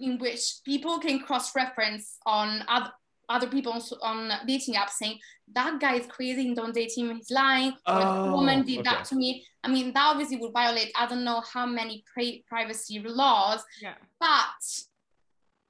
in 0.00 0.18
which 0.18 0.60
people 0.64 0.98
can 0.98 1.20
cross-reference 1.20 2.18
on 2.26 2.64
other 2.68 2.90
other 3.28 3.46
people 3.48 3.72
on, 3.72 3.80
so- 3.80 3.98
on 4.02 4.30
dating 4.46 4.74
apps 4.74 4.90
saying 5.00 5.18
that 5.54 5.78
guy 5.80 5.94
is 5.96 6.06
crazy 6.06 6.46
and 6.46 6.56
don't 6.56 6.74
date 6.74 6.92
him 6.96 7.14
he's 7.16 7.30
lying 7.30 7.72
or 7.86 7.94
that 7.94 8.06
Oh, 8.06 8.32
woman 8.32 8.64
did 8.64 8.80
okay. 8.80 8.90
that 8.90 9.04
to 9.06 9.14
me 9.16 9.44
i 9.62 9.68
mean 9.68 9.92
that 9.92 10.06
obviously 10.12 10.36
would 10.38 10.52
violate 10.52 10.90
i 10.96 11.06
don't 11.06 11.24
know 11.24 11.42
how 11.52 11.66
many 11.66 12.04
pri- 12.12 12.42
privacy 12.48 13.00
laws 13.04 13.62
Yeah. 13.82 13.94
but 14.20 14.60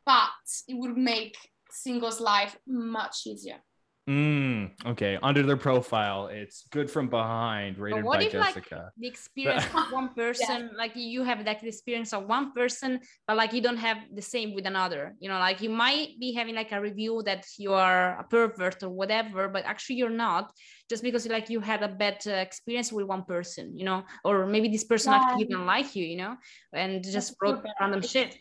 but 0.07 0.31
it 0.69 0.75
would 0.75 0.97
make 0.97 1.37
singles 1.71 2.21
life 2.21 2.57
much 2.67 3.27
easier 3.27 3.59
Mm, 4.07 4.73
okay 4.85 5.19
under 5.23 5.43
their 5.43 5.57
profile 5.57 6.27
it's 6.27 6.69
good 6.69 6.90
from 6.90 7.09
behind 7.09 7.79
rated 7.79 8.05
what 8.05 8.19
by 8.19 8.25
if, 8.27 8.35
like, 8.35 8.69
The 8.99 9.09
experience 9.09 9.64
of 9.64 9.90
one 9.90 10.12
person, 10.23 10.71
like 10.77 10.93
you 10.95 11.25
have 11.25 11.40
like 11.47 11.62
the 11.62 11.69
experience 11.69 12.12
of 12.12 12.27
one 12.27 12.53
person, 12.53 13.01
but 13.27 13.38
like 13.38 13.55
you 13.55 13.62
don't 13.62 13.79
have 13.79 13.97
the 14.14 14.21
same 14.21 14.55
with 14.55 14.67
another. 14.67 15.14
You 15.21 15.31
know, 15.31 15.38
like 15.38 15.62
you 15.62 15.71
might 15.71 16.21
be 16.21 16.35
having 16.35 16.55
like 16.55 16.71
a 16.73 16.81
review 16.81 17.23
that 17.25 17.47
you 17.57 17.73
are 17.73 18.21
a 18.21 18.25
pervert 18.25 18.83
or 18.83 18.90
whatever, 18.90 19.49
but 19.49 19.64
actually 19.64 19.97
you're 19.97 20.11
not, 20.29 20.53
just 20.90 21.03
because 21.03 21.27
like 21.27 21.49
you 21.49 21.61
had 21.61 21.83
a 21.83 21.88
bad 21.88 22.19
uh, 22.27 22.33
experience 22.33 22.93
with 22.93 23.07
one 23.07 23.25
person, 23.25 23.73
you 23.75 23.87
know, 23.87 24.05
or 24.23 24.47
maybe 24.47 24.69
this 24.69 24.85
person 24.85 25.14
actually 25.14 25.45
didn't 25.47 25.67
like 25.67 25.97
you, 25.97 26.05
you 26.05 26.19
know, 26.19 26.37
and 26.75 27.03
just 27.03 27.14
That's 27.14 27.37
wrote 27.40 27.64
random 27.81 28.01
If- 28.05 28.11
shit. 28.11 28.37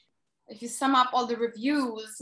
if 0.49 0.61
you 0.61 0.67
sum 0.67 0.93
up 0.93 1.09
all 1.13 1.25
the 1.25 1.37
reviews 1.37 2.19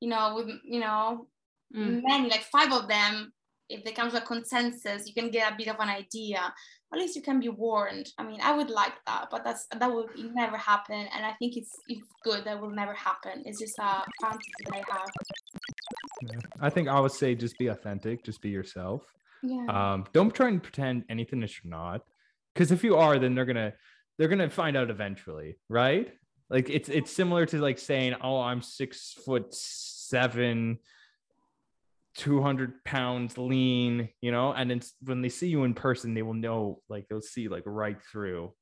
you 0.00 0.08
know 0.08 0.34
with 0.36 0.48
you 0.64 0.80
know 0.80 1.26
Mm. 1.74 2.02
many 2.02 2.28
like 2.28 2.42
five 2.42 2.72
of 2.72 2.88
them 2.88 3.32
if 3.68 3.84
they 3.84 3.92
come 3.92 4.10
to 4.10 4.16
a 4.16 4.20
consensus 4.20 5.06
you 5.06 5.14
can 5.14 5.30
get 5.30 5.52
a 5.52 5.56
bit 5.56 5.68
of 5.68 5.76
an 5.78 5.88
idea. 5.88 6.52
At 6.92 6.98
least 6.98 7.14
you 7.14 7.22
can 7.22 7.38
be 7.38 7.48
warned. 7.48 8.08
I 8.18 8.24
mean 8.24 8.40
i 8.42 8.52
would 8.56 8.70
like 8.70 8.94
that 9.06 9.28
but 9.30 9.44
that's 9.44 9.66
that 9.78 9.90
will 9.90 10.08
never 10.16 10.56
happen. 10.56 11.06
And 11.14 11.24
i 11.24 11.32
think 11.38 11.56
it's 11.56 11.70
it's 11.88 12.06
good 12.24 12.44
that 12.44 12.60
will 12.60 12.70
never 12.70 12.94
happen. 12.94 13.42
It's 13.46 13.60
just 13.60 13.78
a 13.78 14.02
fantasy 14.20 14.50
that 14.64 14.74
i 14.74 14.82
have. 14.92 15.10
Yeah. 16.22 16.40
i 16.60 16.68
think 16.68 16.88
i 16.88 17.00
would 17.00 17.12
say 17.12 17.34
just 17.34 17.56
be 17.58 17.68
authentic 17.68 18.24
just 18.24 18.40
be 18.42 18.50
yourself. 18.50 19.02
Yeah. 19.42 19.66
Um 19.68 20.06
don't 20.12 20.34
try 20.34 20.48
and 20.48 20.62
pretend 20.62 21.04
anything 21.08 21.40
that 21.40 21.52
you're 21.62 21.70
not 21.70 22.02
because 22.54 22.72
if 22.72 22.82
you 22.82 22.96
are 22.96 23.18
then 23.18 23.34
they're 23.34 23.46
gonna 23.46 23.72
they're 24.18 24.28
gonna 24.28 24.50
find 24.50 24.76
out 24.76 24.90
eventually 24.90 25.56
right? 25.68 26.12
Like 26.50 26.68
it's 26.68 26.88
it's 26.88 27.12
similar 27.12 27.46
to 27.46 27.58
like 27.60 27.78
saying 27.78 28.16
oh 28.20 28.40
i'm 28.40 28.60
six 28.60 29.12
foot 29.24 29.54
seven 29.54 30.80
200 32.20 32.84
pounds 32.84 33.38
lean 33.38 34.06
you 34.20 34.30
know 34.30 34.52
and 34.52 34.70
then 34.70 34.78
s- 34.78 34.92
when 35.04 35.22
they 35.22 35.30
see 35.30 35.48
you 35.48 35.64
in 35.64 35.72
person 35.72 36.12
they 36.12 36.20
will 36.20 36.34
know 36.34 36.82
like 36.90 37.08
they'll 37.08 37.22
see 37.22 37.48
like 37.48 37.62
right 37.64 37.96
through 38.12 38.52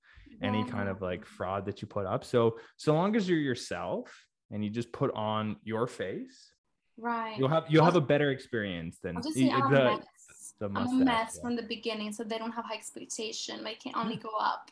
any 0.41 0.63
kind 0.63 0.89
of 0.89 1.03
like 1.03 1.27
fraud 1.27 1.67
that 1.67 1.83
you 1.83 1.89
put 1.89 2.07
up 2.07 2.23
so 2.23 2.57
so 2.77 2.95
long 2.95 3.17
as 3.17 3.29
you're 3.29 3.39
yourself 3.39 4.07
and 4.53 4.63
you 4.65 4.71
just 4.71 4.93
put 4.93 5.11
on 5.15 5.57
your 5.65 5.89
face 5.89 6.53
right 6.97 7.37
you'll 7.37 7.49
have 7.49 7.65
you'll 7.69 7.85
have 7.85 7.97
a 7.97 8.01
better 8.01 8.31
experience 8.31 8.99
than 9.03 9.21
say 9.23 9.51
I'm 9.51 9.65
a 9.65 9.69
the, 9.69 9.85
mess. 9.85 10.55
I'm 10.63 10.77
a 10.77 11.05
mess 11.05 11.33
yeah. 11.35 11.43
from 11.43 11.57
the 11.57 11.63
beginning, 11.63 12.13
so 12.13 12.25
they 12.25 12.39
don't 12.39 12.51
have 12.53 12.65
high 12.65 12.75
expectation. 12.75 13.63
They 13.63 13.75
can 13.75 13.93
only 13.95 14.17
go 14.29 14.31
up. 14.41 14.71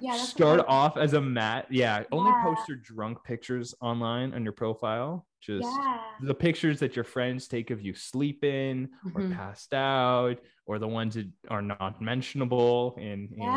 Yeah, 0.00 0.16
start 0.16 0.60
off 0.68 0.96
as 0.96 1.12
a 1.14 1.20
mat. 1.20 1.66
Yeah, 1.70 2.04
only 2.12 2.30
Yeah. 2.30 2.42
post 2.44 2.68
your 2.68 2.78
drunk 2.78 3.18
pictures 3.24 3.74
online 3.80 4.34
on 4.34 4.42
your 4.44 4.52
profile. 4.52 5.26
Just 5.44 5.68
Yeah. 5.68 6.00
the 6.22 6.34
pictures 6.34 6.80
that 6.80 6.96
your 6.96 7.04
friends 7.04 7.46
take 7.48 7.70
of 7.70 7.82
you 7.82 7.92
sleeping 7.94 8.88
or 9.14 9.20
Mhm. 9.20 9.36
passed 9.36 9.74
out, 9.74 10.38
or 10.66 10.78
the 10.78 10.88
ones 10.88 11.14
that 11.16 11.28
are 11.50 11.60
not 11.60 12.00
mentionable 12.00 12.94
in, 12.96 13.28
in 13.36 13.48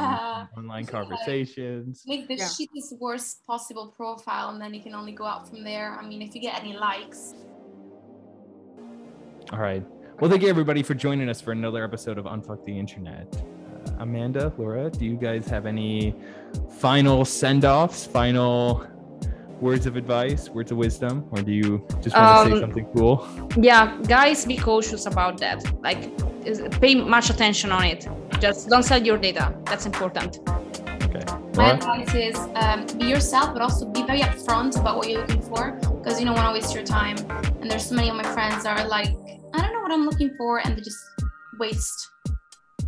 online 0.58 0.84
Yeah. 0.84 0.92
conversations. 0.92 2.04
Make 2.06 2.28
the 2.28 2.36
Yeah. 2.36 2.46
shittiest, 2.48 3.00
worst 3.00 3.46
possible 3.48 3.94
profile, 3.96 4.50
and 4.50 4.62
then 4.62 4.74
you 4.74 4.82
can 4.82 4.94
only 4.94 5.14
go 5.14 5.24
out 5.24 5.48
from 5.48 5.64
there. 5.64 5.98
I 5.98 6.06
mean, 6.06 6.22
if 6.22 6.36
you 6.36 6.42
get 6.42 6.62
any 6.62 6.76
likes. 6.76 7.36
All 9.54 9.60
right. 9.60 9.84
Well, 10.20 10.30
thank 10.30 10.42
you 10.42 10.50
everybody 10.50 10.84
for 10.84 10.94
joining 10.94 11.30
us 11.30 11.40
for 11.40 11.54
another 11.54 11.86
episode 11.86 12.18
of 12.18 12.26
Unfuck 12.26 12.66
the 12.66 12.78
Internet. 12.78 13.34
Uh, 13.38 13.92
Amanda, 14.00 14.52
Laura, 14.58 14.90
do 14.90 15.06
you 15.06 15.16
guys 15.16 15.48
have 15.48 15.66
any 15.66 16.14
final 16.82 17.24
send 17.24 17.64
offs, 17.64 18.06
final 18.06 18.86
words 19.62 19.86
of 19.86 19.96
advice, 19.96 20.50
words 20.50 20.72
of 20.72 20.78
wisdom, 20.78 21.26
or 21.32 21.42
do 21.42 21.52
you 21.52 21.86
just 22.02 22.16
want 22.16 22.30
to 22.30 22.46
say 22.46 22.52
Um, 22.54 22.60
something 22.60 22.86
cool? 22.96 23.16
yeah 23.70 23.98
guys 24.08 24.46
be 24.46 24.58
cautious 24.58 25.06
about 25.06 25.38
that 25.40 25.58
like 25.88 26.02
pay 26.82 26.94
much 26.96 27.30
attention 27.30 27.72
on 27.72 27.84
it 27.94 28.08
just 28.40 28.70
don't 28.70 28.84
sell 28.84 29.02
your 29.10 29.18
data 29.18 29.46
that's 29.66 29.86
important 29.86 30.40
Okay. 31.08 31.24
My 31.56 31.72
Laura? 31.72 31.76
advice 31.78 32.14
is 32.14 32.38
um, 32.64 32.80
be 33.00 33.06
yourself, 33.06 33.54
but 33.54 33.62
also 33.62 33.86
be 33.98 34.04
very 34.04 34.20
upfront 34.20 34.78
about 34.78 34.98
what 34.98 35.08
you're 35.10 35.22
looking 35.22 35.42
for 35.42 35.72
because 35.98 36.20
you 36.20 36.26
don't 36.26 36.36
want 36.36 36.48
to 36.50 36.54
waste 36.60 36.76
your 36.76 36.84
time. 36.84 37.16
And 37.62 37.72
there's 37.72 37.86
so 37.90 37.96
many 37.96 38.10
of 38.10 38.18
my 38.18 38.28
friends 38.36 38.64
that 38.66 38.78
are 38.78 38.88
like, 38.98 39.08
I 39.56 39.58
don't 39.62 39.72
know 39.74 39.82
what 39.86 39.92
I'm 39.94 40.06
looking 40.06 40.32
for, 40.38 40.52
and 40.64 40.76
they 40.76 40.82
just 40.82 41.00
waste 41.64 42.00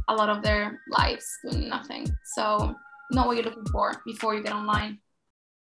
a 0.09 0.13
lot 0.13 0.27
of 0.27 0.43
their 0.43 0.81
lives 0.99 1.25
doing 1.45 1.69
nothing. 1.69 2.03
So 2.35 2.75
know 3.13 3.23
what 3.25 3.37
you're 3.37 3.45
looking 3.45 3.65
for 3.71 3.93
before 4.05 4.35
you 4.35 4.43
get 4.43 4.51
online. 4.53 4.99